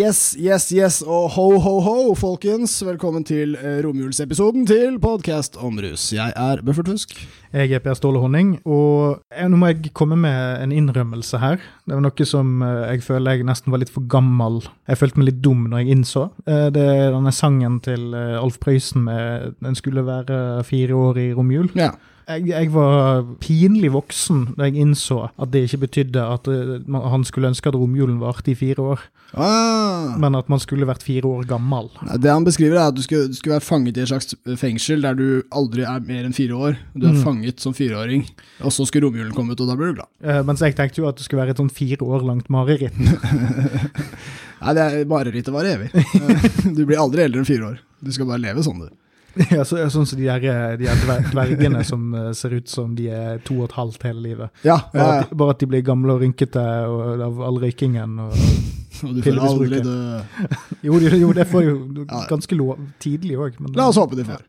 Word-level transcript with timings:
Yes, 0.00 0.36
yes, 0.38 0.70
yes, 0.72 1.00
og 1.02 1.26
ho, 1.34 1.44
ho, 1.60 1.72
ho, 1.84 1.94
folkens. 2.16 2.78
Velkommen 2.86 3.24
til 3.26 3.52
eh, 3.58 3.80
romjulsepisoden 3.84 4.62
til 4.68 4.94
podkast 5.02 5.58
om 5.60 5.76
rus. 5.82 6.06
Jeg 6.14 6.32
er 6.40 6.62
Buffert 6.64 6.88
Fusk. 6.88 7.12
Jeg 7.52 7.74
er 7.76 7.82
Per 7.84 7.98
Ståle 7.98 8.22
Honning, 8.22 8.54
og 8.64 9.18
nå 9.34 9.58
må 9.60 9.72
jeg 9.72 9.90
komme 9.98 10.16
med 10.22 10.62
en 10.62 10.72
innrømmelse 10.72 11.40
her. 11.42 11.58
Det 11.84 11.98
var 11.98 12.04
noe 12.06 12.28
som 12.30 12.62
eh, 12.64 12.94
jeg 12.94 13.04
føler 13.10 13.36
jeg 13.42 13.48
nesten 13.50 13.74
var 13.74 13.82
litt 13.82 13.92
for 13.92 14.06
gammel. 14.08 14.62
Jeg 14.88 15.02
følte 15.02 15.20
meg 15.20 15.32
litt 15.32 15.42
dum 15.44 15.66
når 15.68 15.82
jeg 15.82 15.98
innså. 15.98 16.24
Eh, 16.46 16.68
Det 16.72 16.86
er 16.94 17.10
denne 17.18 17.34
sangen 17.36 17.76
til 17.84 18.14
Alf 18.16 18.56
Prøysen 18.62 19.04
med 19.10 19.58
'Den 19.60 19.76
skulle 19.76 20.06
være 20.06 20.64
fire 20.64 20.94
år 20.96 21.18
i 21.18 21.28
romjul'. 21.34 21.74
Ja. 21.76 21.90
Jeg, 22.28 22.44
jeg 22.50 22.68
var 22.74 23.24
pinlig 23.42 23.90
voksen 23.94 24.54
da 24.56 24.68
jeg 24.68 24.76
innså 24.84 25.30
at 25.40 25.50
det 25.50 25.64
ikke 25.66 25.80
betydde 25.86 26.22
at 26.22 26.46
eh, 26.48 26.76
han 27.10 27.24
skulle 27.26 27.48
ønske 27.50 27.66
at 27.72 27.74
romjulen 27.74 28.20
varte 28.20 28.52
i 28.52 28.54
fire 28.58 28.82
år, 28.94 29.00
Ah. 29.30 30.16
men 30.18 30.34
at 30.34 30.48
man 30.50 30.58
skulle 30.58 30.86
vært 30.88 31.04
fire 31.06 31.22
år 31.22 31.44
gammel. 31.46 31.86
Det 32.18 32.30
han 32.32 32.42
beskriver, 32.42 32.74
er 32.80 32.88
at 32.90 32.96
du 32.96 33.02
skulle, 33.02 33.28
du 33.30 33.34
skulle 33.38 33.54
være 33.54 33.62
fanget 33.62 33.96
i 33.96 34.02
et 34.02 34.08
slags 34.10 34.34
fengsel 34.58 35.02
der 35.06 35.14
du 35.14 35.42
aldri 35.54 35.84
er 35.86 36.00
mer 36.02 36.24
enn 36.26 36.34
fire 36.34 36.56
år. 36.58 36.76
Du 36.98 37.06
er 37.06 37.12
Mm. 37.14 37.22
fanget 37.22 37.60
som 37.62 37.72
fireåring, 37.72 38.24
og 38.60 38.72
så 38.74 38.86
skulle 38.86 39.06
romjulen 39.06 39.30
komme 39.32 39.52
ut, 39.54 39.60
og 39.60 39.68
da 39.70 39.76
blir 39.78 39.92
du 39.94 40.00
glad. 40.00 40.08
Eh, 40.22 40.42
Mens 40.42 40.60
jeg 40.60 40.74
tenkte 40.74 40.98
jo 40.98 41.06
at 41.08 41.16
det 41.16 41.24
skulle 41.28 41.42
være 41.44 41.50
et 41.54 41.62
sånn 41.62 41.70
fire 41.70 42.02
år 42.02 42.26
langt 42.26 42.50
mareritt. 42.50 42.94
Nei, 44.60 44.74
det 44.76 44.82
er 44.82 45.04
marerittet 45.08 45.54
varer 45.54 45.78
evig. 45.78 45.90
Eh, 46.20 46.74
Du 46.74 46.82
blir 46.86 46.98
aldri 47.00 47.22
eldre 47.24 47.40
enn 47.42 47.48
fire 47.48 47.70
år. 47.70 47.78
Du 48.02 48.10
skal 48.12 48.26
bare 48.28 48.42
leve 48.42 48.62
sånn, 48.66 48.82
du. 48.82 48.90
Ja, 49.56 49.64
så, 49.64 49.78
sånn 49.92 50.06
som 50.08 50.18
de 50.20 50.26
der, 50.28 50.42
eh, 50.44 50.74
de 50.80 50.88
der 50.88 51.22
dvergene 51.30 51.80
som 51.86 52.10
eh, 52.14 52.30
ser 52.36 52.52
ut 52.58 52.68
som 52.68 52.92
de 52.98 53.06
er 53.14 53.38
to 53.46 53.56
og 53.62 53.70
et 53.70 53.76
halvt 53.78 54.02
hele 54.08 54.20
livet. 54.24 54.50
Ja, 54.66 54.76
ja, 54.92 54.98
Bare, 54.98 55.14
at, 55.22 55.30
de- 55.30 55.38
bare 55.42 55.54
at 55.54 55.62
de 55.62 55.68
blir 55.70 55.84
gamle 55.86 56.16
og 56.16 56.20
rynkete 56.24 56.64
og, 56.90 57.22
av 57.28 57.40
all 57.48 57.60
røykingen. 57.62 58.18
Og, 58.26 58.34
Og 59.06 59.14
du 59.16 59.22
får 59.24 59.38
aldri 59.48 59.78
dø. 59.80 59.94
jo, 60.90 60.98
de, 61.00 61.10
jo, 61.22 61.30
det 61.36 61.46
får 61.48 61.64
jo 61.64 61.74
ganske 62.28 62.58
lov, 62.58 62.82
tidlig 63.00 63.38
òg. 63.40 63.56
La 63.78 63.88
oss 63.88 63.96
håpe 64.00 64.18
de 64.18 64.26
får. 64.28 64.44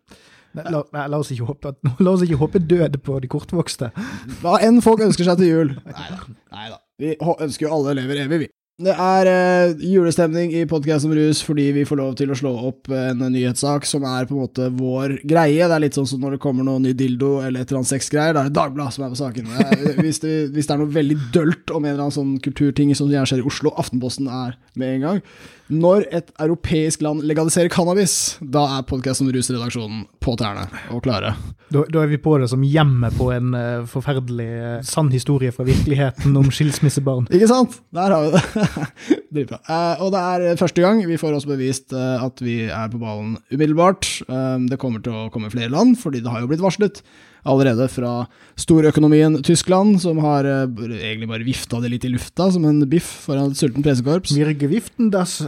Nei, 0.60 0.66
la, 0.68 0.82
nei, 0.92 1.04
la, 1.08 1.20
oss 1.24 1.30
ikke 1.32 1.46
håpe, 1.48 1.72
la 2.04 2.12
oss 2.12 2.26
ikke 2.26 2.40
håpe 2.42 2.60
død 2.60 2.98
på 3.06 3.20
de 3.24 3.30
kortvokste. 3.32 3.94
Hva 4.42 4.58
enn 4.68 4.82
folk 4.84 5.00
ønsker 5.06 5.30
seg 5.30 5.40
til 5.40 5.54
jul. 5.54 5.72
Nei 5.88 6.66
da. 6.74 6.82
Vi 7.00 7.14
ønsker 7.22 7.70
jo 7.70 7.72
alle 7.78 7.94
elever 7.96 8.26
evig, 8.26 8.42
vi. 8.44 8.50
Det 8.82 8.94
er 8.98 9.28
eh, 9.30 9.74
julestemning 9.86 10.54
i 10.58 10.64
podkast 10.70 11.06
om 11.06 11.14
rus 11.14 11.42
fordi 11.46 11.68
vi 11.76 11.84
får 11.86 12.00
lov 12.00 12.16
til 12.18 12.32
å 12.34 12.38
slå 12.38 12.54
opp 12.70 12.90
en 12.96 13.22
nyhetssak 13.22 13.86
som 13.86 14.06
er 14.10 14.26
på 14.26 14.34
en 14.34 14.42
måte 14.42 14.70
vår 14.74 15.20
greie. 15.28 15.68
Det 15.68 15.76
er 15.76 15.84
litt 15.84 16.00
sånn 16.00 16.10
som 16.10 16.24
når 16.24 16.36
det 16.36 16.42
kommer 16.42 16.66
noe 16.66 16.82
ny 16.82 16.96
dildo 16.98 17.36
eller 17.44 17.62
et 17.62 17.70
eller 17.70 17.84
annet 17.84 17.92
sexgreier. 17.92 18.34
Da 18.34 18.44
er 18.44 18.50
det 18.50 18.58
Dagbladet 18.58 18.98
som 18.98 19.06
er 19.06 19.14
på 19.14 19.22
saken. 19.22 19.54
Hvis 20.02 20.22
det, 20.24 20.34
hvis 20.56 20.68
det 20.68 20.74
er 20.74 20.82
noe 20.82 20.94
veldig 20.94 21.18
dølt 21.36 21.74
om 21.76 21.86
en 21.86 21.94
eller 21.94 22.08
annen 22.08 22.16
sånn 22.16 22.36
kulturting 22.44 22.94
som 22.98 23.12
gjerne 23.12 23.30
skjer 23.30 23.44
i 23.44 23.48
Oslo, 23.48 23.74
Aftenposten 23.82 24.30
er 24.32 24.58
med 24.80 24.96
en 24.96 25.06
gang. 25.06 25.26
Når 25.72 26.04
et 26.12 26.32
europeisk 26.44 27.04
land 27.06 27.24
legaliserer 27.24 27.72
cannabis, 27.72 28.36
da 28.44 28.66
er 28.76 28.88
podkast 28.88 29.24
om 29.24 29.30
rus-redaksjonen 29.32 30.04
på 30.20 30.34
tærne 30.40 30.66
og 30.92 31.00
klare. 31.06 31.32
Da, 31.72 31.86
da 31.88 32.02
er 32.04 32.12
vi 32.12 32.20
på 32.20 32.34
det 32.42 32.50
som 32.52 32.66
hjemmet 32.68 33.16
på 33.16 33.30
en 33.32 33.54
uh, 33.56 33.86
forferdelig 33.88 34.50
uh, 34.52 34.74
sann 34.84 35.12
historie 35.14 35.54
fra 35.56 35.64
virkeligheten 35.68 36.36
om 36.36 36.50
skilsmissebarn. 36.52 37.30
Ikke 37.32 37.48
sant? 37.48 37.80
Der 37.96 38.12
har 38.12 38.26
vi 38.26 38.34
det. 38.36 38.68
Dritbra. 39.34 39.62
Uh, 39.66 40.06
og 40.06 40.14
det 40.14 40.22
er 40.22 40.60
første 40.60 40.84
gang 40.84 41.02
vi 41.08 41.20
får 41.20 41.38
også 41.38 41.52
bevist 41.54 41.96
uh, 41.96 42.24
at 42.26 42.42
vi 42.44 42.64
er 42.68 42.92
på 42.92 43.02
ballen 43.02 43.36
umiddelbart. 43.52 44.08
Um, 44.28 44.70
det 44.72 44.80
kommer 44.82 45.04
til 45.04 45.16
å 45.16 45.28
komme 45.34 45.52
flere 45.54 45.72
land, 45.74 45.98
fordi 46.02 46.24
det 46.24 46.32
har 46.34 46.44
jo 46.44 46.52
blitt 46.52 46.64
varslet 46.64 47.04
allerede 47.42 47.88
fra 47.90 48.28
storøkonomien 48.60 49.40
Tyskland, 49.46 49.98
som 50.04 50.20
har 50.22 50.46
uh, 50.46 50.66
egentlig 51.00 51.32
bare 51.32 51.48
vifta 51.48 51.82
det 51.82 51.94
litt 51.96 52.06
i 52.06 52.14
lufta 52.14 52.52
som 52.54 52.68
en 52.70 52.84
biff 52.90 53.08
foran 53.26 53.50
et 53.50 53.58
sultent 53.58 53.86
pressekorps. 53.88 54.36
Wir 54.38 54.54
gewiften 54.54 55.10
das 55.14 55.40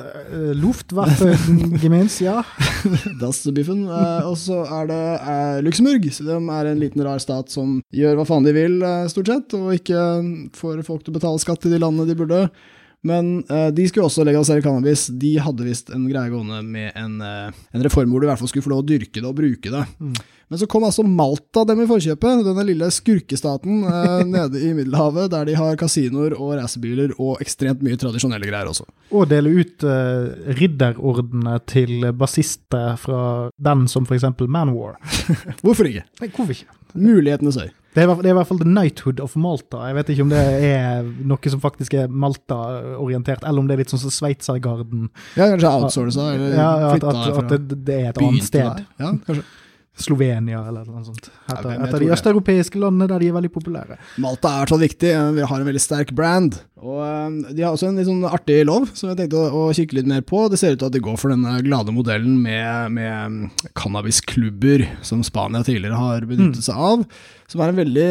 Luftwaffe 0.58 1.36
gemens, 1.84 2.22
ja. 2.24 2.42
Das-biffen. 3.22 3.86
Eh, 3.88 4.28
og 4.28 4.38
så 4.40 4.64
er 4.66 4.90
det 4.90 5.02
eh, 5.20 5.58
Luxembourg, 5.66 6.08
som 6.16 6.50
er 6.54 6.72
en 6.72 6.82
liten 6.82 7.04
rar 7.06 7.22
stat 7.24 7.54
som 7.54 7.80
gjør 7.94 8.20
hva 8.20 8.28
faen 8.28 8.48
de 8.48 8.56
vil, 8.56 8.80
eh, 8.84 9.10
stort 9.12 9.32
sett, 9.32 9.58
og 9.58 9.74
ikke 9.78 10.06
får 10.58 10.84
folk 10.88 11.04
til 11.04 11.14
å 11.14 11.20
betale 11.20 11.44
skatt 11.44 11.68
i 11.68 11.74
de 11.74 11.82
landene 11.82 12.10
de 12.10 12.18
burde. 12.20 12.46
Men 13.04 13.34
uh, 13.50 13.70
de 13.76 13.88
skulle 13.90 14.08
også 14.08 14.24
legalisere 14.28 14.64
cannabis. 14.64 15.10
De 15.20 15.36
hadde 15.44 15.68
visst 15.68 15.92
en 15.94 16.06
greie 16.08 16.32
gående 16.32 16.62
med 16.64 16.94
en, 17.00 17.18
uh, 17.20 17.64
en 17.76 17.84
reform 17.84 18.14
hvor 18.14 18.24
du 18.24 18.28
i 18.28 18.32
hvert 18.32 18.40
fall 18.40 18.52
skulle 18.52 18.66
få 18.66 18.74
lov 18.76 18.86
å 18.86 18.90
dyrke 18.94 19.20
det 19.20 19.28
og 19.28 19.36
bruke 19.38 19.74
det. 19.74 19.84
Men 20.54 20.60
så 20.62 20.68
kom 20.70 20.84
altså 20.86 21.02
Malta 21.02 21.64
dem 21.66 21.80
i 21.82 21.88
forkjøpet, 21.90 22.44
denne 22.46 22.64
lille 22.68 22.86
skurkestaten 22.94 23.80
eh, 23.90 24.20
nede 24.36 24.60
i 24.62 24.70
Middelhavet, 24.78 25.32
der 25.34 25.48
de 25.50 25.56
har 25.58 25.80
kasinoer 25.82 26.36
og 26.38 26.52
racerbiler 26.60 27.16
og 27.18 27.42
ekstremt 27.42 27.82
mye 27.82 27.98
tradisjonelle 27.98 28.46
greier 28.46 28.70
også. 28.70 28.86
Og 29.18 29.26
dele 29.32 29.50
ut 29.58 29.82
eh, 29.90 30.54
ridderordene 30.60 31.56
til 31.66 32.06
bassister 32.22 32.94
fra 33.02 33.24
band 33.58 33.90
som 33.90 34.06
f.eks. 34.06 34.30
Manwar. 34.46 35.00
Hvorfor 35.66 35.90
ikke? 35.90 36.06
Nei, 36.22 36.30
hvorfor 36.36 36.54
ikke? 36.54 36.70
Mulighetenes 36.94 37.58
øy. 37.58 37.72
Det 37.98 38.06
er, 38.06 38.14
det 38.22 38.30
er 38.30 38.36
i 38.36 38.38
hvert 38.38 38.50
fall 38.50 38.62
The 38.62 38.70
Knighthood 38.70 39.20
of 39.26 39.34
Malta. 39.38 39.82
Jeg 39.90 39.98
vet 39.98 40.14
ikke 40.14 40.24
om 40.28 40.32
det 40.36 40.46
er 40.70 41.10
noe 41.30 41.54
som 41.54 41.66
faktisk 41.66 41.98
er 41.98 42.14
Malta-orientert, 42.14 43.42
eller 43.42 43.62
om 43.66 43.70
det 43.70 43.80
er 43.80 43.84
litt 43.84 43.94
sånn 43.94 44.02
som 44.06 44.14
Sveitsergarden. 44.14 45.10
Ja, 45.34 45.50
kanskje 45.56 45.74
outsourca, 45.82 46.30
eller 46.38 46.56
Ja, 46.58 46.70
at, 46.92 46.96
flytta 46.96 47.12
at, 47.14 47.42
at 47.42 47.52
det, 47.54 47.82
det 47.90 48.00
er 48.00 48.08
et 48.14 48.22
annet 48.22 48.50
sted. 48.50 48.66
der. 48.70 48.88
Ja, 49.02 49.12
kanskje. 49.26 49.46
Slovenia 49.94 50.64
eller 50.68 50.88
noe 50.90 51.04
sånt. 51.06 51.28
Et, 51.52 51.66
av- 51.70 52.00
de 52.02 52.08
østeuropeiske 52.16 52.80
landene 52.82 53.06
der 53.12 53.22
de 53.22 53.28
er 53.30 53.36
veldig 53.36 53.52
populære. 53.54 53.98
Malta 54.24 54.56
er 54.64 54.72
så 54.72 54.80
viktig. 54.82 55.12
Vi 55.38 55.44
har 55.46 55.60
en 55.62 55.68
veldig 55.68 55.84
sterk 55.84 56.14
brand. 56.18 56.56
Og 56.84 56.98
eh, 57.06 57.54
De 57.54 57.62
har 57.64 57.76
også 57.78 57.92
en 57.92 58.00
litt 58.02 58.10
sånn 58.10 58.26
artig 58.26 58.58
lov 58.66 58.90
som 58.98 59.12
jeg 59.12 59.20
tenkte 59.22 59.38
å, 59.38 59.68
å 59.70 59.76
kikke 59.78 60.00
litt 60.00 60.10
mer 60.10 60.24
på. 60.26 60.48
Det 60.50 60.58
ser 60.60 60.74
ut 60.74 60.82
til 60.82 60.90
at 60.90 60.96
de 60.98 61.04
går 61.06 61.20
for 61.22 61.30
denne 61.36 61.54
glade 61.64 61.94
modellen 61.94 62.40
med, 62.42 62.90
med 62.98 63.14
mm, 63.38 63.70
cannabisklubber, 64.04 64.88
som 65.06 65.22
Spania 65.24 65.62
tidligere 65.64 66.00
har 66.02 66.26
benyttet 66.28 66.66
seg 66.66 66.76
av. 66.90 67.06
Som 67.54 67.62
er 67.62 67.70
en 67.74 67.80
veldig 67.84 68.10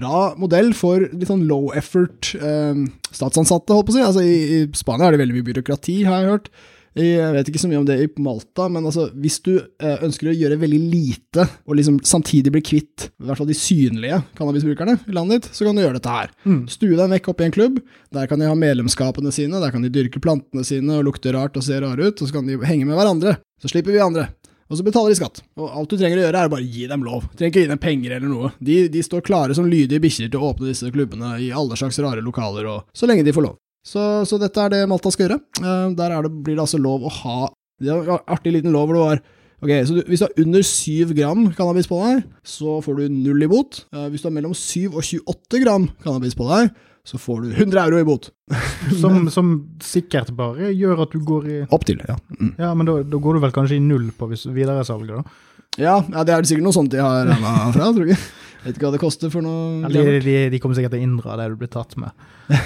bra 0.00 0.22
modell 0.40 0.72
for 0.76 1.04
litt 1.12 1.28
sånn 1.28 1.44
low 1.50 1.68
effort 1.76 2.32
eh, 2.40 2.82
statsansatte, 3.12 3.76
holdt 3.76 3.90
på 3.90 3.94
å 3.94 3.98
si. 3.98 4.04
Altså, 4.08 4.24
i, 4.24 4.40
I 4.62 4.66
Spania 4.78 5.08
er 5.10 5.16
det 5.16 5.22
veldig 5.26 5.38
mye 5.38 5.48
byråkrati, 5.52 6.00
har 6.08 6.22
jeg 6.24 6.32
hørt. 6.32 6.50
Jeg 6.98 7.34
vet 7.34 7.50
ikke 7.50 7.60
så 7.62 7.70
mye 7.70 7.80
om 7.80 7.86
det 7.88 7.96
i 8.02 8.08
Malta, 8.24 8.66
men 8.72 8.86
altså, 8.88 9.08
hvis 9.18 9.38
du 9.44 9.52
eh, 9.58 10.04
ønsker 10.04 10.30
å 10.30 10.34
gjøre 10.36 10.58
veldig 10.60 10.80
lite, 10.90 11.46
og 11.68 11.78
liksom 11.78 12.00
samtidig 12.06 12.52
bli 12.54 12.62
kvitt 12.64 13.08
i 13.08 13.28
hvert 13.28 13.40
fall 13.40 13.50
de 13.50 13.56
synlige 13.58 14.20
cannabisbrukerne 14.38 14.98
i 15.06 15.16
landet 15.16 15.44
ditt, 15.44 15.50
så 15.56 15.66
kan 15.66 15.78
du 15.78 15.84
gjøre 15.84 15.98
dette 15.98 16.14
her. 16.14 16.32
Mm. 16.48 16.62
Stue 16.72 16.98
deg 16.98 17.12
vekk 17.14 17.30
opp 17.32 17.42
i 17.42 17.48
en 17.48 17.54
klubb, 17.54 17.78
der 18.14 18.30
kan 18.30 18.42
de 18.42 18.50
ha 18.50 18.56
medlemskapene 18.58 19.34
sine, 19.34 19.62
der 19.62 19.74
kan 19.74 19.84
de 19.84 19.92
dyrke 19.92 20.22
plantene 20.24 20.66
sine 20.66 20.98
og 20.98 21.06
lukte 21.10 21.34
rart 21.36 21.58
og 21.58 21.66
se 21.66 21.78
rare 21.82 22.10
ut, 22.10 22.18
og 22.18 22.24
så 22.24 22.38
kan 22.38 22.48
de 22.48 22.58
henge 22.68 22.88
med 22.88 22.98
hverandre. 22.98 23.38
Så 23.62 23.72
slipper 23.72 23.94
vi 23.94 24.02
andre. 24.02 24.28
Og 24.68 24.76
så 24.76 24.84
betaler 24.84 25.12
de 25.12 25.16
skatt. 25.16 25.40
Og 25.56 25.70
alt 25.72 25.88
du 25.88 25.96
trenger 25.96 26.20
å 26.20 26.24
gjøre, 26.26 26.40
er 26.42 26.50
å 26.50 26.52
bare 26.52 26.66
gi 26.68 26.84
dem 26.90 27.04
lov. 27.06 27.24
Du 27.30 27.38
trenger 27.38 27.54
ikke 27.54 27.62
gi 27.64 27.70
dem 27.70 27.80
penger 27.80 28.18
eller 28.18 28.28
noe. 28.28 28.50
De, 28.60 28.82
de 28.92 29.04
står 29.04 29.24
klare 29.24 29.56
som 29.56 29.68
lydige 29.68 30.02
bikkjer 30.04 30.28
til 30.28 30.42
å 30.42 30.50
åpne 30.50 30.68
disse 30.68 30.90
klubbene 30.92 31.38
i 31.40 31.48
alle 31.56 31.78
slags 31.80 31.98
rare 32.04 32.24
lokaler, 32.24 32.68
og 32.68 32.92
så 32.96 33.08
lenge 33.08 33.24
de 33.24 33.32
får 33.32 33.46
lov. 33.48 33.56
Så, 33.88 34.04
så 34.28 34.36
dette 34.40 34.60
er 34.60 34.74
det 34.74 34.84
Malta 34.90 35.12
skal 35.14 35.28
gjøre. 35.28 35.40
Eh, 35.62 35.88
der 35.96 36.14
er 36.14 36.26
det, 36.26 36.32
blir 36.44 36.58
det 36.58 36.64
altså 36.66 36.80
lov 36.82 37.06
å 37.08 37.12
ha 37.22 37.38
Det 37.80 37.92
er 37.92 38.10
en 38.10 38.24
artig 38.28 38.52
liten 38.58 38.74
lov 38.74 38.90
hvor 38.90 38.98
du 38.98 39.04
har 39.06 39.22
Ok, 39.58 39.72
så 39.88 39.96
du, 39.96 40.02
Hvis 40.06 40.20
du 40.22 40.26
har 40.28 40.42
under 40.44 40.62
7 40.62 41.14
gram 41.18 41.48
cannabis 41.58 41.88
på 41.90 41.96
deg, 42.04 42.20
så 42.46 42.76
får 42.84 43.00
du 43.00 43.14
null 43.16 43.42
i 43.42 43.48
bot. 43.50 43.80
Eh, 43.90 44.04
hvis 44.12 44.22
du 44.22 44.28
har 44.28 44.36
mellom 44.36 44.52
7 44.54 44.92
og 44.92 45.00
28 45.02 45.62
gram 45.64 45.88
cannabis 46.04 46.36
på 46.38 46.46
deg, 46.46 46.70
så 47.08 47.18
får 47.18 47.40
du 47.42 47.48
100 47.56 47.80
euro 47.88 47.98
i 47.98 48.06
bot. 48.06 48.28
Som, 49.00 49.26
som 49.32 49.50
sikkert 49.82 50.30
bare 50.36 50.70
gjør 50.76 51.02
at 51.02 51.12
du 51.12 51.18
går 51.26 51.48
i 51.50 51.56
Opptil, 51.74 51.98
ja. 52.06 52.14
Mm. 52.38 52.52
Ja, 52.54 52.70
men 52.78 52.86
da, 52.88 53.00
da 53.02 53.18
går 53.20 53.36
du 53.36 53.42
vel 53.42 53.52
kanskje 53.56 53.76
i 53.76 53.82
null 53.82 54.12
på 54.16 54.30
videresalget, 54.30 55.18
da? 55.18 55.58
Ja, 55.78 55.96
ja, 56.06 56.22
det 56.26 56.34
er 56.34 56.46
sikkert 56.48 56.66
noe 56.68 56.76
sånt 56.76 56.94
de 56.94 57.02
har 57.02 57.26
regna 57.28 57.56
fra, 57.74 57.90
tror 57.96 58.12
jeg. 58.12 58.18
Vet 58.64 58.74
ikke 58.76 58.88
hva 58.88 58.94
det 58.96 59.00
koster 59.02 59.30
for 59.32 59.44
noe. 59.44 59.82
Ja, 59.84 59.90
de, 59.92 60.18
de, 60.24 60.36
de 60.50 60.58
kommer 60.62 60.74
sikkert 60.78 60.96
til 60.96 61.02
å 61.02 61.06
inndra 61.06 61.36
det 61.38 61.46
du 61.52 61.58
blir 61.60 61.70
tatt 61.72 61.94
med. 62.00 62.10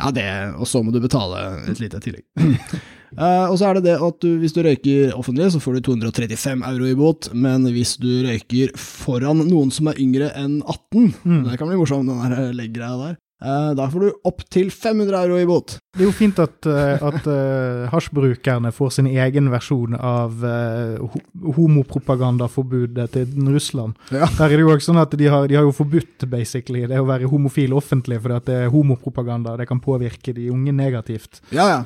Ja, 0.00 0.10
det, 0.14 0.26
og 0.60 0.68
så 0.70 0.82
må 0.84 0.92
du 0.94 1.00
betale 1.02 1.40
et 1.70 1.80
lite 1.82 1.98
tillegg. 2.04 2.22
uh, 3.16 3.46
og 3.50 3.56
så 3.58 3.70
er 3.70 3.78
det 3.78 3.86
det 3.88 3.96
at 4.06 4.18
du, 4.22 4.28
hvis 4.42 4.54
du 4.54 4.60
røyker 4.66 5.14
offentlig, 5.16 5.48
så 5.54 5.60
får 5.62 5.78
du 5.78 5.86
235 5.88 6.62
euro 6.70 6.88
i 6.90 6.96
bot, 6.98 7.30
men 7.34 7.64
hvis 7.74 7.96
du 8.02 8.10
røyker 8.28 8.74
foran 8.78 9.40
noen 9.48 9.72
som 9.74 9.88
er 9.90 9.98
yngre 10.02 10.30
enn 10.38 10.60
18, 10.62 11.14
Mm. 11.26 11.42
det 11.48 11.56
kan 11.58 11.68
bli 11.70 11.76
morsomt, 11.80 12.06
den 12.08 12.56
legggreia 12.56 12.96
der, 13.00 13.16
da 13.36 13.84
får 13.92 14.00
du 14.00 14.12
opp 14.24 14.40
til 14.48 14.70
500 14.72 15.18
euro 15.26 15.36
i 15.36 15.46
bot. 15.48 15.76
Det 15.96 16.04
er 16.04 16.08
jo 16.08 16.14
fint 16.16 16.38
at, 16.40 16.66
eh, 16.68 17.02
at 17.04 17.26
eh, 17.28 17.82
hasjbrukerne 17.92 18.72
får 18.72 18.94
sin 18.96 19.10
egen 19.12 19.50
versjon 19.52 19.96
av 19.96 20.40
homopropagandaforbudet 21.58 23.10
til 23.12 23.52
Russland. 23.52 23.98
Ja. 24.10 24.28
Der 24.38 24.48
er 24.48 24.56
det 24.56 24.64
jo 24.64 24.72
også 24.72 24.92
sånn 24.92 25.02
at 25.02 25.18
de 25.20 25.28
har, 25.32 25.48
de 25.50 25.58
har 25.58 25.68
jo 25.68 25.76
forbudt 25.76 26.24
basically 26.32 26.86
det 26.88 27.00
å 27.00 27.08
være 27.08 27.28
homofil 27.30 27.76
offentlig 27.76 28.22
fordi 28.24 28.40
at 28.40 28.48
det 28.48 28.58
er 28.62 28.72
homopropaganda. 28.72 29.58
Det 29.60 29.68
kan 29.68 29.84
påvirke 29.84 30.32
de 30.36 30.48
unge 30.52 30.72
negativt. 30.76 31.42
Ja, 31.52 31.68
ja. 31.74 31.80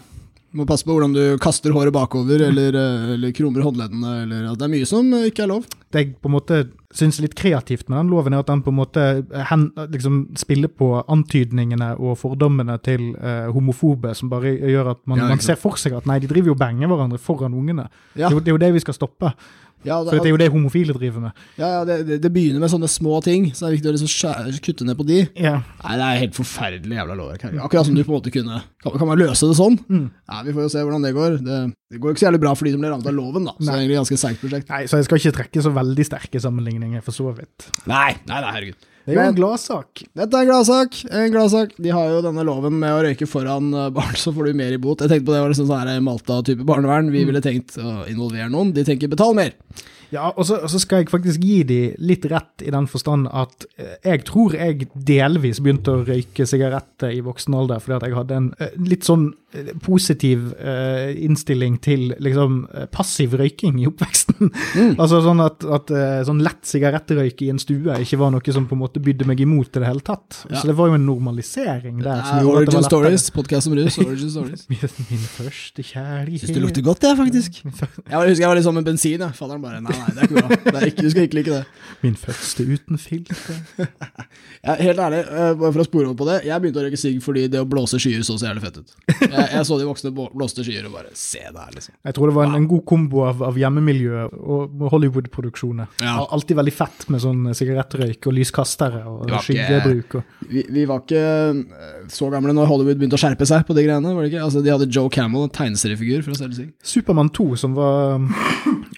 Må 0.52 0.64
passe 0.66 0.82
på 0.82 0.90
hvordan 0.96 1.12
du 1.14 1.20
kaster 1.38 1.70
håret 1.70 1.92
bakover, 1.94 2.40
eller, 2.48 2.74
eh, 2.74 3.10
eller 3.14 3.30
krummer 3.36 3.62
håndleddene, 3.62 4.14
eller 4.24 4.48
at 4.50 4.58
Det 4.58 4.66
er 4.66 4.72
mye 4.72 4.86
som 4.88 5.12
eh, 5.14 5.28
ikke 5.30 5.44
er 5.44 5.50
lov. 5.52 5.68
Det 5.94 6.00
jeg 6.02 6.08
på 6.22 6.26
en 6.26 6.34
måte 6.34 6.58
syns 6.92 7.20
litt 7.22 7.36
kreativt 7.38 7.88
med 7.88 8.00
den 8.00 8.10
loven, 8.10 8.34
er 8.34 8.42
at 8.42 8.50
den 8.50 8.62
på 8.66 8.72
en 8.72 8.78
måte 8.80 9.04
hen, 9.46 9.68
liksom 9.94 10.16
spiller 10.38 10.66
på 10.74 10.88
antydningene 11.06 11.92
og 12.02 12.18
fordommene 12.18 12.80
til 12.82 13.12
eh, 13.22 13.46
homofobe, 13.54 14.10
som 14.18 14.28
bare 14.32 14.56
gjør 14.58 14.90
at 14.96 15.04
man, 15.06 15.18
Ja, 15.22 15.28
man 15.30 15.38
ser 15.44 15.54
for 15.60 15.78
seg 15.78 15.94
at 15.94 16.06
nei, 16.10 16.18
de 16.18 16.26
driver 16.30 16.50
jo 16.50 16.58
og 16.58 16.62
banger 16.64 16.90
hverandre 16.90 17.18
foran 17.22 17.54
ungene. 17.54 17.86
Ja. 18.16 18.26
Det, 18.28 18.32
er 18.32 18.34
jo- 18.34 18.40
det 18.40 18.48
er 18.50 18.56
jo 18.58 18.64
det 18.66 18.72
vi 18.74 18.80
skal 18.88 18.94
stoppe. 18.98 19.32
Ja, 19.86 19.96
For 20.04 20.18
det 20.20 20.28
er 20.28 20.34
jo 20.34 20.40
det 20.40 20.48
homofile 20.52 20.92
driver 20.92 21.22
med. 21.24 21.38
ja, 21.56 21.68
ja, 21.78 21.84
det, 21.88 21.94
det, 22.08 22.18
det 22.20 22.30
begynner 22.34 22.60
med 22.60 22.68
sånne 22.72 22.88
små 22.90 23.20
ting, 23.24 23.46
så 23.54 23.64
det 23.64 23.68
er 23.70 23.76
viktig 23.78 23.88
å 23.88 23.94
liksom 23.96 24.10
skjære, 24.12 24.52
kutte 24.66 24.84
ned 24.84 24.98
på 24.98 25.06
de. 25.08 25.20
Ja. 25.40 25.54
Nei, 25.80 25.94
det 25.96 26.08
er 26.08 26.20
helt 26.26 26.36
forferdelig 26.36 26.98
jævla 26.98 27.16
lovverk. 27.16 27.46
Akkurat 27.64 27.88
som 27.88 27.96
du 27.96 28.02
på 28.04 28.12
en 28.12 28.18
måte 28.18 28.32
kunne 28.34 28.60
Kan, 28.84 28.98
kan 29.00 29.08
man 29.08 29.20
løse 29.20 29.48
det 29.48 29.56
sånn? 29.56 29.78
Mm. 29.88 30.06
Ja, 30.28 30.42
Vi 30.44 30.52
får 30.56 30.66
jo 30.66 30.72
se 30.72 30.84
hvordan 30.84 31.04
det 31.08 31.14
går. 31.16 31.38
Det, 31.44 31.58
det 31.92 32.00
går 32.00 32.12
jo 32.12 32.16
ikke 32.16 32.24
så 32.24 32.28
jævlig 32.28 32.42
bra 32.44 32.54
for 32.56 32.68
de 32.68 32.74
som 32.76 32.84
blir 32.84 32.92
rammet 32.94 33.08
av 33.08 33.16
loven, 33.16 33.48
da. 33.48 33.56
Så 33.56 33.66
det 33.66 33.72
er 33.72 33.80
egentlig 33.80 33.96
et 33.96 34.02
ganske 34.04 34.20
seigt 34.26 34.44
prosjekt. 34.44 34.70
Nei, 34.72 34.82
så 34.88 35.00
jeg 35.00 35.08
skal 35.08 35.20
ikke 35.22 35.36
trekke 35.40 35.64
så 35.64 35.72
veldig 35.80 36.06
sterke 36.08 36.40
sammenligninger, 36.44 37.04
for 37.04 37.16
så 37.16 37.32
vidt. 37.36 37.70
Nei, 37.90 38.10
nei, 38.28 38.40
nei, 38.44 38.52
herregud. 38.56 38.89
Det 39.10 39.16
er 39.16 39.18
jo 39.18 39.26
Men- 39.26 39.34
en 39.34 39.40
gladsak. 39.40 40.02
Dette 40.14 40.38
er 40.38 40.44
en 40.44 40.50
gladsak. 40.52 40.98
En 41.10 41.32
gladsak. 41.34 41.72
De 41.82 41.90
har 41.90 42.08
jo 42.14 42.22
denne 42.22 42.44
loven 42.46 42.78
med 42.78 42.94
å 42.94 43.02
røyke 43.02 43.26
foran 43.26 43.72
eh, 43.74 43.90
barn, 43.90 44.14
så 44.14 44.32
får 44.32 44.50
du 44.50 44.58
mer 44.60 44.72
i 44.72 44.78
bot. 44.78 45.02
Jeg 45.02 45.10
tenkte 45.10 45.26
på 45.26 45.34
det 45.34 45.42
var 45.42 45.50
liksom 45.50 45.70
sånn 45.70 46.04
Malta-type 46.06 46.64
barnevern. 46.64 47.10
Vi 47.10 47.24
ville 47.26 47.42
tenkt 47.42 47.76
å 47.80 48.06
involvere 48.08 48.50
noen. 48.52 48.72
De 48.76 48.84
tenker 48.86 49.10
betal 49.10 49.34
mer. 49.34 49.52
Ja, 50.10 50.30
og 50.34 50.46
så, 50.46 50.58
og 50.58 50.70
så 50.72 50.80
skal 50.82 51.02
jeg 51.02 51.10
faktisk 51.12 51.42
gi 51.44 51.60
de 51.66 51.80
litt 52.02 52.26
rett 52.30 52.64
i 52.66 52.72
den 52.74 52.88
forstand 52.90 53.28
at 53.30 53.66
eh, 53.78 53.94
jeg 54.04 54.24
tror 54.28 54.56
jeg 54.58 54.88
delvis 54.94 55.60
begynte 55.62 55.94
å 55.94 56.02
røyke 56.06 56.46
sigaretter 56.48 57.14
i 57.14 57.22
voksen 57.24 57.54
alder 57.56 57.82
fordi 57.82 57.98
at 57.98 58.08
jeg 58.08 58.16
hadde 58.18 58.38
en 58.40 58.48
eh, 58.58 58.74
litt 58.90 59.06
sånn 59.06 59.28
eh, 59.54 59.70
positiv 59.84 60.50
uh, 60.58 61.10
innstilling 61.14 61.78
til 61.82 62.10
liksom 62.22 62.62
passiv 62.94 63.34
røyking 63.38 63.78
i 63.82 63.86
oppveksten. 63.88 64.50
altså 65.02 65.20
sånn 65.24 65.42
at, 65.44 65.64
at 65.64 65.90
sånn 66.26 66.42
lett 66.44 66.66
sigarettrøyk 66.66 67.42
i 67.46 67.50
en 67.52 67.60
stue 67.62 67.96
ikke 68.02 68.18
var 68.20 68.34
noe 68.34 68.54
som 68.54 68.66
på 68.70 68.76
en 68.76 68.82
måte 68.82 69.02
bydde 69.02 69.26
meg 69.28 69.42
imot 69.42 69.70
i 69.70 69.82
det 69.82 69.88
hele 69.88 70.04
tatt. 70.04 70.42
Ja. 70.50 70.60
Så 70.60 70.70
det 70.70 70.76
var 70.78 70.90
jo 70.90 70.98
en 70.98 71.06
normalisering 71.06 72.02
der. 72.02 72.22
Det 72.22 72.42
det 72.44 72.50
Origin. 72.50 72.86
Stories. 72.86 73.28
Podkast 73.34 73.70
om 73.70 73.76
rus. 73.78 73.98
Origin 74.02 74.32
Stories. 74.36 74.66
Min, 74.70 75.06
min 75.10 75.26
første 75.36 75.84
kjærlighet 75.86 76.46
Syns 76.46 76.56
det 76.56 76.64
lukter 76.64 76.86
godt, 76.86 77.06
jeg, 77.06 77.18
faktisk. 77.20 77.60
Jeg 77.64 78.30
husker 78.30 78.44
jeg 78.44 78.50
var 78.50 78.58
litt 78.58 78.66
sånn 78.66 78.78
med 78.78 78.88
bensin. 78.88 79.18
jeg. 79.20 79.36
Fadderen 79.36 79.64
bare 79.64 79.82
Nei, 79.84 79.99
nei, 80.00 80.10
det 80.16 80.22
er 80.24 80.28
ikke 80.28 80.40
bra. 80.40 80.58
Det 80.64 80.80
er 80.80 80.86
ikke, 80.90 81.04
du 81.06 81.10
skal 81.14 81.26
ikke 81.28 81.38
like 81.40 81.54
det. 81.54 81.62
Min 82.00 82.16
første 82.18 82.66
uten 82.66 83.00
filter. 83.00 83.36
Ja, 84.60 84.74
helt 84.76 84.98
ærlig, 85.00 85.18
eh, 85.24 85.54
bare 85.56 85.70
for 85.72 85.80
å 85.80 85.84
spore 85.86 86.08
over 86.10 86.16
på 86.20 86.26
det. 86.28 86.34
Jeg 86.44 86.60
begynte 86.60 86.82
å 86.82 86.84
røyke 86.84 86.98
sigg 87.00 87.16
fordi 87.24 87.46
det 87.48 87.62
å 87.62 87.66
blåse 87.68 87.96
skyer 88.02 88.20
så 88.26 88.34
så 88.36 88.50
jævlig 88.50 88.60
fett 88.66 88.74
ut. 88.82 88.90
Jeg, 89.08 89.44
jeg 89.54 89.62
så 89.64 89.78
de 89.80 89.86
voksne 89.88 90.10
blåste 90.12 90.64
skyer 90.66 90.84
og 90.90 90.92
bare 90.98 91.12
Se 91.16 91.40
der, 91.40 91.70
liksom. 91.72 91.94
Jeg 92.04 92.16
tror 92.18 92.28
det 92.28 92.34
var 92.36 92.50
en, 92.50 92.56
en 92.58 92.66
god 92.68 92.82
kombo 92.90 93.22
av, 93.24 93.40
av 93.48 93.56
hjemmemiljøet 93.56 94.34
og 94.36 94.84
Hollywood-produksjoner. 94.92 95.88
Ja. 96.04 96.12
Al- 96.20 96.28
Alltid 96.36 96.58
veldig 96.60 96.74
fett 96.76 97.06
med 97.12 97.22
sånn 97.24 97.48
sigarettrøyk 97.56 98.28
og 98.28 98.36
lyskastere 98.36 99.00
og 99.08 99.24
Det 99.32 99.40
skyggebruk. 99.48 100.18
Og. 100.20 100.36
Vi, 100.52 100.66
vi 100.76 100.84
var 100.92 101.00
ikke 101.06 101.24
eh, 101.24 102.04
så 102.12 102.28
gamle 102.32 102.52
når 102.56 102.68
Hollywood 102.70 103.00
begynte 103.00 103.16
å 103.16 103.22
skjerpe 103.24 103.48
seg 103.48 103.64
på 103.68 103.76
de 103.80 103.86
greiene. 103.88 104.12
var 104.12 104.26
det 104.28 104.34
ikke? 104.34 104.44
Altså, 104.44 104.60
De 104.66 104.74
hadde 104.76 104.90
Joe 104.92 105.08
Camel, 105.16 105.48
tegneseriefigur, 105.56 106.20
for 106.28 106.36
å 106.36 106.40
selge 106.42 106.60
sigg. 106.60 106.70
Supermann 106.84 107.32
2, 107.32 107.48
som 107.64 107.74
var 107.80 108.20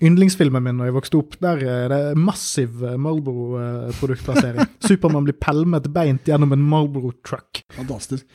yndlingsfilmen 0.02 0.64
min 0.64 0.80
da 0.80 0.88
jeg 0.88 0.96
vokste 0.96 1.20
opp, 1.20 1.36
der 1.42 1.62
er 1.62 1.92
det 1.92 2.00
massiv 2.18 2.82
eh, 2.84 2.98
Marlboro-produktplassering. 3.00 4.70
Supermann 4.88 5.28
blir 5.28 5.38
pælmet 5.40 5.90
beint 5.94 6.28
gjennom 6.28 6.54
en 6.56 6.64
Marlboro-truck. 6.72 7.64
Fantastisk. 7.78 8.26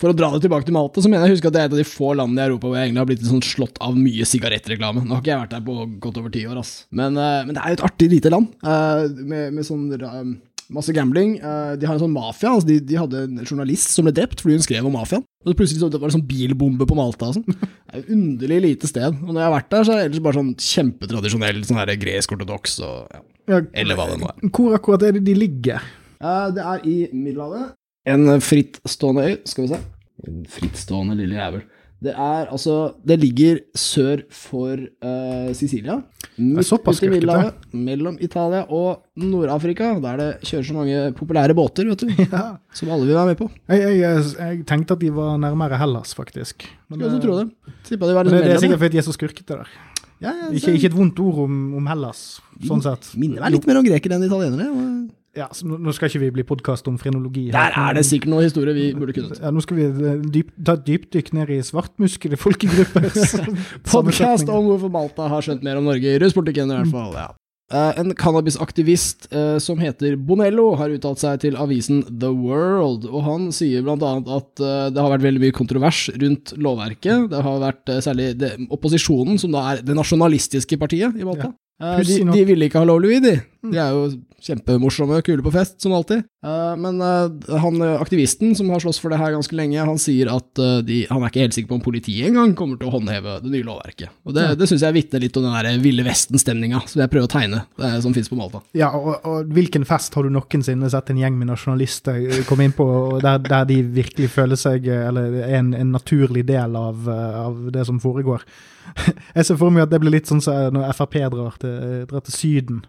For 0.00 0.08
å 0.08 0.16
dra 0.16 0.30
det 0.32 0.40
tilbake 0.46 0.64
til 0.64 0.74
Malta, 0.76 1.02
så 1.04 1.10
mener 1.10 1.26
jeg 1.26 1.34
å 1.34 1.36
huske 1.36 1.50
at 1.50 1.56
det 1.56 1.60
er 1.60 1.68
et 1.68 1.74
av 1.74 1.80
de 1.82 1.84
få 1.88 2.12
landene 2.16 2.40
i 2.40 2.48
Europa 2.48 2.68
hvor 2.68 2.78
jeg 2.78 2.88
egentlig 2.88 3.02
har 3.02 3.08
blitt 3.10 3.26
sånn 3.28 3.44
slått 3.44 3.80
av 3.84 3.98
mye 3.98 4.28
sigarettreklame. 4.28 5.02
Nå 5.04 5.18
har 5.18 5.20
ikke 5.20 5.32
jeg 5.34 5.42
vært 5.42 5.52
der 5.52 5.66
på 5.66 5.74
godt 6.06 6.20
over 6.22 6.32
ti 6.32 6.44
år, 6.48 6.60
ass. 6.62 6.72
Men, 6.88 7.18
eh, 7.20 7.42
men 7.44 7.56
det 7.56 7.60
er 7.60 7.74
jo 7.74 7.78
et 7.78 7.84
artig 7.90 8.08
lite 8.14 8.32
land, 8.32 8.54
eh, 8.64 9.04
med, 9.20 9.58
med 9.58 9.68
sånn 9.68 9.84
eh, 9.98 10.32
masse 10.74 10.94
gambling. 10.96 11.36
Eh, 11.38 11.74
de 11.80 11.88
har 11.88 11.96
en 11.96 12.02
sånn 12.04 12.14
mafia. 12.14 12.52
Altså 12.52 12.68
de, 12.68 12.78
de 12.88 12.98
hadde 12.98 13.24
en 13.26 13.42
journalist 13.44 13.94
som 13.94 14.06
ble 14.06 14.14
drept 14.16 14.42
fordi 14.42 14.58
hun 14.58 14.64
skrev 14.64 14.88
om 14.88 14.96
mafiaen. 14.96 15.24
Og 15.42 15.56
plutselig 15.58 15.82
så 15.82 15.90
det 15.90 16.00
var 16.00 16.10
det 16.10 16.16
sånn 16.16 16.28
bilbombe 16.28 16.86
på 16.88 16.96
Malta 16.98 17.30
og 17.30 17.40
sånn. 17.40 17.46
Det 17.92 17.98
er 17.98 18.04
et 18.06 18.12
underlig 18.14 18.58
lite 18.64 18.88
sted. 18.88 19.16
Og 19.20 19.34
når 19.34 19.42
jeg 19.42 19.48
har 19.48 19.52
vært 19.52 19.72
der, 19.74 19.82
så 19.84 19.92
er 19.92 19.98
det 19.98 20.04
ellers 20.06 20.24
bare 20.24 20.38
sånn 20.38 20.52
kjempetradisjonell 20.64 21.58
sånn 21.68 21.80
gresk-ortodoks 22.06 22.78
og 22.86 22.96
ja. 23.12 23.20
Ja, 23.50 23.58
Eller 23.82 23.98
hva 23.98 24.06
det 24.06 24.20
nå 24.20 24.28
er. 24.30 24.38
Hvor 24.54 24.76
akkurat 24.76 25.02
er 25.02 25.16
det 25.16 25.24
de 25.26 25.34
ligger? 25.34 25.82
Eh, 26.22 26.48
det 26.56 26.62
er 26.72 26.86
i 26.88 26.96
Middelhavet. 27.10 27.74
En 28.08 28.38
frittstående 28.42 29.26
øy, 29.28 29.34
skal 29.50 29.66
vi 29.66 29.72
se. 29.74 29.80
En 30.28 30.42
frittstående 30.50 31.18
lille 31.18 31.36
jævel. 31.38 31.64
Det 32.02 32.14
er 32.18 32.48
altså 32.50 32.94
Det 33.06 33.18
ligger 33.22 33.60
sør 33.78 34.24
for 34.30 34.78
uh, 35.04 35.50
Sicilia. 35.54 36.00
Midt 36.38 36.72
ute 36.72 37.06
i. 37.06 37.08
Middelhavet, 37.12 37.54
mellom 37.76 38.16
Italia 38.24 38.62
og 38.72 39.02
Nord-Afrika, 39.20 39.90
der 40.00 40.16
det 40.16 40.28
kjører 40.48 40.64
så 40.64 40.76
mange 40.78 41.00
populære 41.18 41.54
båter, 41.54 41.88
vet 41.92 42.00
du. 42.04 42.12
Ja. 42.32 42.56
Som 42.72 42.88
alle 42.94 43.04
vil 43.06 43.14
være 43.18 43.26
med 43.34 43.36
på. 43.42 43.50
Jeg, 43.68 43.98
jeg, 44.00 44.24
jeg 44.38 44.66
tenkte 44.66 44.96
at 44.96 45.00
de 45.04 45.10
var 45.12 45.36
nærmere 45.42 45.76
Hellas, 45.80 46.14
faktisk. 46.16 46.64
Men, 46.88 46.98
Skulle 47.00 47.10
også 47.12 47.20
eh, 47.20 47.26
tro 47.26 47.38
det. 47.42 47.74
Tippa 47.88 48.08
de 48.08 48.14
var 48.16 48.24
litt 48.28 48.36
det, 48.38 48.44
det 48.48 48.54
er 48.56 48.62
sikkert 48.64 48.80
fordi 48.84 48.96
de 48.96 49.02
er 49.02 49.08
så 49.08 49.16
skurkete 49.16 49.58
der. 49.58 49.72
Ja, 50.22 50.30
ja, 50.38 50.48
Ikke, 50.54 50.72
ikke 50.78 50.86
et 50.92 50.96
vondt 50.96 51.18
ord 51.20 51.42
om, 51.44 51.56
om 51.80 51.86
Hellas, 51.90 52.40
sånn 52.68 52.82
sett. 52.84 53.10
Minner 53.18 53.42
meg 53.42 53.56
litt 53.58 53.66
mer 53.68 53.80
om 53.82 53.86
grekere 53.90 54.16
enn 54.16 54.28
italienere. 54.28 54.70
og- 54.70 55.10
Ja, 55.32 55.46
så 55.56 55.64
nå, 55.64 55.92
skal 55.96 56.10
ikke 56.10 56.20
vi 56.26 56.30
bli 56.36 56.42
podkast 56.44 56.88
om 56.90 56.98
frenologi. 57.00 57.46
her. 57.48 57.56
Der 57.56 57.76
er 57.80 57.94
det 57.96 58.04
sikkert 58.04 58.28
noe 58.34 58.44
historie 58.44 58.74
vi 58.76 58.90
burde 58.92 59.14
kunnet. 59.16 59.38
Ja, 59.40 59.52
nå 59.54 59.62
skal 59.64 59.78
vi 59.78 59.86
eh, 59.88 60.24
dyp, 60.34 60.50
ta 60.60 60.74
et 60.76 60.82
dypdykk 60.84 61.30
ned 61.38 61.52
i 61.56 61.60
svartmuskede 61.64 62.36
folkegrupper. 62.36 63.08
Podcast 63.94 64.50
om 64.52 64.68
hvorfor 64.68 64.92
Malta 64.92 65.30
har 65.32 65.46
skjønt 65.46 65.64
mer 65.64 65.80
om 65.80 65.88
Norge 65.88 66.04
i 66.04 66.18
ruspolitikken, 66.20 66.68
i 66.68 66.82
hvert 66.82 66.92
fall. 66.92 67.16
ja. 67.16 67.30
Eh, 67.72 68.02
en 68.02 68.12
cannabisaktivist 68.12 69.30
eh, 69.32 69.56
som 69.64 69.80
heter 69.80 70.18
Bonello, 70.20 70.74
har 70.76 70.92
uttalt 70.92 71.24
seg 71.24 71.40
til 71.46 71.56
avisen 71.56 72.04
The 72.10 72.28
World, 72.28 73.08
og 73.08 73.24
han 73.24 73.48
sier 73.56 73.88
annet 73.88 74.28
at 74.28 74.52
det 74.92 75.00
har 75.00 75.14
vært 75.14 75.24
veldig 75.24 75.46
mye 75.46 75.56
kontrovers 75.56 76.04
rundt 76.12 76.52
lovverket. 76.60 77.30
Det 77.32 77.40
har 77.48 77.64
vært 77.64 77.96
særlig 78.04 78.34
det, 78.36 78.52
opposisjonen, 78.68 79.40
som 79.40 79.56
da 79.56 79.64
er 79.72 79.80
det 79.86 79.96
nasjonalistiske 79.96 80.76
partiet 80.76 81.16
i 81.16 81.24
Malta. 81.24 81.54
Eh, 81.82 82.02
de, 82.06 82.20
de 82.28 82.44
ville 82.46 82.68
ikke 82.68 82.82
ha 82.82 82.86
lovlig 82.86 83.16
weed, 83.16 83.26
de. 83.26 83.34
De 83.72 83.80
er 83.80 83.96
jo 83.96 84.04
kjempemorsomme, 84.42 85.20
kule 85.24 85.42
på 85.44 85.52
fest, 85.54 85.78
som 85.82 85.94
alltid. 85.96 86.24
Eh, 86.44 86.72
men 86.82 87.00
eh, 87.00 87.58
han 87.62 87.80
eh, 87.82 88.00
aktivisten 88.02 88.54
som 88.58 88.70
har 88.74 88.82
slåss 88.82 88.98
for 89.02 89.12
det 89.12 89.20
her 89.20 89.34
ganske 89.36 89.54
lenge, 89.56 89.78
han 89.86 90.00
sier 90.02 90.30
at 90.32 90.62
de, 90.86 91.02
han 91.10 91.22
er 91.22 91.30
ikke 91.30 91.44
helt 91.44 91.56
sikker 91.56 91.70
på 91.70 91.78
om 91.78 91.84
politiet 91.84 92.28
engang 92.28 92.54
kommer 92.58 92.80
til 92.80 92.90
å 92.90 92.94
håndheve 92.96 93.38
det 93.44 93.52
nye 93.54 93.66
lovverket. 93.66 94.10
Og 94.26 94.34
Det, 94.34 94.42
Ja. 94.42 94.54
det 94.58 94.68
syns 94.68 94.82
jeg 94.82 94.96
vitner 94.96 95.22
litt 95.22 95.36
om 95.38 95.46
den 95.46 95.54
der 95.54 95.78
Ville 95.82 96.04
Vesten-stemninga 96.06 96.82
som 96.90 97.00
jeg 97.04 97.12
prøver 97.12 97.28
å 97.28 97.32
tegne, 97.32 97.62
det, 97.78 97.92
som 98.02 98.14
fins 98.14 98.30
på 98.32 98.38
Malta. 98.38 98.62
Ja, 98.74 98.90
og, 98.96 99.22
og 99.28 99.52
hvilken 99.54 99.86
fest 99.88 100.14
har 100.18 100.26
du 100.26 100.32
noensinne 100.34 100.90
sett 100.90 101.10
en 101.12 101.20
gjeng 101.22 101.38
med 101.38 101.50
nasjonalister 101.52 102.42
komme 102.48 102.66
inn 102.66 102.74
på, 102.76 102.86
og 102.86 103.22
der, 103.22 103.38
der 103.46 103.68
de 103.68 103.80
virkelig 103.94 104.32
føler 104.34 104.58
seg 104.58 104.86
Eller 104.92 105.34
er 105.44 105.58
en, 105.60 105.72
en 105.76 105.92
naturlig 105.94 106.44
del 106.48 106.76
av, 106.76 107.06
av 107.08 107.70
det 107.74 107.86
som 107.86 108.00
foregår? 108.02 108.42
Jeg 109.36 109.46
ser 109.46 109.58
for 109.60 109.70
meg 109.70 109.86
at 109.86 109.92
det 109.92 110.00
blir 110.02 110.14
litt 110.16 110.28
sånn 110.30 110.42
som 110.42 110.74
når 110.74 110.90
Frp 110.98 111.18
drar 111.32 111.58
til, 111.62 112.06
drar 112.10 112.24
til 112.26 112.34
Syden. 112.34 112.82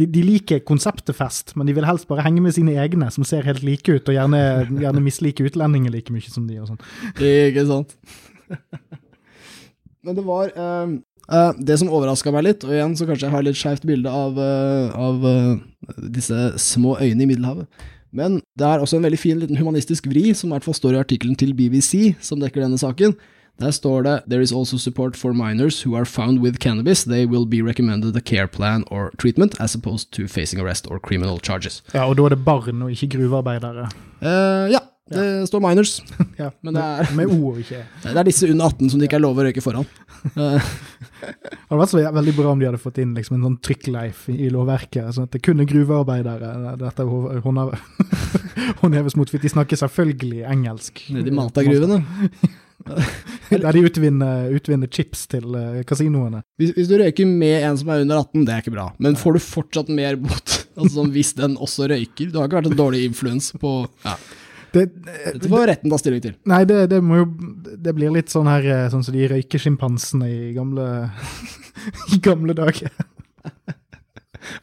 De, 0.00 0.22
liker 0.26 0.58
konseptet 0.66 1.14
fest, 1.14 1.52
men 1.54 1.68
de 1.68 1.74
vil 1.76 1.86
helst 1.86 2.08
bare 2.10 2.24
henge 2.26 2.42
med 2.42 2.56
sine 2.56 2.74
egne, 2.82 3.06
som 3.14 3.26
ser 3.26 3.46
helt 3.46 3.62
like 3.62 3.86
ut, 3.86 4.08
og 4.10 4.16
gjerne, 4.16 4.40
gjerne 4.82 5.02
misliker 5.04 5.46
utlendinger 5.46 5.94
like 5.94 6.14
mye 6.14 6.30
som 6.32 6.48
de. 6.48 6.58
og 6.58 6.72
sånn. 6.72 6.80
Ikke 7.22 7.66
sant? 7.68 7.94
Men 10.04 10.18
det 10.18 10.24
var 10.26 10.50
uh, 10.52 10.90
uh, 11.30 11.52
Det 11.56 11.78
som 11.80 11.88
overraska 11.94 12.32
meg 12.34 12.44
litt, 12.48 12.66
og 12.66 12.74
igjen 12.74 12.96
så 12.98 13.06
kanskje 13.08 13.28
jeg 13.28 13.34
har 13.36 13.46
litt 13.46 13.60
skeivt 13.60 13.86
bilde 13.88 14.10
av, 14.10 14.36
uh, 14.36 14.98
av 14.98 15.28
disse 16.12 16.50
små 16.60 16.98
øyene 16.98 17.24
i 17.24 17.30
Middelhavet. 17.30 17.70
Men 18.14 18.38
det 18.58 18.66
er 18.66 18.82
også 18.82 18.98
en 18.98 19.06
veldig 19.06 19.18
fin 19.18 19.40
liten 19.42 19.58
humanistisk 19.58 20.06
vri, 20.10 20.28
som 20.38 20.50
i 20.50 20.54
hvert 20.54 20.66
fall 20.66 20.76
står 20.76 20.94
i 20.94 21.00
artikkelen 21.02 21.38
til 21.38 21.54
BBC, 21.56 22.14
som 22.22 22.42
dekker 22.42 22.62
denne 22.62 22.78
saken. 22.78 23.16
Der 23.60 23.70
står 23.70 24.02
det 24.02 24.14
There 24.28 24.42
is 24.42 24.52
also 24.52 24.76
support 24.78 25.16
for 25.16 25.32
minors 25.32 25.82
who 25.86 25.94
are 25.94 26.04
found 26.04 26.40
with 26.42 26.58
cannabis. 26.58 27.04
They 27.04 27.24
will 27.26 27.46
be 27.46 27.62
recommended 27.62 28.16
a 28.16 28.20
care 28.20 28.48
plan 28.48 28.84
or 28.90 29.10
treatment 29.18 29.54
as 29.60 29.74
opposed 29.76 30.10
to 30.12 30.26
facing 30.26 30.60
arrest 30.60 30.86
or 30.90 30.98
criminal 30.98 31.38
charges. 31.38 31.82
Ja, 31.94 32.08
Og 32.08 32.16
da 32.16 32.24
er 32.24 32.34
det 32.34 32.44
barn 32.44 32.82
og 32.82 32.90
ikke 32.90 33.12
gruvearbeidere. 33.16 33.86
Uh, 34.20 34.66
ja, 34.72 34.80
det 35.10 35.46
står 35.48 35.60
minors. 35.62 36.00
Ja, 36.40 36.50
Men 36.62 36.74
det 36.74 36.82
er- 36.82 37.14
Med 37.14 37.26
O 37.30 37.52
og 37.52 37.58
ikke 37.62 37.78
E. 37.78 37.84
Det 38.02 38.16
er 38.16 38.24
disse 38.26 38.50
under 38.50 38.66
18 38.66 38.90
som 38.90 38.98
det 39.00 39.06
ikke 39.08 39.20
er 39.20 39.24
lov 39.28 39.38
å 39.38 39.46
røyke 39.46 39.62
foran. 39.62 39.86
Eh, 40.34 40.58
Det 41.24 41.70
hadde 41.70 41.78
vært 41.80 41.92
så 41.94 42.02
veldig 42.12 42.34
bra 42.36 42.50
om 42.52 42.58
de 42.60 42.66
hadde 42.68 42.82
fått 42.82 42.98
inn 43.00 43.14
liksom 43.16 43.36
en 43.38 43.46
sånn 43.46 43.60
trykkleif 43.64 44.26
i, 44.34 44.48
lovverket. 44.52 45.14
sånn 45.14 45.24
at 45.28 45.32
det 45.32 45.40
kun 45.46 45.60
er 45.62 45.68
gruvearbeidere 45.70 46.74
dette 46.82 47.06
hå- 47.06 47.38
håndheves 48.82 49.16
mot. 49.16 49.30
For 49.30 49.38
de 49.40 49.48
snakker 49.48 49.78
selvfølgelig 49.80 50.42
engelsk. 50.50 51.00
Nede 51.14 51.30
i 51.32 51.36
Malta-gruvene. 51.38 52.02
Der 53.54 53.76
de 53.76 53.82
utvinner, 53.86 54.48
utvinner 54.56 54.88
chips 54.90 55.26
til 55.30 55.44
uh, 55.54 55.82
kasinoene. 55.86 56.40
Hvis, 56.60 56.72
hvis 56.76 56.88
du 56.90 56.96
røyker 57.00 57.28
med 57.28 57.64
en 57.68 57.76
som 57.80 57.90
er 57.92 58.04
under 58.04 58.22
18, 58.22 58.44
det 58.48 58.54
er 58.54 58.62
ikke 58.64 58.74
bra. 58.74 58.86
Men 59.04 59.18
får 59.20 59.36
du 59.36 59.42
fortsatt 59.44 59.92
mer 59.92 60.20
bot? 60.20 60.60
Altså 60.74 60.96
sånn, 60.96 61.12
Hvis 61.14 61.28
den 61.38 61.52
også 61.62 61.86
røyker? 61.86 62.32
Du 62.32 62.40
har 62.40 62.48
ikke 62.48 62.58
vært 62.58 62.72
en 62.72 62.80
dårlig 62.80 63.04
influens 63.06 63.52
på 63.62 63.76
ja. 64.02 64.16
Det, 64.74 64.88
Dette 64.96 65.46
får 65.52 65.68
retten 65.70 65.92
ta 65.92 66.00
stilling 66.00 66.22
til. 66.24 66.32
nei, 66.50 66.64
det, 66.66 66.80
det 66.90 66.98
må 66.98 67.20
jo 67.20 67.26
Det 67.78 67.92
blir 67.94 68.10
litt 68.10 68.32
sånn 68.32 68.50
her 68.50 68.66
eh, 68.66 68.88
sånn 68.90 69.04
som 69.06 69.14
de 69.14 69.28
røykesjimpansene 69.30 70.26
i 70.26 70.50
gamle 70.56 70.88
I 72.16 72.18
gamle 72.26 72.56
dager. 72.58 72.90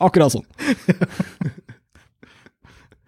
Akkurat 0.03 0.35
sånn. 0.35 0.43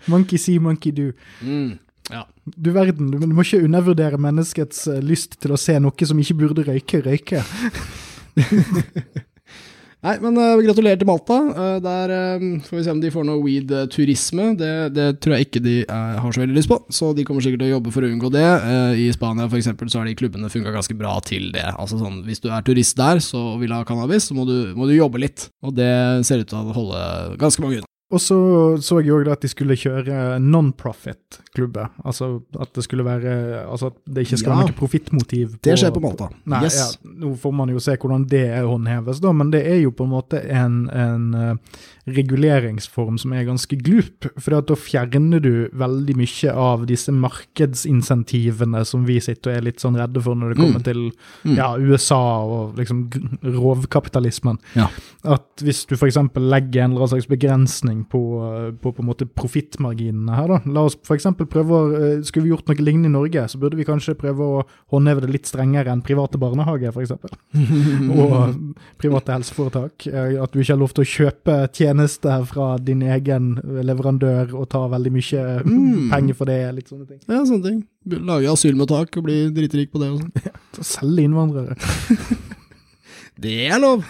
Monkey 0.08 0.40
see, 0.40 0.60
monkey 0.64 0.96
do. 0.96 1.12
Mm. 1.44 1.76
Ja. 2.12 2.26
Du 2.44 2.72
verden, 2.76 3.12
du, 3.14 3.28
må 3.32 3.46
ikke 3.46 3.64
undervurdere 3.64 4.20
menneskets 4.22 4.88
eh, 4.92 5.04
lyst 5.04 5.38
til 5.44 5.54
å 5.56 5.60
se 5.60 5.78
noe 5.80 6.10
som 6.10 6.20
ikke 6.20 6.40
burde 6.42 6.66
røyke, 6.68 7.04
røyke. 7.06 7.44
Nei, 10.04 10.18
men 10.20 10.36
uh, 10.36 10.60
gratulerer 10.60 11.00
til 11.00 11.08
Malta. 11.08 11.38
Uh, 11.56 11.78
der 11.80 12.12
uh, 12.12 12.42
får 12.66 12.76
vi 12.76 12.82
se 12.84 12.92
om 12.92 13.00
de 13.00 13.12
får 13.14 13.24
noe 13.24 13.40
weed-turisme. 13.40 14.50
Det, 14.60 14.72
det 14.98 15.06
tror 15.24 15.38
jeg 15.38 15.48
ikke 15.48 15.62
de 15.64 15.76
har 15.88 16.28
så 16.28 16.44
veldig 16.44 16.58
lyst 16.58 16.72
på, 16.72 16.82
så 16.92 17.14
de 17.16 17.24
kommer 17.28 17.46
sikkert 17.46 17.64
til 17.64 17.72
å 17.72 17.78
jobbe 17.78 17.94
for 17.96 18.04
å 18.04 18.10
unngå 18.12 18.34
det. 18.34 18.44
I 19.00 19.08
Spania 19.16 19.48
for 19.48 19.62
eksempel, 19.62 19.88
så 19.88 20.02
har 20.02 20.10
de 20.10 20.18
klubbene 20.20 20.52
funka 20.52 20.76
ganske 20.76 20.98
bra 21.00 21.16
til 21.24 21.54
det. 21.56 21.70
Altså 21.78 22.02
sånn, 22.02 22.20
Hvis 22.28 22.44
du 22.44 22.50
er 22.52 22.68
turist 22.68 23.00
der 23.00 23.24
så 23.24 23.54
vil 23.62 23.72
ha 23.72 23.80
cannabis, 23.88 24.28
så 24.28 24.36
må 24.36 24.44
du, 24.50 24.74
må 24.76 24.92
du 24.92 24.98
jobbe 24.98 25.24
litt. 25.24 25.48
Og 25.64 25.72
det 25.80 25.94
ser 26.28 26.44
ut 26.44 26.52
til 26.52 26.60
å 26.60 26.76
holde 26.76 27.08
ganske 27.40 27.64
mange 27.64 27.80
unna. 27.80 27.93
Og 28.14 28.22
så 28.22 28.38
så 28.84 29.00
jeg 29.02 29.10
jo 29.10 29.32
at 29.34 29.42
de 29.42 29.50
skulle 29.50 29.76
kjøre 29.80 30.38
non-profit-klubber. 30.44 31.90
Altså 32.06 32.42
at 32.62 32.74
det 32.76 32.84
skulle 32.86 33.06
være 33.06 33.34
Altså 33.64 33.90
at 33.90 33.98
det 34.06 34.26
ikke 34.28 34.38
skal 34.38 34.52
Ja. 34.52 34.58
være 34.60 34.68
noe 34.70 34.78
profittmotiv. 34.78 35.56
Det 35.64 35.78
skjer 35.80 35.94
på 35.96 36.02
Malta. 36.04 36.28
Nei, 36.46 36.64
yes. 36.68 36.78
ja, 36.78 37.10
nå 37.24 37.34
får 37.40 37.54
man 37.58 37.70
jo 37.74 37.80
se 37.82 37.96
hvordan 37.98 38.28
det 38.30 38.44
håndheves, 38.62 39.20
da, 39.24 39.32
men 39.34 39.52
det 39.52 39.64
er 39.68 39.80
jo 39.82 39.92
på 39.92 40.06
en 40.06 40.14
måte 40.14 40.42
en, 40.50 40.90
en 40.90 41.34
eh, 41.34 41.56
reguleringsform 42.08 43.16
som 43.22 43.32
er 43.34 43.46
ganske 43.48 43.78
glup. 43.80 44.26
For 44.42 44.60
da 44.60 44.76
fjerner 44.76 45.40
du 45.44 45.70
veldig 45.72 46.16
mye 46.20 46.52
av 46.52 46.86
disse 46.90 47.14
markedsinsentivene 47.16 48.82
som 48.86 49.06
vi 49.08 49.20
sitter 49.24 49.52
og 49.54 49.58
er 49.58 49.66
litt 49.70 49.80
sånn 49.84 49.96
redde 50.00 50.22
for 50.24 50.36
når 50.36 50.54
det 50.54 50.58
kommer 50.60 50.80
Mm. 50.82 50.84
til 50.84 51.12
Mm. 51.46 51.56
ja, 51.58 51.70
USA 51.78 52.44
og 52.44 52.76
liksom 52.78 53.10
rovkapitalismen. 53.44 54.58
Ja. 54.76 54.90
At 55.24 55.46
hvis 55.64 55.86
du 55.88 55.96
f.eks. 55.96 56.16
legger 56.36 56.84
en 56.84 56.92
eller 56.92 57.06
annen 57.06 57.08
slags 57.08 57.28
begrensning 57.28 58.04
på, 58.10 58.22
på, 58.82 58.92
på 58.94 59.00
en 59.00 59.06
måte 59.08 59.26
profittmarginene 59.26 60.36
her, 60.36 60.48
da. 60.48 60.60
La 60.66 60.82
oss 60.84 60.98
f.eks. 61.02 61.24
prøve 61.48 61.72
å 61.72 61.94
eh, 61.96 62.22
Skulle 62.24 62.44
vi 62.44 62.50
gjort 62.52 62.68
noe 62.68 62.76
lignende 62.84 63.08
i 63.08 63.12
Norge, 63.16 63.48
så 63.48 63.58
burde 63.60 63.78
vi 63.78 63.86
kanskje 63.88 64.16
prøve 64.20 64.40
å 64.44 64.64
håndheve 64.92 65.22
det 65.22 65.30
litt 65.32 65.46
strengere 65.48 65.88
enn 65.92 66.02
private 66.04 66.38
barnehager, 66.38 66.92
f.eks. 66.92 67.12
Og 68.20 68.76
private 69.00 69.32
helseforetak. 69.38 70.08
Eh, 70.08 70.42
At 70.44 70.52
du 70.52 70.60
ikke 70.60 70.74
har 70.74 70.80
lov 70.84 70.92
til 70.94 71.04
å 71.04 71.08
kjøpe 71.14 71.58
tjenester 71.72 71.93
fra 72.50 72.78
din 72.80 73.02
egen 73.02 73.56
leverandør 73.64 74.54
og 74.54 74.70
ta 74.70 74.88
veldig 74.88 75.12
mye 75.12 75.64
Mm. 75.66 76.10
penger 76.12 76.34
for 76.36 76.46
det. 76.46 76.76
Litt 76.76 76.88
sånne 76.90 77.08
ting. 77.08 77.20
Ja, 77.28 77.44
sånne 77.46 77.64
ting. 77.64 77.84
Lage 78.26 78.50
asylmottak 78.52 79.16
og 79.18 79.24
bli 79.24 79.50
dritrik 79.52 79.92
på 79.92 80.00
det 80.00 80.10
og 80.12 80.20
sånn. 80.22 80.32
Ja, 80.46 80.84
Selge 80.84 81.24
innvandrere. 81.24 81.76
Det 83.40 83.68
er 83.72 83.80
lov! 83.82 84.04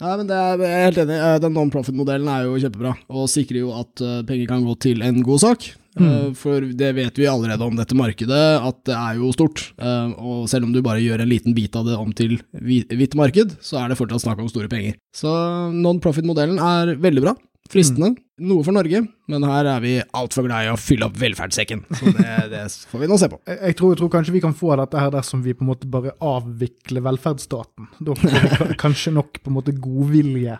Nei, 0.00 0.16
men 0.18 0.26
det 0.28 0.36
er, 0.36 0.58
jeg 0.60 0.74
er 0.74 0.84
helt 0.88 0.98
enig. 1.04 1.16
Eh, 1.16 1.38
Den 1.40 1.54
non-profit-modellen 1.56 2.28
er 2.28 2.44
jo 2.44 2.58
kjempebra, 2.60 2.92
og 3.08 3.28
sikrer 3.30 3.60
jo 3.62 3.70
at 3.78 4.02
eh, 4.04 4.22
penger 4.26 4.46
kan 4.50 4.64
gå 4.66 4.74
til 4.82 5.02
en 5.06 5.22
god 5.24 5.40
sak. 5.40 5.66
Mm. 5.94 6.06
Eh, 6.10 6.32
For 6.34 6.60
det 6.74 6.88
vet 6.96 7.14
vi 7.20 7.26
allerede 7.30 7.62
om 7.62 7.76
dette 7.78 7.94
markedet, 7.94 8.42
at 8.66 8.80
det 8.88 8.94
er 8.98 9.20
jo 9.20 9.30
stort. 9.32 9.72
Eh, 9.78 10.14
Og 10.18 10.48
selv 10.50 10.64
om 10.66 10.72
du 10.74 10.80
bare 10.82 10.98
gjør 11.02 11.22
en 11.22 11.30
liten 11.30 11.54
bit 11.54 11.74
av 11.76 11.86
det 11.86 11.94
om 11.96 12.12
til 12.12 12.40
hvitt 12.52 13.14
marked, 13.14 13.56
så 13.62 13.78
er 13.84 13.88
det 13.92 13.98
fortsatt 13.98 14.24
snakk 14.26 14.40
om 14.42 14.48
store 14.50 14.68
penger. 14.68 14.96
Så 15.14 15.30
non-profit-modellen 15.72 16.58
er 16.58 16.96
veldig 16.96 17.22
bra. 17.22 17.34
Fristende. 17.70 18.16
Noe 18.42 18.64
for 18.66 18.74
Norge, 18.74 18.98
men 19.30 19.44
her 19.46 19.68
er 19.70 19.82
vi 19.84 19.90
altfor 20.18 20.42
glad 20.48 20.66
i 20.66 20.70
å 20.72 20.78
fylle 20.80 21.06
opp 21.06 21.14
velferdssekken. 21.20 21.84
Så 21.94 22.10
det, 22.16 22.30
det 22.50 22.62
får 22.90 23.04
vi 23.04 23.06
nå 23.06 23.18
se 23.20 23.28
på. 23.30 23.36
Jeg, 23.46 23.58
jeg, 23.60 23.76
tror, 23.78 23.92
jeg 23.92 24.00
tror 24.00 24.10
kanskje 24.10 24.32
vi 24.34 24.40
kan 24.42 24.56
få 24.58 24.72
dette 24.80 24.98
her 24.98 25.12
dersom 25.14 25.44
vi 25.44 25.54
på 25.54 25.62
en 25.62 25.68
måte 25.70 25.86
bare 25.86 26.16
avvikler 26.18 27.04
velferdsstaten. 27.06 27.86
Da 28.02 28.16
får 28.18 28.34
vi 28.34 28.76
kanskje 28.82 29.12
nok 29.14 29.38
på 29.38 29.52
en 29.52 29.54
måte 29.54 29.76
godvilje 29.78 30.56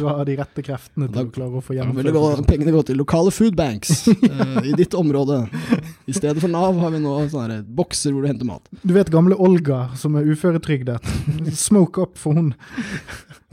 fra 0.00 0.16
de 0.26 0.36
rette 0.40 0.64
kreftene 0.66 1.06
til 1.12 1.30
å 1.30 1.34
klare 1.36 1.60
å 1.60 1.62
få 1.62 1.76
Da 1.78 1.86
vil 1.86 2.08
det 2.08 2.14
gjennomført. 2.16 2.50
pengene 2.50 2.74
gå 2.74 2.82
til 2.90 2.98
lokale 2.98 3.34
food 3.38 3.54
banks 3.60 3.94
eh, 4.10 4.58
i 4.72 4.74
ditt 4.82 4.98
område. 4.98 5.44
I 6.10 6.16
stedet 6.18 6.42
for 6.42 6.50
Nav 6.50 6.74
har 6.82 6.90
vi 6.90 7.04
nå 7.06 7.14
sånne 7.30 7.60
bokser 7.70 8.10
hvor 8.10 8.26
du 8.26 8.32
henter 8.32 8.50
mat. 8.50 8.66
Du 8.82 8.96
vet 8.98 9.14
gamle 9.14 9.38
Olga 9.38 9.84
som 10.00 10.18
er 10.18 10.26
uføretrygdet. 10.26 11.06
Smoke 11.54 12.02
up 12.02 12.18
for 12.18 12.34
hun. 12.34 12.50